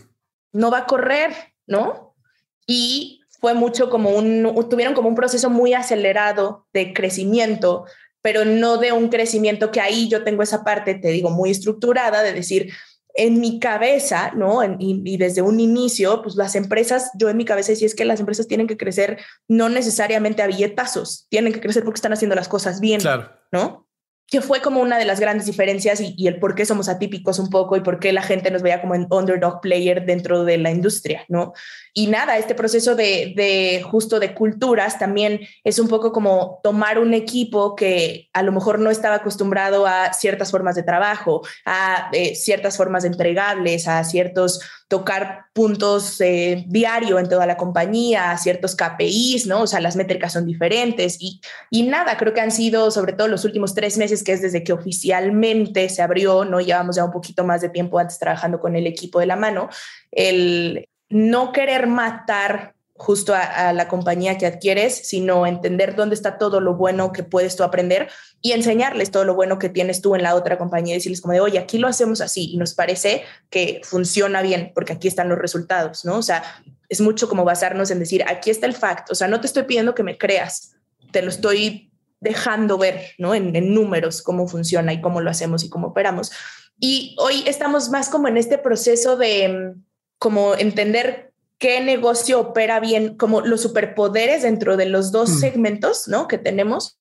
No 0.53 0.71
va 0.71 0.79
a 0.79 0.87
correr, 0.87 1.33
¿no? 1.67 2.15
Y 2.67 3.21
fue 3.41 3.55
mucho 3.55 3.91
como 3.91 4.11
un, 4.11 4.69
tuvieron 4.69 4.95
como 4.95 5.09
un 5.09 5.15
proceso 5.15 5.51
muy 5.51 5.75
acelerado 5.75 6.67
de 6.73 6.93
crecimiento, 6.93 7.85
pero 8.23 8.45
no 8.45 8.79
de 8.79 8.93
un 8.93 9.09
crecimiento 9.09 9.71
que 9.71 9.81
ahí 9.81 10.09
yo 10.09 10.25
tengo 10.25 10.43
esa 10.43 10.65
parte, 10.65 10.95
te 10.95 11.09
digo, 11.09 11.31
muy 11.31 11.51
estructurada 11.51 12.23
de 12.23 12.33
decir, 12.33 12.73
en 13.17 13.41
mi 13.41 13.59
cabeza, 13.59 14.33
¿no? 14.35 14.61
y, 14.79 15.17
desde 15.17 15.43
un 15.43 15.59
inicio, 15.59 16.23
pues 16.23 16.37
las 16.37 16.55
empresas, 16.55 17.11
yo 17.19 17.29
en 17.29 17.37
mi 17.37 17.45
cabeza 17.45 17.73
decía 17.73 17.87
es 17.87 17.95
que 17.95 18.05
las 18.05 18.21
empresas 18.21 18.47
tienen 18.47 18.67
que 18.67 18.77
crecer 18.77 19.19
no 19.49 19.69
necesariamente 19.69 20.43
a 20.43 20.47
billetazos, 20.47 21.27
tienen 21.31 21.53
que 21.53 21.61
crecer 21.61 21.83
porque 21.83 21.99
están 21.99 22.13
haciendo 22.13 22.37
las 22.37 22.49
cosas 22.49 22.81
bien, 22.81 23.01
claro. 23.01 23.31
¿no? 23.53 23.87
que 24.29 24.41
fue 24.41 24.61
como 24.61 24.81
una 24.81 24.99
de 24.99 25.05
las 25.05 25.21
grandes 25.21 25.47
diferencias 25.47 26.01
y, 26.01 26.27
el 26.27 26.41
por 26.41 26.55
qué 26.55 26.67
somos 26.67 26.89
atípicos 26.89 27.39
un 27.39 27.49
poco 27.49 27.77
y 27.77 27.81
por 27.81 28.01
qué 28.01 28.13
la 28.13 28.23
gente 28.23 28.51
nos 28.51 28.63
veía 28.63 28.81
como 28.81 28.95
un 28.95 29.07
underdog 29.09 29.61
player 29.61 30.05
dentro 30.05 30.45
de 30.45 30.59
la 30.59 30.71
industria, 30.71 31.25
¿no? 31.29 31.53
Y 31.99 32.09
nada, 32.09 32.37
este 32.37 32.55
proceso 32.55 32.95
de, 32.95 33.33
de, 33.35 33.83
justo 33.83 34.21
de 34.21 34.35
culturas 34.35 34.99
también 34.99 35.41
es 35.65 35.79
un 35.79 35.89
poco 35.89 36.13
como 36.13 36.61
tomar 36.63 36.99
un 36.99 37.15
equipo 37.15 37.75
que 37.75 38.29
a 38.35 38.43
lo 38.43 38.53
mejor 38.53 38.79
no 38.79 38.91
estaba 38.91 39.15
acostumbrado 39.15 39.87
a 39.87 40.13
ciertas 40.13 40.51
formas 40.51 40.75
de 40.75 40.83
trabajo, 40.83 41.41
a 41.65 42.11
eh, 42.13 42.35
ciertas 42.35 42.77
formas 42.77 43.05
de 43.05 43.09
entregables, 43.09 43.89
a 43.89 44.05
ciertos 44.05 44.61
tocar 44.89 45.47
puntos 45.55 46.21
eh, 46.21 46.65
diario 46.69 47.19
en 47.19 47.31
toda 47.31 47.47
la 47.47 47.57
compañía, 47.57 48.37
ciertos 48.37 48.77
KPIs, 48.77 49.47
¿no? 49.47 49.63
O 49.63 49.67
sea, 49.67 49.81
las 49.81 49.97
métricas 49.97 50.35
son 50.35 50.45
diferentes 50.45 51.17
y, 51.19 51.41
y 51.71 51.85
nada, 51.85 52.19
creo 52.19 52.35
que 52.35 52.43
han 52.43 52.53
sido 52.53 52.91
sobre 52.91 53.15
todo 53.15 53.29
los 53.29 53.47
últimos 53.47 53.75
tres 53.75 53.97
meses, 53.97 54.23
que 54.23 54.33
es 54.33 54.43
desde 54.43 54.63
que 54.63 54.75
oficialmente 54.75 55.89
se 55.89 56.03
abrió, 56.03 56.45
¿no? 56.45 56.61
Llevamos 56.61 56.97
ya 56.97 57.07
un 57.07 57.11
poquito 57.11 57.43
más 57.43 57.63
de 57.63 57.71
tiempo 57.71 57.99
antes 57.99 58.19
trabajando 58.19 58.61
con 58.61 58.77
el 58.77 58.87
equipo 58.87 59.19
de 59.19 59.27
la 59.27 59.37
mano, 59.37 59.71
el 60.11 60.87
no 61.09 61.53
querer 61.53 61.87
matar 61.87 62.75
justo 62.99 63.35
a, 63.35 63.73
la 63.73 63.89
compañía 63.89 64.39
que 64.39 64.47
adquieres, 64.47 65.07
sino 65.09 65.47
entender 65.47 65.95
dónde 65.95 66.15
está 66.15 66.39
todo 66.39 66.61
lo 66.61 66.75
bueno 66.75 67.13
que 67.13 67.23
puedes 67.23 67.57
tú 67.57 67.63
aprender 67.63 68.09
y 68.41 68.53
enseñarles 68.53 69.11
todo 69.11 69.25
lo 69.25 69.35
bueno 69.35 69.59
que 69.59 69.69
tienes 69.69 70.01
tú 70.01 70.15
en 70.15 70.23
la 70.23 70.35
otra 70.35 70.57
compañía 70.57 70.95
y 70.95 70.99
decirles 70.99 71.21
como 71.21 71.35
de, 71.35 71.41
oye, 71.41 71.59
aquí 71.59 71.79
lo 71.79 71.89
hacemos 71.89 72.21
así 72.21 72.53
y 72.53 72.57
nos 72.57 72.75
parece 72.75 73.25
que 73.51 73.81
funciona 73.85 74.41
bien 74.43 74.73
porque 74.75 74.95
aquí 74.95 75.09
están 75.09 75.29
los 75.29 75.39
resultados, 75.39 76.05
¿no? 76.05 76.17
O 76.17 76.23
sea, 76.23 76.43
es 76.89 77.01
mucho 77.01 77.29
como 77.29 77.45
basarnos 77.45 77.91
en 77.91 77.99
decir, 77.99 78.25
aquí 78.27 78.51
está 78.51 78.67
el 78.67 78.75
fact, 78.75 79.11
o 79.11 79.15
sea, 79.15 79.29
no 79.29 79.41
te 79.41 79.47
estoy 79.47 79.65
pidiendo 79.65 79.95
que 79.95 80.03
me 80.03 80.17
creas, 80.17 80.77
te 81.13 81.23
lo 81.23 81.29
estoy 81.29 81.93
dejando 82.21 82.79
ver, 82.79 83.13
¿no? 83.19 83.35
En, 83.35 83.75
números 83.75 84.23
cómo 84.23 84.49
funciona 84.49 84.93
y 84.93 85.01
cómo 85.01 85.21
lo 85.21 85.31
hacemos 85.31 85.65
y 85.65 85.69
cómo 85.69 85.89
operamos. 85.89 86.33
Y 86.79 87.15
hoy 87.19 87.45
estamos 87.47 87.91
más 87.91 88.09
como 88.09 88.29
en 88.29 88.37
este 88.37 88.59
proceso 88.59 89.17
de 89.17 89.75
como 90.19 90.55
entender 90.55 91.33
qué 91.59 91.81
negocio 91.81 92.41
opera 92.41 92.81
bien, 92.81 93.17
como 93.17 93.41
los 93.41 93.63
superpoderes 93.63 94.43
dentro 94.43 94.77
de 94.77 94.87
los 94.87 95.13
dos 95.13 95.31
mm. 95.31 95.39
segmentos, 95.39 96.09
¿no? 96.09 96.29
Que 96.29 96.39
tenemos, 96.39 96.99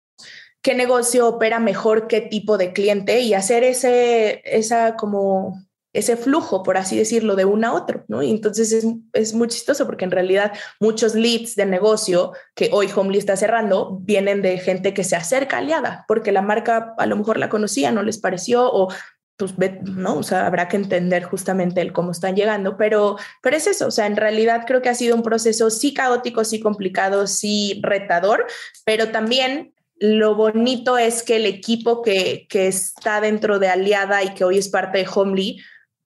qué 0.62 0.76
negocio 0.76 1.28
opera 1.28 1.60
mejor 1.60 2.08
qué 2.08 2.22
tipo 2.22 2.58
de 2.58 2.74
cliente 2.74 3.20
y 3.22 3.34
hacer 3.34 3.64
ese, 3.64 4.42
esa 4.46 4.96
como 4.96 5.66
ese 5.96 6.18
flujo, 6.18 6.62
por 6.62 6.78
así 6.78 6.98
decirlo, 6.98 7.38
de 7.38 7.46
uno 7.46 7.68
a 7.68 7.74
otro, 7.74 8.04
¿no? 8.10 8.22
Y 8.22 8.30
entonces 8.30 8.74
es, 8.74 8.86
es, 9.14 9.34
muy 9.34 9.48
chistoso 9.48 9.86
porque 9.86 10.04
en 10.04 10.12
realidad 10.12 10.52
muchos 10.82 11.16
leads 11.16 11.56
de 11.56 11.66
negocio 11.66 12.34
que 12.54 12.70
hoy 12.74 12.90
Homely 12.94 13.18
está 13.18 13.38
cerrando 13.38 14.00
vienen 14.02 14.42
de 14.42 14.58
gente 14.58 14.94
que 14.94 15.06
se 15.06 15.16
acerca 15.16 15.60
aliada 15.60 16.04
porque 16.10 16.34
la 16.34 16.42
marca 16.42 16.94
a 16.98 17.06
lo 17.06 17.16
mejor 17.16 17.38
la 17.38 17.48
conocía, 17.48 17.94
no 17.94 18.04
les 18.04 18.18
pareció 18.18 18.70
o 18.70 18.90
pues, 19.38 19.54
¿no? 19.84 20.18
O 20.18 20.24
sea, 20.24 20.48
habrá 20.48 20.68
que 20.68 20.78
entender 20.78 21.24
justamente 21.24 21.82
el 21.82 21.94
cómo 21.94 22.12
están 22.12 22.36
llegando, 22.36 22.78
pero, 22.78 23.18
pero 23.42 23.58
es 23.58 23.68
eso, 23.68 23.88
o 23.88 23.92
sea, 23.92 24.06
en 24.06 24.16
realidad 24.16 24.64
creo 24.66 24.82
que 24.82 24.90
ha 24.90 24.96
sido 24.96 25.16
un 25.16 25.24
proceso 25.24 25.70
sí 25.70 25.94
caótico, 25.94 26.46
sí 26.46 26.60
complicado, 26.60 27.28
sí 27.28 27.80
retador, 27.84 28.46
pero 28.86 29.10
también 29.10 29.74
lo 29.98 30.36
bonito 30.36 30.98
es 30.98 31.24
que 31.24 31.38
el 31.38 31.46
equipo 31.46 32.02
que, 32.02 32.48
que 32.50 32.68
está 32.68 33.22
dentro 33.22 33.60
de 33.60 33.70
Aliada 33.70 34.24
y 34.24 34.34
que 34.34 34.44
hoy 34.44 34.58
es 34.58 34.70
parte 34.70 35.00
de 35.00 35.08
Homely, 35.14 35.62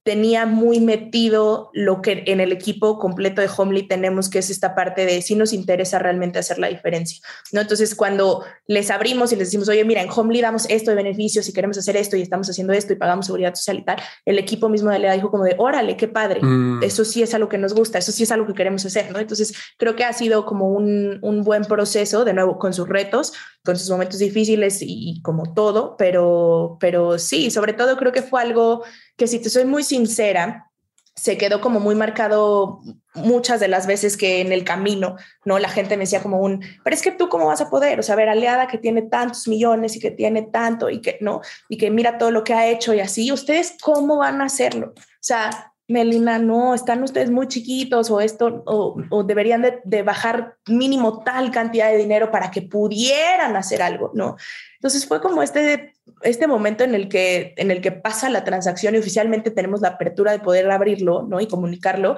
tenía 0.09 0.47
muy 0.47 0.79
metido 0.79 1.69
lo 1.71 2.01
que 2.01 2.23
en 2.25 2.39
el 2.39 2.51
equipo 2.51 2.97
completo 2.97 3.41
de 3.41 3.49
Homely 3.55 3.87
tenemos, 3.87 4.27
que 4.27 4.39
es 4.39 4.49
esta 4.49 4.73
parte 4.73 5.05
de 5.05 5.21
si 5.21 5.35
nos 5.35 5.53
interesa 5.53 5.99
realmente 5.99 6.39
hacer 6.39 6.57
la 6.57 6.67
diferencia, 6.67 7.21
¿no? 7.51 7.61
Entonces, 7.61 7.93
cuando 7.93 8.43
les 8.65 8.89
abrimos 8.89 9.31
y 9.31 9.35
les 9.35 9.49
decimos, 9.49 9.69
oye, 9.69 9.85
mira, 9.85 10.01
en 10.01 10.09
Homely 10.09 10.41
damos 10.41 10.65
esto 10.67 10.89
de 10.89 10.95
beneficios 10.95 11.47
y 11.47 11.53
queremos 11.53 11.77
hacer 11.77 11.95
esto 11.95 12.17
y 12.17 12.23
estamos 12.23 12.49
haciendo 12.49 12.73
esto 12.73 12.91
y 12.91 12.95
pagamos 12.95 13.27
seguridad 13.27 13.53
social 13.53 13.77
y 13.77 13.85
tal, 13.85 14.01
el 14.25 14.39
equipo 14.39 14.67
mismo 14.67 14.89
de 14.89 14.97
Lea 14.97 15.13
dijo 15.13 15.29
como 15.29 15.43
de, 15.43 15.53
órale, 15.59 15.95
qué 15.95 16.07
padre, 16.07 16.39
mm. 16.41 16.81
eso 16.81 17.05
sí 17.05 17.21
es 17.21 17.35
algo 17.35 17.47
que 17.47 17.59
nos 17.59 17.75
gusta, 17.75 17.99
eso 17.99 18.11
sí 18.11 18.23
es 18.23 18.31
algo 18.31 18.47
que 18.47 18.55
queremos 18.55 18.83
hacer, 18.87 19.11
¿no? 19.11 19.19
Entonces, 19.19 19.53
creo 19.77 19.95
que 19.95 20.05
ha 20.05 20.13
sido 20.13 20.43
como 20.47 20.69
un, 20.69 21.19
un 21.21 21.43
buen 21.43 21.65
proceso, 21.65 22.25
de 22.25 22.33
nuevo, 22.33 22.57
con 22.57 22.73
sus 22.73 22.89
retos, 22.89 23.33
con 23.63 23.77
sus 23.77 23.89
momentos 23.89 24.19
difíciles 24.19 24.79
y, 24.81 25.21
como 25.21 25.53
todo, 25.53 25.95
pero, 25.97 26.77
pero 26.79 27.19
sí, 27.19 27.51
sobre 27.51 27.73
todo 27.73 27.97
creo 27.97 28.11
que 28.11 28.21
fue 28.21 28.41
algo 28.41 28.83
que 29.19 29.27
si 29.27 29.39
te 29.39 29.49
soy 29.49 29.65
muy 29.65 29.83
sincera, 29.83 30.71
se 31.13 31.37
quedó 31.37 31.59
como 31.59 31.81
muy 31.81 31.95
marcado 31.95 32.79
muchas 33.13 33.59
de 33.59 33.67
las 33.67 33.85
veces 33.85 34.15
que 34.15 34.39
en 34.39 34.53
el 34.53 34.63
camino, 34.63 35.17
¿no? 35.43 35.59
La 35.59 35.67
gente 35.67 35.97
me 35.97 36.03
decía 36.03 36.23
como 36.23 36.39
un, 36.39 36.63
pero 36.83 36.95
es 36.95 37.01
que 37.01 37.11
tú 37.11 37.27
cómo 37.27 37.47
vas 37.47 37.59
a 37.59 37.69
poder, 37.69 37.99
o 37.99 38.03
sea, 38.03 38.15
ver 38.15 38.29
aliada 38.29 38.67
que 38.67 38.77
tiene 38.77 39.01
tantos 39.01 39.47
millones 39.49 39.97
y 39.97 39.99
que 39.99 40.11
tiene 40.11 40.43
tanto 40.43 40.89
y 40.89 41.01
que, 41.01 41.17
¿no? 41.19 41.41
Y 41.67 41.77
que 41.77 41.91
mira 41.91 42.17
todo 42.17 42.31
lo 42.31 42.45
que 42.45 42.53
ha 42.53 42.67
hecho 42.67 42.93
y 42.93 43.01
así, 43.01 43.31
¿ustedes 43.33 43.75
cómo 43.81 44.17
van 44.17 44.39
a 44.41 44.45
hacerlo? 44.45 44.93
O 44.95 45.01
sea, 45.19 45.73
Melina, 45.89 46.37
no, 46.37 46.75
están 46.75 47.01
ustedes 47.01 47.31
muy 47.31 47.47
chiquitos 47.47 48.11
o 48.11 48.21
esto, 48.21 48.61
o, 48.67 49.23
deberían 49.23 49.65
de, 49.83 50.03
bajar 50.03 50.55
mínimo 50.67 51.23
tal 51.23 51.49
cantidad 51.49 51.89
de 51.89 51.97
dinero 51.97 52.29
para 52.29 52.51
que 52.51 52.61
pudieran 52.61 53.55
hacer 53.55 53.81
algo, 53.81 54.11
¿no? 54.13 54.37
Entonces 54.75 55.07
fue 55.07 55.19
como 55.19 55.41
este, 55.41 55.95
este 56.21 56.45
momento 56.45 56.83
en 56.83 56.93
el, 56.93 57.09
que, 57.09 57.55
en 57.57 57.71
el 57.71 57.81
que 57.81 57.91
pasa 57.91 58.29
la 58.29 58.43
transacción 58.43 58.93
y 58.93 58.99
oficialmente 58.99 59.49
tenemos 59.49 59.81
la 59.81 59.89
apertura 59.89 60.31
de 60.31 60.39
poder 60.39 60.69
abrirlo, 60.69 61.23
¿no? 61.23 61.41
Y 61.41 61.47
comunicarlo. 61.47 62.17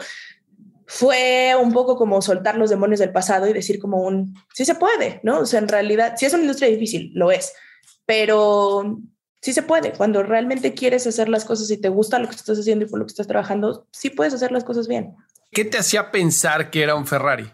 Fue 0.85 1.53
un 1.55 1.71
poco 1.71 1.95
como 1.95 2.21
soltar 2.21 2.57
los 2.57 2.69
demonios 2.69 2.99
del 2.99 3.13
pasado 3.13 3.47
y 3.47 3.53
decir 3.53 3.79
como 3.79 4.01
un, 4.01 4.35
sí 4.53 4.65
se 4.65 4.75
puede, 4.75 5.21
¿no? 5.23 5.39
O 5.39 5.45
sea, 5.45 5.59
en 5.59 5.69
realidad, 5.69 6.15
sí 6.17 6.25
es 6.25 6.33
una 6.33 6.43
industria 6.43 6.69
difícil, 6.69 7.13
lo 7.15 7.31
es, 7.31 7.53
pero 8.05 8.99
sí 9.41 9.53
se 9.53 9.63
puede. 9.63 9.91
Cuando 9.93 10.23
realmente 10.23 10.73
quieres 10.73 11.05
hacer 11.07 11.27
las 11.27 11.45
cosas 11.45 11.69
y 11.71 11.77
te 11.77 11.89
gusta 11.89 12.19
lo 12.19 12.27
que 12.27 12.35
estás 12.35 12.59
haciendo 12.59 12.85
y 12.85 12.87
por 12.87 12.99
lo 12.99 13.05
que 13.05 13.11
estás 13.11 13.27
trabajando, 13.27 13.87
sí 13.91 14.09
puedes 14.09 14.33
hacer 14.33 14.51
las 14.51 14.63
cosas 14.63 14.87
bien. 14.87 15.15
¿Qué 15.51 15.65
te 15.65 15.77
hacía 15.77 16.11
pensar 16.11 16.69
que 16.69 16.83
era 16.83 16.95
un 16.95 17.05
Ferrari? 17.05 17.51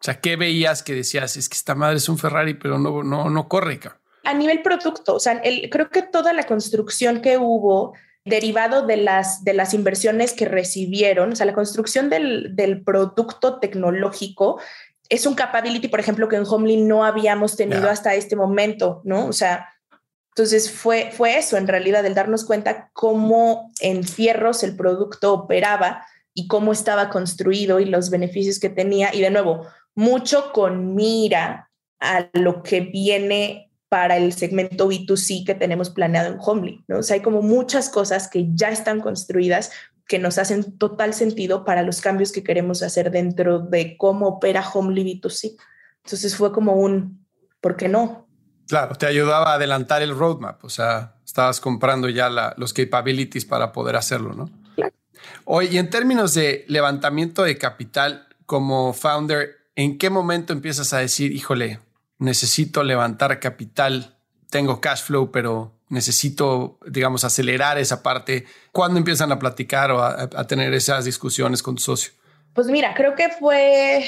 O 0.00 0.02
sea, 0.02 0.20
¿qué 0.20 0.36
veías 0.36 0.82
que 0.82 0.94
decías? 0.94 1.36
Es 1.36 1.48
que 1.48 1.56
esta 1.56 1.74
madre 1.74 1.96
es 1.96 2.08
un 2.08 2.18
Ferrari, 2.18 2.54
pero 2.54 2.78
no, 2.78 3.02
no, 3.02 3.28
no 3.28 3.48
corre. 3.48 3.80
A 4.24 4.34
nivel 4.34 4.62
producto, 4.62 5.16
o 5.16 5.20
sea, 5.20 5.42
creo 5.70 5.90
que 5.90 6.02
toda 6.02 6.32
la 6.32 6.44
construcción 6.44 7.20
que 7.20 7.36
hubo 7.36 7.94
derivado 8.24 8.86
de 8.86 8.98
las, 8.98 9.42
de 9.42 9.54
las 9.54 9.74
inversiones 9.74 10.34
que 10.34 10.44
recibieron, 10.44 11.32
o 11.32 11.36
sea, 11.36 11.46
la 11.46 11.54
construcción 11.54 12.10
del, 12.10 12.54
del 12.54 12.82
producto 12.82 13.58
tecnológico 13.58 14.60
es 15.08 15.26
un 15.26 15.34
capability, 15.34 15.88
por 15.88 16.00
ejemplo, 16.00 16.28
que 16.28 16.36
en 16.36 16.44
Homely 16.46 16.76
no 16.76 17.04
habíamos 17.04 17.56
tenido 17.56 17.88
hasta 17.88 18.14
este 18.14 18.36
momento, 18.36 19.00
¿no? 19.04 19.26
O 19.26 19.32
sea, 19.32 19.68
entonces 20.38 20.70
fue, 20.70 21.10
fue 21.10 21.36
eso, 21.36 21.56
en 21.56 21.66
realidad, 21.66 22.06
el 22.06 22.14
darnos 22.14 22.44
cuenta 22.44 22.90
cómo 22.92 23.72
en 23.80 24.04
fierros 24.04 24.62
el 24.62 24.76
producto 24.76 25.34
operaba 25.34 26.06
y 26.32 26.46
cómo 26.46 26.70
estaba 26.70 27.10
construido 27.10 27.80
y 27.80 27.86
los 27.86 28.08
beneficios 28.08 28.60
que 28.60 28.68
tenía. 28.68 29.12
Y 29.12 29.20
de 29.20 29.30
nuevo, 29.30 29.66
mucho 29.96 30.52
con 30.52 30.94
mira 30.94 31.68
a 31.98 32.28
lo 32.34 32.62
que 32.62 32.82
viene 32.82 33.72
para 33.88 34.16
el 34.16 34.32
segmento 34.32 34.88
B2C 34.88 35.44
que 35.44 35.56
tenemos 35.56 35.90
planeado 35.90 36.32
en 36.32 36.38
Homely. 36.40 36.84
¿no? 36.86 36.98
O 36.98 37.02
sea, 37.02 37.14
hay 37.14 37.20
como 37.20 37.42
muchas 37.42 37.88
cosas 37.88 38.28
que 38.28 38.46
ya 38.54 38.68
están 38.68 39.00
construidas 39.00 39.72
que 40.06 40.20
nos 40.20 40.38
hacen 40.38 40.78
total 40.78 41.14
sentido 41.14 41.64
para 41.64 41.82
los 41.82 42.00
cambios 42.00 42.30
que 42.30 42.44
queremos 42.44 42.84
hacer 42.84 43.10
dentro 43.10 43.58
de 43.58 43.96
cómo 43.96 44.28
opera 44.28 44.64
Homely 44.72 45.20
B2C. 45.20 45.56
Entonces 46.04 46.36
fue 46.36 46.52
como 46.52 46.74
un, 46.74 47.26
¿por 47.60 47.76
qué 47.76 47.88
no? 47.88 48.27
Claro, 48.68 48.94
te 48.96 49.06
ayudaba 49.06 49.52
a 49.52 49.54
adelantar 49.54 50.02
el 50.02 50.14
roadmap, 50.14 50.62
o 50.62 50.68
sea, 50.68 51.14
estabas 51.24 51.58
comprando 51.58 52.08
ya 52.10 52.28
los 52.56 52.74
capabilities 52.74 53.46
para 53.46 53.72
poder 53.72 53.96
hacerlo, 53.96 54.34
¿no? 54.34 54.50
Claro. 54.74 54.92
Oye, 55.46 55.70
y 55.72 55.78
en 55.78 55.88
términos 55.88 56.34
de 56.34 56.66
levantamiento 56.68 57.44
de 57.44 57.56
capital 57.56 58.28
como 58.44 58.92
founder, 58.92 59.56
¿en 59.74 59.96
qué 59.96 60.10
momento 60.10 60.52
empiezas 60.52 60.92
a 60.92 60.98
decir, 60.98 61.32
híjole, 61.32 61.80
necesito 62.18 62.82
levantar 62.82 63.40
capital, 63.40 64.18
tengo 64.50 64.82
cash 64.82 65.02
flow, 65.02 65.32
pero 65.32 65.72
necesito, 65.88 66.78
digamos, 66.86 67.24
acelerar 67.24 67.78
esa 67.78 68.02
parte? 68.02 68.44
¿Cuándo 68.70 68.98
empiezan 68.98 69.32
a 69.32 69.38
platicar 69.38 69.90
o 69.92 70.02
a, 70.02 70.22
a 70.22 70.46
tener 70.46 70.74
esas 70.74 71.06
discusiones 71.06 71.62
con 71.62 71.76
tu 71.76 71.82
socio? 71.82 72.12
Pues 72.52 72.66
mira, 72.66 72.92
creo 72.94 73.14
que 73.14 73.30
fue 73.30 74.04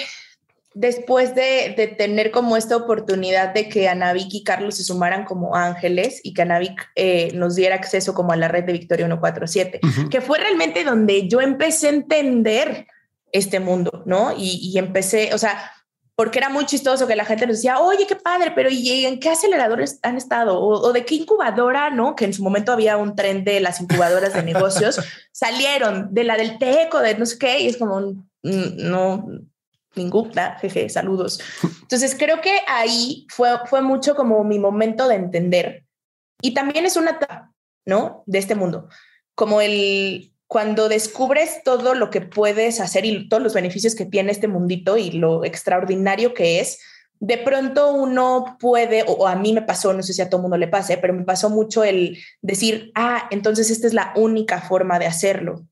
después 0.75 1.35
de, 1.35 1.95
tener 1.99 2.31
como 2.31 2.57
esta 2.57 2.77
oportunidad 2.77 3.53
de 3.53 3.69
que 3.69 3.89
Anavik 3.89 4.33
y 4.33 4.45
Carlos 4.45 4.77
se 4.77 4.85
sumaran 4.85 5.25
como 5.25 5.57
ángeles 5.57 6.21
y 6.23 6.33
que 6.33 6.43
Anavik 6.43 6.91
eh, 6.95 7.33
nos 7.35 7.57
diera 7.57 7.75
acceso 7.75 8.15
como 8.15 8.33
a 8.33 8.37
la 8.37 8.49
red 8.49 8.65
de 8.65 8.73
Victoria 8.73 9.07
147, 9.07 9.81
que 10.11 10.21
fue 10.21 10.39
realmente 10.39 10.85
donde 10.85 11.29
yo 11.29 11.41
empecé 11.41 11.89
a 11.89 11.91
entender 11.91 12.87
este 13.33 13.61
mundo, 13.61 14.03
¿no? 14.07 14.33
Y, 14.37 14.77
empecé, 14.79 15.35
o 15.35 15.39
sea, 15.39 15.73
porque 16.15 16.39
era 16.39 16.49
muy 16.49 16.67
chistoso 16.67 17.07
que 17.07 17.17
la 17.17 17.25
gente 17.25 17.47
nos 17.47 17.57
decía, 17.57 17.79
oye, 17.81 18.07
qué 18.07 18.17
padre, 18.17 18.53
pero 18.55 18.69
¿y 18.71 19.07
en 19.07 19.19
qué 19.19 19.31
aceleradores 19.31 19.99
han 20.03 20.17
estado? 20.17 20.61
O, 20.61 20.93
de 20.93 21.05
qué 21.05 21.17
incubadora, 21.17 21.91
¿no? 21.91 22.15
Que 22.15 22.27
en 22.27 22.35
su 22.35 22.43
momento 22.43 22.73
había 22.73 22.97
un 22.97 23.15
tren 23.17 23.45
de 23.45 23.61
las 23.61 23.81
incubadoras 23.81 24.35
de 24.35 24.43
negocios, 24.43 25.01
salieron 25.33 26.13
de 26.13 26.25
la 26.25 26.37
del 26.37 26.59
TECO, 26.59 27.01
de 27.01 27.17
no 27.17 27.27
sé 27.27 27.39
qué, 27.39 27.61
y 27.61 27.67
es 27.69 27.77
como, 27.77 28.01
mm, 28.01 28.77
no, 28.77 29.27
ninguna, 29.95 30.59
jeje, 30.59 30.89
saludos. 30.89 31.41
Entonces 31.83 32.15
creo 32.19 32.41
que 32.41 32.61
ahí 32.67 33.27
fue, 33.29 33.51
fue 33.67 33.83
mucho 33.83 34.15
como 34.15 34.43
mi 34.45 34.59
momento 34.59 35.09
de 35.09 35.17
entender. 35.17 35.85
Y 36.43 36.55
también 36.55 36.87
es 36.87 36.97
una 36.97 37.13
etapa, 37.13 37.53
¿no? 37.85 38.23
De 38.27 38.39
este 38.39 38.55
mundo. 38.55 38.89
Como 39.35 39.61
el, 39.61 40.33
cuando 40.47 40.89
descubres 40.89 41.63
todo 41.65 41.95
lo 41.95 42.11
que 42.11 42.21
puedes 42.21 42.81
hacer 42.81 43.05
y 43.05 43.29
todos 43.29 43.43
los 43.43 43.55
beneficios 43.55 43.95
que 43.95 44.07
tiene 44.07 44.33
este 44.33 44.49
mundito 44.49 44.97
y 44.97 45.11
lo 45.13 45.45
extraordinario 45.45 46.35
que 46.35 46.61
es, 46.61 46.79
de 47.19 47.37
pronto 47.37 47.93
uno 47.93 48.57
puede, 48.59 49.05
o, 49.07 49.27
a 49.27 49.37
mí 49.37 49.53
me 49.53 49.63
pasó, 49.63 49.93
no 49.93 50.03
sé 50.03 50.15
si 50.15 50.23
a 50.23 50.31
todo 50.31 50.41
mundo 50.41 50.57
le 50.57 50.69
pase, 50.69 50.97
pero 50.97 51.13
me 51.13 51.25
pasó 51.25 51.51
mucho 51.51 51.85
el 51.85 52.19
decir, 52.41 52.91
ah, 52.95 53.29
entonces 53.31 53.71
esta 53.71 53.87
es 53.87 53.93
la 53.93 54.13
única 54.17 54.63
forma 54.63 54.99
de 54.99 55.07
hacerlo 55.07 55.67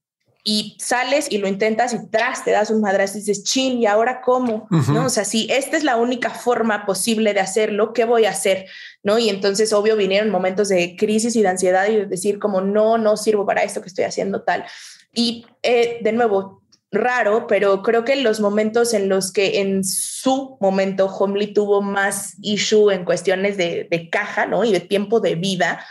y 0.50 0.78
sales 0.78 1.26
y 1.30 1.36
lo 1.36 1.46
intentas 1.46 1.92
y 1.92 2.06
tras 2.08 2.42
te 2.42 2.52
das 2.52 2.70
un 2.70 2.80
madrazo 2.80 3.18
y 3.18 3.20
dices, 3.20 3.44
chin, 3.44 3.82
¿y 3.82 3.84
ahora 3.84 4.22
cómo? 4.22 4.66
¿No? 4.70 5.04
O 5.04 5.08
sea, 5.10 5.26
si 5.26 5.46
esta 5.50 5.76
es 5.76 5.84
la 5.84 5.98
única 5.98 6.30
forma 6.30 6.86
posible 6.86 7.34
de 7.34 7.40
hacerlo, 7.40 7.92
¿qué 7.92 8.06
voy 8.06 8.24
a 8.24 8.30
hacer? 8.30 8.64
¿No? 9.02 9.18
Y 9.18 9.28
entonces, 9.28 9.74
obvio, 9.74 9.94
vinieron 9.94 10.30
momentos 10.30 10.70
de 10.70 10.96
crisis 10.96 11.36
y 11.36 11.42
de 11.42 11.48
ansiedad 11.48 11.86
y 11.90 11.96
de 11.96 12.06
decir 12.06 12.38
como, 12.38 12.62
no, 12.62 12.96
no 12.96 13.18
sirvo 13.18 13.44
para 13.44 13.62
esto 13.62 13.82
que 13.82 13.88
estoy 13.88 14.06
haciendo 14.06 14.40
tal. 14.40 14.64
Y 15.12 15.44
eh, 15.62 15.98
de 16.00 16.12
nuevo, 16.12 16.62
raro, 16.90 17.46
pero 17.46 17.82
creo 17.82 18.06
que 18.06 18.16
los 18.16 18.40
momentos 18.40 18.94
en 18.94 19.10
los 19.10 19.32
que 19.32 19.60
en 19.60 19.84
su 19.84 20.56
momento 20.62 21.08
Homely 21.08 21.52
tuvo 21.52 21.82
más 21.82 22.36
issue 22.40 22.90
en 22.90 23.04
cuestiones 23.04 23.58
de, 23.58 23.86
de 23.90 24.08
caja, 24.08 24.46
¿no? 24.46 24.64
Y 24.64 24.72
de 24.72 24.80
tiempo 24.80 25.20
de 25.20 25.34
vida, 25.34 25.84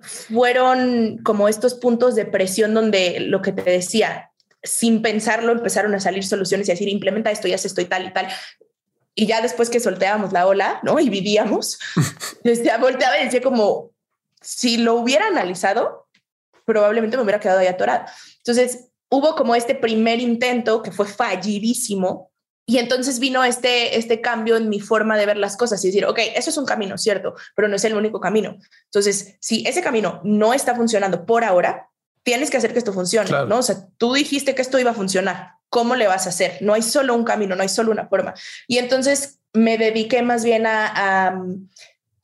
fueron 0.00 1.18
como 1.18 1.48
estos 1.48 1.74
puntos 1.74 2.14
de 2.14 2.24
presión 2.24 2.74
donde 2.74 3.20
lo 3.20 3.42
que 3.42 3.52
te 3.52 3.62
decía, 3.62 4.30
sin 4.62 5.02
pensarlo, 5.02 5.52
empezaron 5.52 5.94
a 5.94 6.00
salir 6.00 6.24
soluciones 6.24 6.68
y 6.68 6.72
decir, 6.72 6.88
implementa 6.88 7.30
esto, 7.30 7.48
ya 7.48 7.58
se 7.58 7.68
estoy 7.68 7.86
tal 7.86 8.06
y 8.06 8.12
tal. 8.12 8.28
Y 9.14 9.26
ya 9.26 9.40
después 9.40 9.70
que 9.70 9.80
solteábamos 9.80 10.32
la 10.32 10.46
ola, 10.46 10.80
¿no? 10.82 10.98
Y 11.00 11.10
vivíamos, 11.10 11.78
decía, 12.44 12.78
volteaba 12.78 13.18
y 13.20 13.24
decía 13.24 13.42
como, 13.42 13.90
si 14.40 14.78
lo 14.78 14.94
hubiera 14.94 15.26
analizado, 15.26 16.08
probablemente 16.64 17.16
me 17.16 17.22
hubiera 17.22 17.40
quedado 17.40 17.60
ahí 17.60 17.66
atorada. 17.66 18.12
Entonces, 18.38 18.88
hubo 19.08 19.34
como 19.34 19.54
este 19.54 19.74
primer 19.74 20.20
intento 20.20 20.82
que 20.82 20.92
fue 20.92 21.06
fallidísimo, 21.06 22.29
y 22.70 22.78
entonces 22.78 23.18
vino 23.18 23.42
este, 23.42 23.98
este 23.98 24.20
cambio 24.20 24.56
en 24.56 24.68
mi 24.68 24.78
forma 24.78 25.18
de 25.18 25.26
ver 25.26 25.36
las 25.36 25.56
cosas 25.56 25.82
y 25.82 25.88
decir, 25.88 26.06
ok, 26.06 26.20
eso 26.36 26.50
es 26.50 26.56
un 26.56 26.64
camino, 26.64 26.96
cierto, 26.98 27.34
pero 27.56 27.66
no 27.66 27.74
es 27.74 27.84
el 27.84 27.96
único 27.96 28.20
camino. 28.20 28.58
Entonces, 28.84 29.34
si 29.40 29.66
ese 29.66 29.82
camino 29.82 30.20
no 30.22 30.54
está 30.54 30.76
funcionando 30.76 31.26
por 31.26 31.42
ahora, 31.42 31.88
tienes 32.22 32.48
que 32.48 32.58
hacer 32.58 32.72
que 32.72 32.78
esto 32.78 32.92
funcione, 32.92 33.28
¿no? 33.48 33.56
O 33.56 33.62
sea, 33.62 33.88
tú 33.98 34.14
dijiste 34.14 34.54
que 34.54 34.62
esto 34.62 34.78
iba 34.78 34.92
a 34.92 34.94
funcionar. 34.94 35.54
¿Cómo 35.68 35.96
le 35.96 36.06
vas 36.06 36.26
a 36.26 36.28
hacer? 36.28 36.58
No 36.60 36.72
hay 36.72 36.82
solo 36.82 37.12
un 37.16 37.24
camino, 37.24 37.56
no 37.56 37.62
hay 37.62 37.68
solo 37.68 37.90
una 37.90 38.06
forma. 38.06 38.34
Y 38.68 38.78
entonces 38.78 39.40
me 39.52 39.76
dediqué 39.76 40.22
más 40.22 40.44
bien 40.44 40.64
a, 40.64 41.42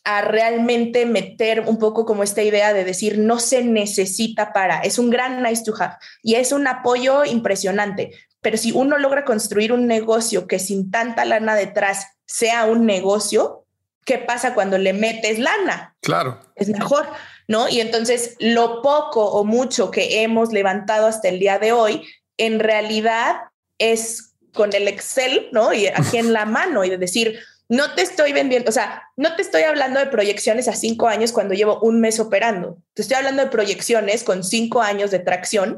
a 0.04 0.20
realmente 0.20 1.06
meter 1.06 1.64
un 1.66 1.80
poco 1.80 2.06
como 2.06 2.22
esta 2.22 2.44
idea 2.44 2.72
de 2.72 2.84
decir 2.84 3.18
no 3.18 3.40
se 3.40 3.64
necesita 3.64 4.52
para, 4.52 4.78
es 4.78 5.00
un 5.00 5.10
gran 5.10 5.42
nice 5.42 5.64
to 5.64 5.74
have 5.76 5.96
y 6.22 6.36
es 6.36 6.52
un 6.52 6.68
apoyo 6.68 7.24
impresionante, 7.24 8.12
pero 8.46 8.58
si 8.58 8.70
uno 8.70 8.96
logra 8.96 9.24
construir 9.24 9.72
un 9.72 9.88
negocio 9.88 10.46
que 10.46 10.60
sin 10.60 10.92
tanta 10.92 11.24
lana 11.24 11.56
detrás 11.56 12.06
sea 12.26 12.66
un 12.66 12.86
negocio, 12.86 13.64
¿qué 14.04 14.18
pasa 14.18 14.54
cuando 14.54 14.78
le 14.78 14.92
metes 14.92 15.40
lana? 15.40 15.96
Claro. 16.00 16.38
Es 16.54 16.68
mejor, 16.68 17.08
¿no? 17.48 17.68
Y 17.68 17.80
entonces 17.80 18.36
lo 18.38 18.82
poco 18.82 19.32
o 19.32 19.42
mucho 19.42 19.90
que 19.90 20.22
hemos 20.22 20.52
levantado 20.52 21.08
hasta 21.08 21.28
el 21.28 21.40
día 21.40 21.58
de 21.58 21.72
hoy, 21.72 22.04
en 22.36 22.60
realidad 22.60 23.34
es 23.78 24.36
con 24.54 24.72
el 24.74 24.86
Excel, 24.86 25.48
¿no? 25.50 25.72
Y 25.72 25.88
aquí 25.88 26.18
en 26.18 26.32
la 26.32 26.44
mano 26.46 26.84
y 26.84 26.90
de 26.90 26.98
decir, 26.98 27.40
no 27.68 27.94
te 27.94 28.02
estoy 28.02 28.32
vendiendo, 28.32 28.68
o 28.68 28.72
sea, 28.72 29.02
no 29.16 29.34
te 29.34 29.42
estoy 29.42 29.62
hablando 29.62 29.98
de 29.98 30.06
proyecciones 30.06 30.68
a 30.68 30.76
cinco 30.76 31.08
años 31.08 31.32
cuando 31.32 31.54
llevo 31.54 31.80
un 31.80 32.00
mes 32.00 32.20
operando. 32.20 32.78
Te 32.94 33.02
estoy 33.02 33.16
hablando 33.16 33.42
de 33.42 33.50
proyecciones 33.50 34.22
con 34.22 34.44
cinco 34.44 34.82
años 34.82 35.10
de 35.10 35.18
tracción 35.18 35.74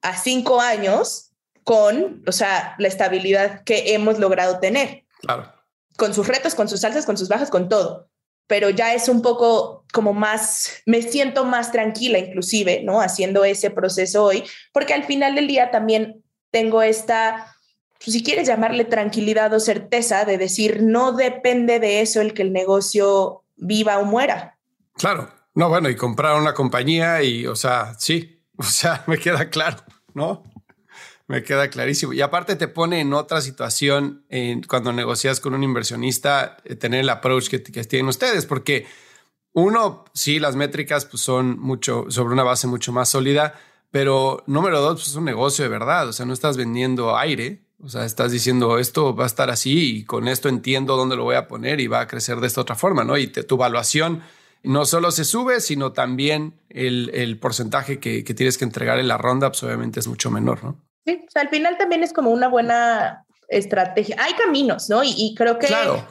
a 0.00 0.16
cinco 0.16 0.60
años 0.60 1.32
con, 1.64 2.22
o 2.26 2.32
sea, 2.32 2.74
la 2.78 2.88
estabilidad 2.88 3.64
que 3.64 3.94
hemos 3.94 4.18
logrado 4.18 4.60
tener. 4.60 5.04
Claro. 5.20 5.52
Con 5.96 6.14
sus 6.14 6.28
retos, 6.28 6.54
con 6.54 6.68
sus 6.68 6.84
alzas, 6.84 7.06
con 7.06 7.16
sus 7.16 7.28
bajas, 7.28 7.50
con 7.50 7.68
todo. 7.68 8.08
Pero 8.46 8.68
ya 8.70 8.94
es 8.94 9.08
un 9.08 9.22
poco 9.22 9.84
como 9.92 10.12
más, 10.12 10.82
me 10.86 11.00
siento 11.02 11.44
más 11.44 11.72
tranquila 11.72 12.18
inclusive, 12.18 12.82
¿no? 12.84 13.00
Haciendo 13.00 13.44
ese 13.44 13.70
proceso 13.70 14.24
hoy, 14.24 14.44
porque 14.72 14.92
al 14.92 15.04
final 15.04 15.34
del 15.34 15.46
día 15.46 15.70
también 15.70 16.22
tengo 16.50 16.82
esta, 16.82 17.56
pues, 17.98 18.12
si 18.12 18.22
quieres 18.22 18.46
llamarle 18.46 18.84
tranquilidad 18.84 19.52
o 19.54 19.60
certeza 19.60 20.24
de 20.24 20.36
decir, 20.36 20.82
no 20.82 21.12
depende 21.12 21.80
de 21.80 22.02
eso 22.02 22.20
el 22.20 22.34
que 22.34 22.42
el 22.42 22.52
negocio 22.52 23.44
viva 23.56 23.98
o 23.98 24.04
muera. 24.04 24.58
Claro. 24.96 25.32
No, 25.54 25.68
bueno, 25.68 25.88
y 25.88 25.96
comprar 25.96 26.34
una 26.36 26.52
compañía 26.52 27.22
y, 27.22 27.46
o 27.46 27.56
sea, 27.56 27.94
sí, 27.98 28.42
o 28.56 28.64
sea, 28.64 29.04
me 29.06 29.18
queda 29.18 29.48
claro, 29.48 29.78
¿no? 30.12 30.42
Me 31.26 31.42
queda 31.42 31.70
clarísimo. 31.70 32.12
Y 32.12 32.20
aparte 32.20 32.54
te 32.56 32.68
pone 32.68 33.00
en 33.00 33.14
otra 33.14 33.40
situación 33.40 34.26
cuando 34.68 34.92
negocias 34.92 35.40
con 35.40 35.54
un 35.54 35.62
inversionista, 35.62 36.58
eh, 36.64 36.76
tener 36.76 37.00
el 37.00 37.08
approach 37.08 37.48
que, 37.48 37.58
tienen 37.58 38.08
ustedes, 38.08 38.44
porque 38.44 38.86
uno, 39.52 40.04
sí, 40.12 40.38
las 40.38 40.54
métricas 40.54 41.06
pues, 41.06 41.22
son 41.22 41.58
mucho 41.58 42.06
sobre 42.10 42.34
una 42.34 42.42
base 42.42 42.66
mucho 42.66 42.92
más 42.92 43.08
sólida, 43.08 43.58
pero 43.90 44.42
número 44.46 44.80
dos, 44.80 44.96
pues, 44.96 45.08
es 45.08 45.14
un 45.14 45.24
negocio 45.24 45.62
de 45.64 45.70
verdad. 45.70 46.08
O 46.08 46.12
sea, 46.12 46.26
no 46.26 46.34
estás 46.34 46.56
vendiendo 46.56 47.16
aire. 47.16 47.62
O 47.80 47.88
sea, 47.88 48.04
estás 48.04 48.32
diciendo 48.32 48.78
esto 48.78 49.14
va 49.14 49.24
a 49.24 49.26
estar 49.26 49.50
así 49.50 49.98
y 49.98 50.04
con 50.04 50.28
esto 50.28 50.48
entiendo 50.48 50.96
dónde 50.96 51.16
lo 51.16 51.24
voy 51.24 51.36
a 51.36 51.48
poner 51.48 51.80
y 51.80 51.86
va 51.86 52.00
a 52.00 52.06
crecer 52.06 52.40
de 52.40 52.46
esta 52.46 52.60
otra 52.62 52.76
forma, 52.76 53.04
¿no? 53.04 53.18
Y 53.18 53.26
tu 53.26 53.56
evaluación 53.56 54.22
no 54.62 54.86
solo 54.86 55.10
se 55.10 55.24
sube, 55.24 55.60
sino 55.60 55.92
también 55.92 56.54
el, 56.70 57.38
porcentaje 57.38 58.00
que, 58.00 58.24
que, 58.24 58.34
tienes 58.34 58.56
que 58.56 58.64
entregar 58.64 58.98
en 58.98 59.08
la 59.08 59.18
ronda, 59.18 59.50
pues 59.50 59.62
obviamente 59.64 60.00
es 60.00 60.06
mucho 60.06 60.30
menor, 60.30 60.64
¿no? 60.64 60.83
Sí, 61.04 61.24
o 61.26 61.30
sea, 61.30 61.42
al 61.42 61.48
final 61.48 61.76
también 61.76 62.02
es 62.02 62.12
como 62.12 62.30
una 62.30 62.48
buena 62.48 63.24
estrategia. 63.48 64.16
Hay 64.18 64.32
caminos, 64.34 64.88
¿no? 64.88 65.02
Y, 65.04 65.34
creo 65.36 65.58
que... 65.58 65.66
Claro. 65.66 66.06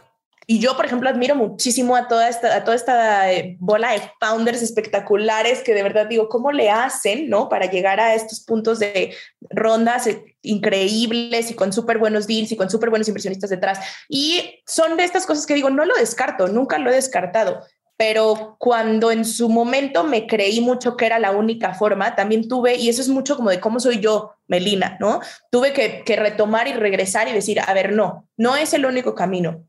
Y 0.46 0.60
yo, 0.60 0.76
por 0.76 0.86
ejemplo, 0.86 1.10
admiro 1.10 1.36
muchísimo 1.36 1.96
a 1.96 2.10
toda 2.10 2.28
esta, 2.28 2.54
a 2.54 2.66
toda 2.66 2.76
esta 2.76 3.32
eh, 3.32 3.56
bola 3.62 3.94
de 3.94 4.02
founders 4.20 4.62
espectaculares 4.62 5.64
que 5.64 5.74
de 5.74 5.84
verdad 5.84 6.06
digo, 6.08 6.28
¿cómo 6.28 6.52
le 6.52 6.70
hacen, 6.70 7.30
no? 7.30 7.48
Para 7.48 7.72
llegar 7.72 8.02
a 8.02 8.14
estos 8.14 8.42
puntos 8.42 8.80
de 8.80 9.16
rondas 9.50 10.06
eh, 10.08 10.36
increíbles 10.42 11.50
y 11.50 11.54
con 11.54 11.72
súper 11.72 11.98
buenos 11.98 12.28
deals 12.28 12.52
y 12.52 12.58
con 12.58 12.70
súper 12.70 12.90
buenos 12.90 13.08
inversionistas 13.08 13.52
detrás. 13.52 13.80
Y 14.10 14.62
son 14.68 14.98
de 14.98 15.06
estas 15.06 15.26
cosas 15.26 15.46
que 15.46 15.54
digo, 15.54 15.70
no 15.70 15.86
lo 15.86 15.96
descarto, 15.96 16.50
nunca 16.50 16.78
lo 16.78 16.92
he 16.92 16.96
descartado 16.96 17.62
pero 17.98 18.58
cuando 18.60 19.12
en 19.12 19.24
su 19.24 19.50
momento 19.50 20.04
me 20.04 20.26
creí 20.28 20.62
mucho 20.62 20.98
que 20.98 21.06
era 21.06 21.20
la 21.20 21.32
única 21.32 21.74
forma, 21.74 22.16
también 22.16 22.48
tuve, 22.48 22.76
y 22.76 22.90
eso 22.90 23.02
es 23.02 23.08
mucho 23.08 23.36
como 23.36 23.50
de 23.50 23.60
cómo 23.60 23.80
soy 23.80 24.00
yo, 24.00 24.34
Melina, 24.54 24.98
¿no? 25.00 25.20
Tuve 25.50 25.74
que, 25.74 26.16
retomar 26.16 26.68
y 26.68 26.74
regresar 26.74 27.28
y 27.28 27.34
decir, 27.34 27.60
a 27.60 27.74
ver, 27.74 27.92
no, 27.92 28.30
no 28.38 28.56
es 28.56 28.74
el 28.76 28.86
único 28.86 29.16
camino. 29.16 29.68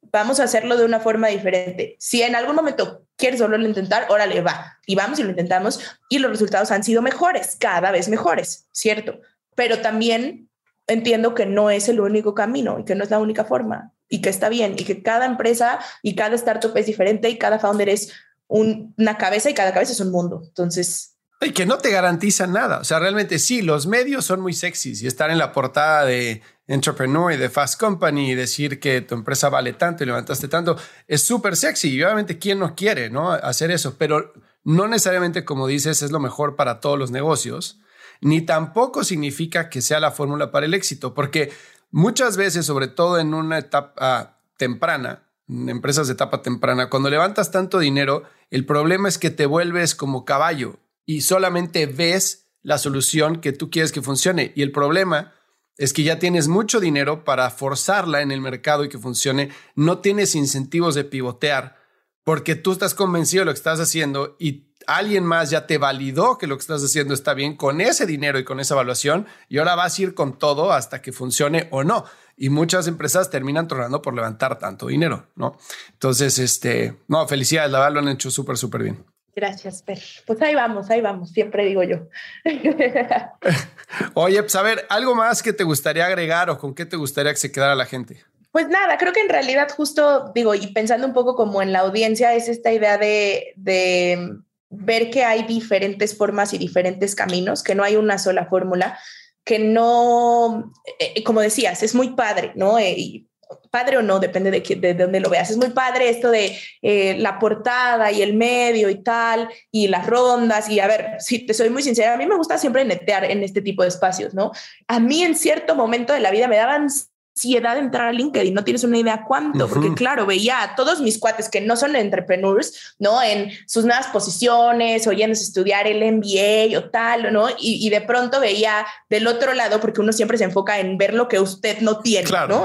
Vamos 0.00 0.40
a 0.40 0.44
hacerlo 0.44 0.78
de 0.78 0.86
una 0.86 1.00
forma 1.00 1.28
diferente. 1.28 1.96
Si 1.98 2.22
en 2.22 2.34
algún 2.34 2.56
momento 2.56 3.02
quieres 3.16 3.42
volverlo 3.42 3.66
a 3.66 3.68
intentar, 3.68 4.06
órale, 4.08 4.40
va. 4.40 4.78
Y 4.86 4.94
vamos 4.94 5.18
y 5.18 5.22
lo 5.22 5.30
intentamos 5.30 5.80
y 6.08 6.18
los 6.18 6.30
resultados 6.30 6.70
han 6.70 6.82
sido 6.82 7.02
mejores, 7.02 7.56
cada 7.60 7.90
vez 7.90 8.08
mejores, 8.08 8.68
¿cierto? 8.72 9.20
Pero 9.54 9.80
también 9.82 10.48
entiendo 10.86 11.34
que 11.34 11.44
no 11.44 11.68
es 11.68 11.90
el 11.90 12.00
único 12.00 12.34
camino 12.34 12.78
y 12.78 12.84
que 12.84 12.94
no 12.94 13.04
es 13.04 13.10
la 13.10 13.18
única 13.18 13.44
forma 13.44 13.92
y 14.08 14.22
que 14.22 14.30
está 14.30 14.48
bien 14.48 14.76
y 14.78 14.84
que 14.84 15.02
cada 15.02 15.26
empresa 15.26 15.80
y 16.02 16.14
cada 16.14 16.36
startup 16.36 16.74
es 16.76 16.86
diferente 16.86 17.28
y 17.28 17.36
cada 17.36 17.58
founder 17.58 17.90
es 17.90 18.12
una 18.48 19.18
cabeza 19.18 19.50
y 19.50 19.54
cada 19.54 19.74
cabeza 19.74 19.92
es 19.92 20.00
un 20.00 20.10
mundo. 20.10 20.40
Entonces, 20.46 21.15
Y 21.40 21.50
que 21.52 21.66
no 21.66 21.78
te 21.78 21.90
garantiza 21.90 22.46
nada. 22.46 22.78
O 22.78 22.84
sea, 22.84 22.98
realmente 22.98 23.38
sí, 23.38 23.60
los 23.60 23.86
medios 23.86 24.24
son 24.24 24.40
muy 24.40 24.54
sexys 24.54 25.02
y 25.02 25.06
estar 25.06 25.30
en 25.30 25.38
la 25.38 25.52
portada 25.52 26.04
de 26.06 26.42
Entrepreneur 26.66 27.32
y 27.32 27.36
de 27.36 27.50
Fast 27.50 27.78
Company 27.78 28.30
y 28.30 28.34
decir 28.34 28.80
que 28.80 29.02
tu 29.02 29.14
empresa 29.14 29.50
vale 29.50 29.74
tanto 29.74 30.02
y 30.02 30.06
levantaste 30.06 30.48
tanto 30.48 30.76
es 31.06 31.22
súper 31.22 31.56
sexy. 31.56 31.90
Y 31.90 32.02
obviamente, 32.02 32.38
¿quién 32.38 32.58
no 32.58 32.74
quiere 32.74 33.10
¿no? 33.10 33.30
hacer 33.30 33.70
eso? 33.70 33.96
Pero 33.98 34.32
no 34.64 34.88
necesariamente, 34.88 35.44
como 35.44 35.66
dices, 35.66 36.02
es 36.02 36.10
lo 36.10 36.20
mejor 36.20 36.56
para 36.56 36.80
todos 36.80 36.98
los 36.98 37.10
negocios, 37.10 37.80
ni 38.22 38.40
tampoco 38.40 39.04
significa 39.04 39.68
que 39.68 39.82
sea 39.82 40.00
la 40.00 40.10
fórmula 40.10 40.50
para 40.50 40.66
el 40.66 40.74
éxito, 40.74 41.14
porque 41.14 41.52
muchas 41.90 42.36
veces, 42.36 42.64
sobre 42.64 42.88
todo 42.88 43.18
en 43.18 43.34
una 43.34 43.58
etapa 43.58 44.38
temprana, 44.56 45.22
en 45.48 45.68
empresas 45.68 46.08
de 46.08 46.14
etapa 46.14 46.42
temprana, 46.42 46.88
cuando 46.88 47.10
levantas 47.10 47.52
tanto 47.52 47.78
dinero, 47.78 48.24
el 48.50 48.64
problema 48.64 49.08
es 49.08 49.18
que 49.18 49.30
te 49.30 49.46
vuelves 49.46 49.94
como 49.94 50.24
caballo 50.24 50.78
y 51.06 51.22
solamente 51.22 51.86
ves 51.86 52.48
la 52.62 52.78
solución 52.78 53.40
que 53.40 53.52
tú 53.52 53.70
quieres 53.70 53.92
que 53.92 54.02
funcione. 54.02 54.52
Y 54.56 54.62
el 54.62 54.72
problema 54.72 55.32
es 55.78 55.92
que 55.92 56.02
ya 56.02 56.18
tienes 56.18 56.48
mucho 56.48 56.80
dinero 56.80 57.24
para 57.24 57.48
forzarla 57.50 58.22
en 58.22 58.32
el 58.32 58.40
mercado 58.40 58.84
y 58.84 58.88
que 58.88 58.98
funcione. 58.98 59.50
No 59.76 60.00
tienes 60.00 60.34
incentivos 60.34 60.94
de 60.94 61.04
pivotear 61.04 61.76
porque 62.24 62.56
tú 62.56 62.72
estás 62.72 62.94
convencido 62.94 63.42
de 63.42 63.46
lo 63.46 63.52
que 63.52 63.58
estás 63.58 63.78
haciendo 63.78 64.36
y 64.40 64.66
alguien 64.88 65.24
más 65.24 65.50
ya 65.50 65.66
te 65.66 65.78
validó 65.78 66.38
que 66.38 66.46
lo 66.46 66.56
que 66.56 66.62
estás 66.62 66.82
haciendo 66.82 67.14
está 67.14 67.34
bien 67.34 67.56
con 67.56 67.80
ese 67.80 68.04
dinero 68.04 68.38
y 68.38 68.44
con 68.44 68.58
esa 68.58 68.74
evaluación 68.74 69.26
y 69.48 69.58
ahora 69.58 69.74
vas 69.74 69.98
a 69.98 70.02
ir 70.02 70.14
con 70.14 70.38
todo 70.38 70.72
hasta 70.72 71.00
que 71.02 71.12
funcione 71.12 71.68
o 71.70 71.84
no. 71.84 72.04
Y 72.36 72.50
muchas 72.50 72.88
empresas 72.88 73.30
terminan 73.30 73.68
tronando 73.68 74.02
por 74.02 74.14
levantar 74.14 74.58
tanto 74.58 74.88
dinero, 74.88 75.28
¿no? 75.36 75.56
Entonces, 75.92 76.38
este, 76.38 76.96
no, 77.08 77.26
felicidades, 77.26 77.70
la 77.70 77.78
verdad 77.78 77.94
lo 77.94 78.00
han 78.00 78.08
hecho 78.08 78.30
súper, 78.30 78.58
súper 78.58 78.82
bien. 78.82 79.15
Gracias, 79.36 79.82
Per. 79.82 79.98
Pues 80.26 80.40
ahí 80.40 80.54
vamos, 80.54 80.88
ahí 80.88 81.02
vamos, 81.02 81.30
siempre 81.30 81.66
digo 81.66 81.82
yo. 81.82 82.08
Oye, 84.14 84.42
pues 84.42 84.56
a 84.56 84.62
ver, 84.62 84.86
¿algo 84.88 85.14
más 85.14 85.42
que 85.42 85.52
te 85.52 85.62
gustaría 85.62 86.06
agregar 86.06 86.48
o 86.48 86.56
con 86.56 86.74
qué 86.74 86.86
te 86.86 86.96
gustaría 86.96 87.32
que 87.32 87.38
se 87.38 87.52
quedara 87.52 87.74
la 87.74 87.84
gente? 87.84 88.24
Pues 88.50 88.66
nada, 88.68 88.96
creo 88.96 89.12
que 89.12 89.20
en 89.20 89.28
realidad 89.28 89.68
justo 89.76 90.32
digo, 90.34 90.54
y 90.54 90.68
pensando 90.68 91.06
un 91.06 91.12
poco 91.12 91.36
como 91.36 91.60
en 91.60 91.70
la 91.70 91.80
audiencia, 91.80 92.34
es 92.34 92.48
esta 92.48 92.72
idea 92.72 92.96
de, 92.96 93.52
de 93.56 94.38
ver 94.70 95.10
que 95.10 95.24
hay 95.24 95.42
diferentes 95.42 96.16
formas 96.16 96.54
y 96.54 96.58
diferentes 96.58 97.14
caminos, 97.14 97.62
que 97.62 97.74
no 97.74 97.84
hay 97.84 97.96
una 97.96 98.16
sola 98.16 98.46
fórmula, 98.46 98.98
que 99.44 99.58
no, 99.58 100.72
eh, 100.98 101.22
como 101.24 101.42
decías, 101.42 101.82
es 101.82 101.94
muy 101.94 102.14
padre, 102.14 102.52
¿no? 102.54 102.78
Eh, 102.78 103.26
padre 103.70 103.98
o 103.98 104.02
no, 104.02 104.18
depende 104.18 104.50
de, 104.50 104.60
de, 104.60 104.94
dónde 104.94 105.20
lo 105.20 105.30
veas. 105.30 105.50
Es 105.50 105.56
muy 105.56 105.70
padre 105.70 106.08
esto 106.08 106.30
de 106.30 106.58
eh, 106.82 107.16
la 107.18 107.38
portada 107.38 108.10
y 108.10 108.22
el 108.22 108.34
medio 108.34 108.88
y 108.90 109.02
tal, 109.02 109.48
y 109.70 109.88
las 109.88 110.06
rondas. 110.06 110.68
Y 110.68 110.80
a 110.80 110.86
ver, 110.86 111.16
si 111.18 111.46
te 111.46 111.54
soy 111.54 111.70
muy 111.70 111.82
sincera, 111.82 112.14
a 112.14 112.16
mí 112.16 112.26
me 112.26 112.36
gusta 112.36 112.58
siempre 112.58 112.84
netear 112.84 113.24
en 113.24 113.42
este 113.42 113.62
tipo 113.62 113.82
de 113.82 113.88
espacios, 113.88 114.34
¿no? 114.34 114.52
A 114.88 115.00
mí 115.00 115.22
en 115.22 115.34
cierto 115.34 115.74
momento 115.74 116.12
de 116.12 116.20
la 116.20 116.30
vida 116.30 116.48
me 116.48 116.56
daban 116.56 116.88
ansiedad 117.36 117.74
de 117.74 117.80
entrar 117.80 118.08
a 118.08 118.12
LinkedIn, 118.12 118.54
no 118.54 118.64
tienes 118.64 118.82
una 118.82 118.96
idea 118.96 119.24
cuánto, 119.26 119.68
porque 119.68 119.92
claro, 119.92 120.24
veía 120.24 120.62
a 120.62 120.74
todos 120.74 121.00
mis 121.00 121.18
cuates 121.18 121.50
que 121.50 121.60
no 121.60 121.76
son 121.76 121.94
entrepreneurs, 121.94 122.96
¿no? 122.98 123.22
En 123.22 123.50
sus 123.66 123.84
nuevas 123.84 124.06
posiciones, 124.06 125.06
oyéndose 125.06 125.42
estudiar 125.42 125.86
el 125.86 126.02
MBA 126.14 126.78
o 126.78 126.88
tal, 126.88 127.32
¿no? 127.34 127.48
Y, 127.58 127.90
de 127.90 128.00
pronto 128.00 128.40
veía 128.40 128.86
del 129.10 129.26
otro 129.26 129.52
lado, 129.52 129.80
porque 129.80 130.00
uno 130.00 130.12
siempre 130.12 130.38
se 130.38 130.44
enfoca 130.44 130.78
en 130.78 130.96
ver 130.96 131.12
lo 131.12 131.28
que 131.28 131.38
usted 131.38 131.80
no 131.80 132.00
tiene, 132.00 132.28
¿no? 132.48 132.64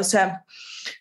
O 0.00 0.04
sea, 0.04 0.44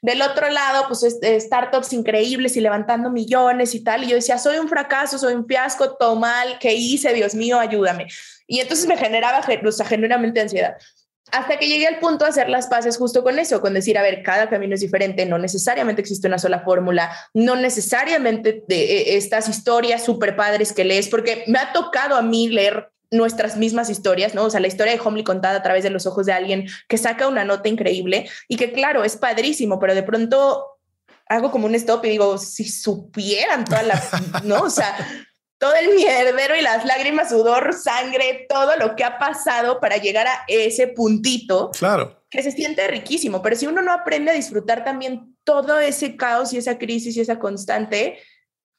del 0.04 0.22
otro 0.22 0.50
lado, 0.50 0.86
pues 0.88 1.18
startups 1.40 1.94
increíbles 1.94 2.56
y 2.56 2.62
levantando 2.62 3.10
millones 3.10 3.74
y 3.74 3.84
tal. 3.84 4.04
Y 4.04 4.08
yo 4.10 4.16
decía, 4.16 4.38
soy 4.38 4.60
un 4.60 4.70
fracaso, 4.70 5.18
soy 5.18 5.34
un 5.34 5.48
fiasco, 5.48 5.96
todo 5.98 6.16
mal, 6.16 6.60
¿qué 6.60 6.74
hice? 6.74 7.14
Dios 7.14 7.34
mío, 7.34 7.60
ayúdame. 7.60 8.08
Y 8.46 8.60
entonces 8.60 8.88
me 8.88 8.96
generaba 8.96 9.40
o 9.40 9.72
sea, 9.72 9.86
genuinamente 9.86 10.40
ansiedad. 10.40 10.78
Hasta 11.32 11.58
que 11.58 11.68
llegué 11.68 11.88
al 11.88 12.00
punto 12.00 12.24
de 12.24 12.32
hacer 12.32 12.50
las 12.50 12.68
paces 12.68 12.98
justo 12.98 13.24
con 13.24 13.38
eso, 13.38 13.60
con 13.60 13.74
decir, 13.74 13.98
a 13.98 14.02
ver, 14.02 14.24
cada 14.24 14.50
camino 14.50 14.76
es 14.76 14.82
diferente, 14.82 15.26
no 15.26 15.38
necesariamente 15.38 16.02
existe 16.02 16.28
una 16.28 16.40
sola 16.40 16.62
fórmula, 16.62 17.12
no 17.34 17.56
necesariamente 17.56 18.64
de 18.68 18.84
eh, 18.84 19.18
estas 19.18 19.50
historias 19.50 20.06
súper 20.06 20.36
padres 20.36 20.72
que 20.72 20.86
lees, 20.86 21.10
porque 21.10 21.44
me 21.48 21.60
ha 21.60 21.74
tocado 21.74 22.16
a 22.16 22.22
mí 22.22 22.48
leer 22.48 22.92
nuestras 23.12 23.58
mismas 23.58 23.90
historias, 23.90 24.36
¿no? 24.36 24.44
O 24.44 24.50
sea, 24.50 24.60
la 24.60 24.68
historia 24.68 24.94
de 24.94 25.00
Homely 25.00 25.24
contada 25.24 25.58
a 25.58 25.64
través 25.64 25.84
de 25.84 25.90
los 25.90 26.06
ojos 26.06 26.26
de 26.26 26.34
alguien 26.34 26.68
que 26.88 26.98
saca 26.98 27.28
una 27.28 27.46
nota 27.46 27.70
increíble 27.70 28.30
y 28.48 28.58
que 28.58 28.72
claro, 28.72 29.04
es 29.04 29.16
padrísimo, 29.16 29.80
pero 29.80 29.96
de 29.96 30.04
pronto 30.04 30.66
hago 31.30 31.52
como 31.52 31.66
un 31.66 31.76
stop 31.76 32.06
y 32.06 32.10
digo, 32.10 32.38
si 32.38 32.68
supieran 32.70 33.66
todas 33.66 33.86
las, 33.86 34.44
¿no? 34.44 34.62
O 34.62 34.70
sea, 34.70 34.96
todo 35.58 35.74
el 35.76 35.96
mierdero 35.96 36.56
y 36.56 36.62
las 36.62 36.86
lágrimas, 36.86 37.30
sudor, 37.30 37.74
sangre, 37.74 38.46
todo 38.48 38.76
lo 38.78 38.96
que 38.96 39.04
ha 39.04 39.18
pasado 39.18 39.80
para 39.80 39.98
llegar 39.98 40.28
a 40.28 40.44
ese 40.48 40.88
puntito. 40.88 41.72
Claro. 41.72 42.24
Que 42.30 42.44
se 42.44 42.52
siente 42.52 42.88
riquísimo, 42.88 43.42
pero 43.42 43.56
si 43.56 43.68
uno 43.68 43.82
no 43.82 43.92
aprende 43.92 44.32
a 44.32 44.36
disfrutar 44.36 44.84
también 44.84 45.36
todo 45.44 45.80
ese 45.80 46.16
caos 46.16 46.54
y 46.54 46.58
esa 46.58 46.78
crisis 46.78 47.16
y 47.18 47.22
esa 47.22 47.40
constante, 47.40 48.20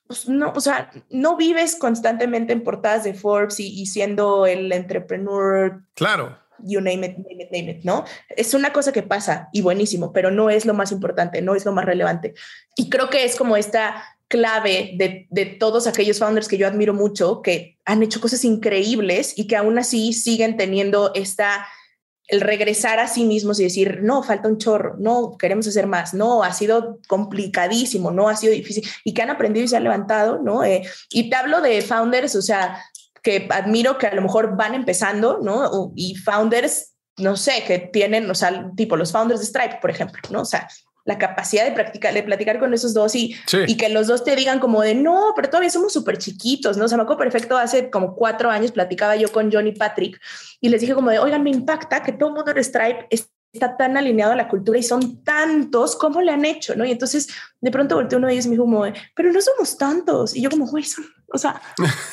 pues 0.07 0.29
no, 0.29 0.53
o 0.55 0.61
sea, 0.61 0.91
no 1.11 1.37
vives 1.37 1.77
constantemente 1.77 2.53
en 2.53 2.63
portadas 2.63 3.05
de 3.05 3.15
Forbes 3.15 3.59
y, 3.59 3.87
siendo 3.87 4.47
el 4.47 4.71
entrepreneur. 4.73 5.83
Claro. 5.95 6.39
You 6.61 6.81
name 6.81 7.07
it, 7.07 7.19
name 7.19 7.45
it, 7.45 7.51
name 7.53 7.71
it, 7.71 7.85
¿no? 7.85 8.05
Es 8.31 8.53
una 8.55 8.73
cosa 8.73 8.91
que 8.91 9.03
pasa 9.03 9.49
y 9.53 9.63
buenísimo, 9.63 10.13
pero 10.13 10.31
no 10.31 10.51
es 10.51 10.65
lo 10.67 10.75
más 10.75 10.93
importante, 10.93 11.41
no 11.41 11.55
es 11.55 11.65
lo 11.65 11.73
más 11.73 11.85
relevante. 11.85 12.35
Y 12.77 12.91
creo 12.91 13.11
que 13.11 13.25
es 13.25 13.37
como 13.37 13.57
esta 13.57 14.03
clave 14.29 14.93
de, 14.97 15.47
todos 15.59 15.87
aquellos 15.87 16.19
founders 16.19 16.49
que 16.49 16.59
yo 16.59 16.67
admiro 16.67 16.95
mucho, 16.95 17.43
que 17.43 17.79
han 17.85 18.03
hecho 18.03 18.21
cosas 18.21 18.45
increíbles 18.45 19.35
y 19.37 19.47
que 19.47 19.57
aún 19.57 19.79
así 19.79 20.13
siguen 20.13 20.57
teniendo 20.57 21.13
esta 21.15 21.67
el 22.29 22.43
regresar 22.43 23.01
a 23.01 23.09
sí 23.09 23.25
mismos 23.25 23.59
y 23.59 23.65
decir, 23.65 24.01
no, 24.03 24.23
falta 24.23 24.49
un 24.49 24.59
chorro, 24.59 24.97
no, 24.99 25.39
queremos 25.39 25.67
hacer 25.67 25.87
más, 25.87 26.13
no, 26.13 26.43
ha 26.43 26.53
sido 26.53 26.99
complicadísimo, 27.09 28.11
no, 28.11 28.29
ha 28.29 28.37
sido 28.37 28.53
difícil, 28.53 28.87
y 29.03 29.15
que 29.15 29.23
han 29.23 29.31
aprendido 29.31 29.65
y 29.65 29.69
se 29.69 29.79
han 29.79 29.85
levantado, 29.85 30.39
¿no? 30.39 30.63
Eh, 30.63 30.87
y 31.09 31.31
te 31.31 31.37
hablo 31.37 31.63
de 31.63 31.81
founders, 31.81 32.37
o 32.37 32.43
sea, 32.43 32.85
que 33.23 33.49
admiro 33.51 33.97
que 33.97 34.09
a 34.09 34.15
lo 34.15 34.21
mejor 34.21 34.59
van 34.59 34.75
empezando, 34.75 35.39
¿no? 35.43 35.91
Y 35.97 36.17
founders, 36.17 36.93
no 37.17 37.35
sé, 37.35 37.65
que 37.67 37.79
tienen, 37.79 38.31
o 38.31 38.35
sea, 38.35 38.71
tipo 38.77 38.95
los 38.97 39.11
founders 39.11 39.41
de 39.41 39.47
Stripe, 39.47 39.79
por 39.81 39.91
ejemplo, 39.91 40.21
¿no? 40.31 40.43
O 40.43 40.45
sea, 40.45 40.69
la 41.09 41.17
capacidad 41.17 41.65
de 41.65 41.73
practicar, 41.73 42.13
de 42.13 42.23
platicar 42.23 42.59
con 42.59 42.75
esos 42.75 42.93
dos 42.93 43.15
y, 43.15 43.35
y 43.67 43.79
que 43.79 43.89
los 43.89 44.09
dos 44.09 44.25
te 44.25 44.37
digan 44.37 44.59
como 44.59 44.83
de 44.83 44.95
no, 44.95 45.33
pero 45.35 45.49
todavía 45.49 45.71
somos 45.71 45.91
súper 45.91 46.19
chiquitos, 46.19 46.77
¿no? 46.77 46.85
O 46.85 46.89
sea, 46.89 46.99
me 46.99 47.05
acuerdo 47.05 47.21
perfecto, 47.21 47.57
hace 47.57 47.89
como 47.89 48.15
cuatro 48.15 48.51
años 48.51 48.73
platicaba 48.73 49.17
yo 49.17 49.33
con 49.33 49.51
Johnny 49.51 49.73
Patrick 49.73 50.21
y 50.61 50.69
les 50.69 50.83
dije 50.83 50.93
como 50.93 51.09
de, 51.11 51.19
oigan, 51.19 51.43
me 51.43 51.49
impacta 51.49 52.03
que 52.03 52.13
todo 52.13 52.29
el 52.29 52.35
mundo 52.35 52.51
en 52.55 52.63
Stripe 52.63 53.07
está 53.55 53.75
tan 53.79 53.97
alineado 53.97 54.35
a 54.35 54.37
la 54.37 54.49
cultura 54.49 54.79
y 54.79 54.83
son 54.83 55.25
tantos, 55.25 55.97
¿cómo 55.97 56.21
le 56.21 56.31
han 56.31 56.45
hecho? 56.45 56.77
¿no? 56.77 56.85
Y 56.85 56.91
entonces 56.91 57.29
de 57.59 57.71
pronto 57.71 57.95
volteó 57.95 58.19
uno 58.19 58.27
de 58.27 58.35
ellos 58.35 58.45
y 58.45 58.49
me 58.51 58.57
dijo 58.57 58.65
como, 58.65 58.85
pero 59.17 59.33
no 59.33 59.41
somos 59.41 59.79
tantos. 59.79 60.37
Y 60.37 60.43
yo 60.43 60.51
como, 60.51 60.67
güey, 60.67 60.85
son, 60.85 61.07
o 61.33 61.39
sea, 61.39 61.59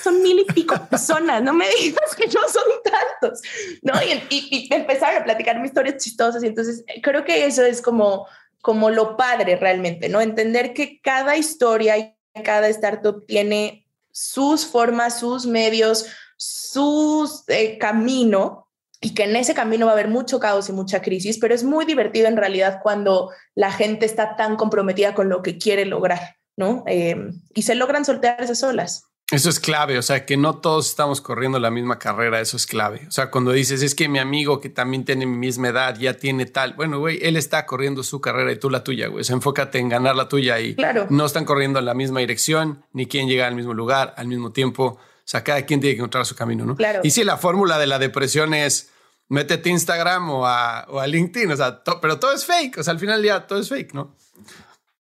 son 0.01 0.21
mil 0.21 0.39
y 0.39 0.45
pico 0.45 0.73
personas, 0.89 1.43
no 1.43 1.51
me 1.51 1.65
digas 1.81 2.15
que 2.15 2.27
no 2.27 2.47
son 2.47 2.63
tantos, 2.81 3.41
¿no? 3.81 3.93
Y, 4.03 4.13
y, 4.33 4.69
y 4.69 4.73
empezaron 4.73 5.21
a 5.21 5.25
platicar 5.25 5.59
mis 5.59 5.71
historias 5.71 6.01
chistosas 6.01 6.41
y 6.41 6.47
entonces 6.47 6.85
creo 7.03 7.25
que 7.25 7.45
eso 7.45 7.61
es 7.61 7.81
como 7.81 8.25
como 8.65 8.89
lo 8.89 9.15
padre 9.15 9.57
realmente, 9.57 10.09
¿no? 10.09 10.21
Entender 10.21 10.73
que 10.73 10.99
cada 10.99 11.37
historia 11.37 11.99
y 11.99 12.15
cada 12.43 12.67
startup 12.69 13.23
tiene 13.27 13.85
sus 14.11 14.65
formas, 14.65 15.19
sus 15.19 15.45
medios, 15.45 16.07
su 16.35 17.29
eh, 17.49 17.77
camino 17.77 18.67
y 18.99 19.13
que 19.13 19.25
en 19.25 19.35
ese 19.35 19.53
camino 19.53 19.85
va 19.85 19.91
a 19.91 19.93
haber 19.93 20.07
mucho 20.07 20.39
caos 20.39 20.67
y 20.67 20.71
mucha 20.71 21.03
crisis, 21.03 21.37
pero 21.37 21.53
es 21.53 21.63
muy 21.63 21.85
divertido 21.85 22.27
en 22.27 22.37
realidad 22.37 22.79
cuando 22.81 23.29
la 23.53 23.71
gente 23.71 24.07
está 24.07 24.35
tan 24.35 24.55
comprometida 24.55 25.13
con 25.13 25.29
lo 25.29 25.43
que 25.43 25.59
quiere 25.59 25.85
lograr, 25.85 26.37
¿no? 26.57 26.83
Eh, 26.87 27.15
y 27.53 27.61
se 27.61 27.75
logran 27.75 28.03
soltar 28.03 28.41
esas 28.41 28.63
olas. 28.63 29.03
Eso 29.31 29.49
es 29.49 29.59
clave, 29.59 29.97
o 29.97 30.03
sea, 30.03 30.23
que 30.23 30.37
no 30.37 30.59
todos 30.59 30.87
estamos 30.87 31.19
corriendo 31.19 31.57
la 31.57 31.71
misma 31.71 31.97
carrera, 31.97 32.39
eso 32.39 32.57
es 32.57 32.67
clave. 32.67 33.05
O 33.07 33.11
sea, 33.11 33.31
cuando 33.31 33.51
dices, 33.51 33.81
es 33.81 33.95
que 33.95 34.07
mi 34.07 34.19
amigo 34.19 34.61
que 34.61 34.69
también 34.69 35.03
tiene 35.03 35.25
mi 35.25 35.35
misma 35.35 35.69
edad 35.69 35.97
ya 35.97 36.13
tiene 36.13 36.45
tal, 36.45 36.73
bueno, 36.73 36.99
güey, 36.99 37.17
él 37.23 37.35
está 37.35 37.65
corriendo 37.65 38.03
su 38.03 38.21
carrera 38.21 38.51
y 38.51 38.57
tú 38.57 38.69
la 38.69 38.83
tuya, 38.83 39.07
güey. 39.07 39.21
O 39.21 39.23
sea, 39.23 39.35
enfócate 39.35 39.79
en 39.79 39.89
ganar 39.89 40.15
la 40.15 40.27
tuya 40.27 40.59
y 40.59 40.77
no 41.09 41.25
están 41.25 41.43
corriendo 41.43 41.79
en 41.79 41.85
la 41.85 41.95
misma 41.95 42.19
dirección, 42.19 42.85
ni 42.93 43.07
quieren 43.07 43.27
llegar 43.27 43.47
al 43.47 43.55
mismo 43.55 43.73
lugar 43.73 44.13
al 44.15 44.27
mismo 44.27 44.51
tiempo. 44.51 44.83
O 44.85 45.27
sea, 45.27 45.43
cada 45.43 45.63
quien 45.63 45.79
tiene 45.79 45.95
que 45.95 46.01
encontrar 46.01 46.23
su 46.27 46.35
camino, 46.35 46.63
¿no? 46.63 46.75
Claro. 46.75 46.99
Y 47.03 47.09
si 47.09 47.23
la 47.23 47.37
fórmula 47.37 47.79
de 47.79 47.87
la 47.87 47.97
depresión 47.97 48.53
es 48.53 48.91
métete 49.27 49.69
a 49.69 49.71
Instagram 49.71 50.29
o 50.29 50.45
a, 50.45 50.85
o 50.87 50.99
a 50.99 51.07
LinkedIn, 51.07 51.51
o 51.51 51.57
sea, 51.57 51.81
pero 51.99 52.19
todo 52.19 52.31
es 52.31 52.45
fake, 52.45 52.77
o 52.77 52.83
sea, 52.83 52.91
al 52.91 52.99
final 52.99 53.23
día 53.23 53.47
todo 53.47 53.59
es 53.59 53.69
fake, 53.69 53.93
¿no? 53.95 54.15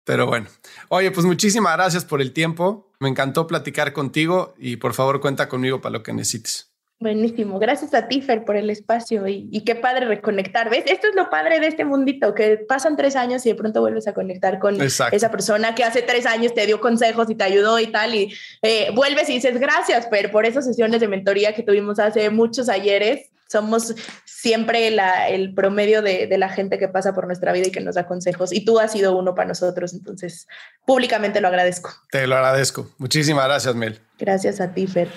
Pero 0.03 0.25
bueno, 0.25 0.47
oye, 0.89 1.11
pues 1.11 1.25
muchísimas 1.25 1.75
gracias 1.75 2.05
por 2.05 2.21
el 2.21 2.33
tiempo. 2.33 2.91
Me 2.99 3.09
encantó 3.09 3.47
platicar 3.47 3.93
contigo 3.93 4.53
y 4.57 4.77
por 4.77 4.93
favor 4.93 5.21
cuenta 5.21 5.47
conmigo 5.47 5.81
para 5.81 5.93
lo 5.93 6.03
que 6.03 6.13
necesites. 6.13 6.71
Buenísimo, 7.01 7.57
gracias 7.57 7.95
a 7.95 8.07
ti, 8.07 8.21
Fer, 8.21 8.45
por 8.45 8.55
el 8.55 8.69
espacio 8.69 9.27
y, 9.27 9.63
qué 9.65 9.73
padre 9.73 10.05
reconectar. 10.05 10.69
¿Ves? 10.69 10.83
Esto 10.85 11.07
es 11.07 11.15
lo 11.15 11.31
padre 11.31 11.59
de 11.59 11.65
este 11.65 11.83
mundito, 11.83 12.35
que 12.35 12.57
pasan 12.57 12.95
tres 12.95 13.15
años 13.15 13.43
y 13.47 13.49
de 13.49 13.55
pronto 13.55 13.81
vuelves 13.81 14.07
a 14.07 14.13
conectar 14.13 14.59
con 14.59 14.79
esa 14.79 15.31
persona 15.31 15.73
que 15.73 15.83
hace 15.83 16.03
tres 16.03 16.27
años 16.27 16.53
te 16.53 16.67
dio 16.67 16.79
consejos 16.79 17.27
y 17.31 17.33
te 17.33 17.43
ayudó 17.43 17.79
y 17.79 17.87
tal, 17.87 18.13
y 18.13 18.31
eh, 18.61 18.91
vuelves 18.93 19.27
y 19.31 19.33
dices 19.33 19.59
gracias, 19.59 20.11
Fer, 20.11 20.31
por 20.31 20.45
esas 20.45 20.63
sesiones 20.63 21.01
de 21.01 21.07
mentoría 21.07 21.55
que 21.55 21.63
tuvimos 21.63 21.97
hace 21.97 22.29
muchos 22.29 22.69
ayeres. 22.69 23.31
Somos 23.51 23.93
siempre 24.23 24.87
el 24.87 25.53
promedio 25.53 26.01
de, 26.01 26.25
de 26.27 26.37
la 26.37 26.47
gente 26.47 26.79
que 26.79 26.87
pasa 26.87 27.13
por 27.13 27.27
nuestra 27.27 27.51
vida 27.51 27.67
y 27.67 27.71
que 27.71 27.81
nos 27.81 27.95
da 27.95 28.07
consejos, 28.07 28.53
y 28.53 28.63
tú 28.63 28.79
has 28.79 28.93
sido 28.93 29.17
uno 29.17 29.35
para 29.35 29.49
nosotros, 29.49 29.93
entonces 29.93 30.47
públicamente 30.85 31.41
lo 31.41 31.49
agradezco. 31.49 31.91
Te 32.11 32.27
lo 32.27 32.35
agradezco. 32.35 32.89
Muchísimas 32.97 33.45
gracias, 33.45 33.75
Mel. 33.75 33.99
Gracias 34.17 34.61
a 34.61 34.73
ti, 34.73 34.87
Fer. 34.87 35.09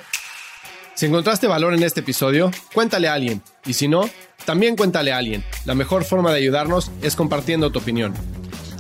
Si 0.95 1.07
encontraste 1.07 1.47
valor 1.47 1.75
en 1.75 1.83
este 1.83 2.01
episodio, 2.01 2.51
cuéntale 2.73 3.09
a 3.09 3.15
alguien. 3.15 3.43
Y 3.67 3.75
si 3.75 3.89
no, 3.89 4.09
también 4.45 4.77
cuéntale 4.77 5.13
a 5.13 5.19
alguien. 5.19 5.45
La 5.65 5.75
mejor 5.75 6.05
forma 6.05 6.31
de 6.33 6.39
ayudarnos 6.39 6.91
es 7.03 7.17
compartiendo 7.17 7.71
tu 7.71 7.81
opinión. 7.81 8.15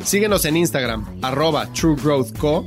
Síguenos 0.04 0.44
en 0.44 0.56
Instagram, 0.56 1.20
arroba 1.22 1.66
truegrowthco, 1.72 2.66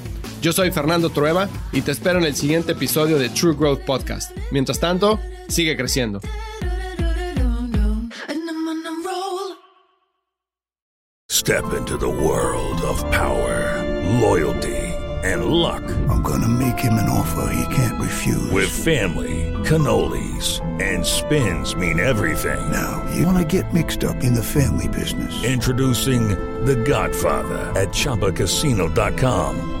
Yo 0.41 0.51
soy 0.51 0.71
Fernando 0.71 1.11
Trueba 1.11 1.47
y 1.71 1.81
te 1.81 1.91
espero 1.91 2.17
en 2.17 2.25
el 2.25 2.35
siguiente 2.35 2.71
episodio 2.71 3.19
de 3.19 3.29
True 3.29 3.55
Growth 3.55 3.81
Podcast. 3.81 4.31
Mientras 4.51 4.79
tanto, 4.79 5.19
sigue 5.47 5.77
creciendo. 5.77 6.19
Step 11.29 11.73
into 11.77 11.97
the 11.97 12.07
world 12.07 12.81
of 12.81 13.03
power, 13.11 13.83
loyalty 14.19 14.77
and 15.23 15.45
luck. 15.45 15.83
I'm 16.09 16.21
gonna 16.23 16.47
make 16.47 16.79
him 16.79 16.93
an 16.93 17.09
offer 17.09 17.53
he 17.53 17.75
can't 17.75 17.99
refuse. 17.99 18.51
With 18.51 18.69
family 18.69 19.51
cannolis, 19.63 20.59
and 20.81 21.05
spins 21.05 21.75
mean 21.75 21.99
everything. 21.99 22.59
Now, 22.71 23.03
you 23.15 23.25
want 23.25 23.37
to 23.37 23.45
get 23.45 23.73
mixed 23.73 24.03
up 24.03 24.23
in 24.23 24.33
the 24.33 24.43
family 24.43 24.87
business. 24.87 25.43
Introducing 25.43 26.29
The 26.65 26.75
Godfather 26.75 27.71
at 27.79 27.89
Choppacasino.com. 27.89 29.80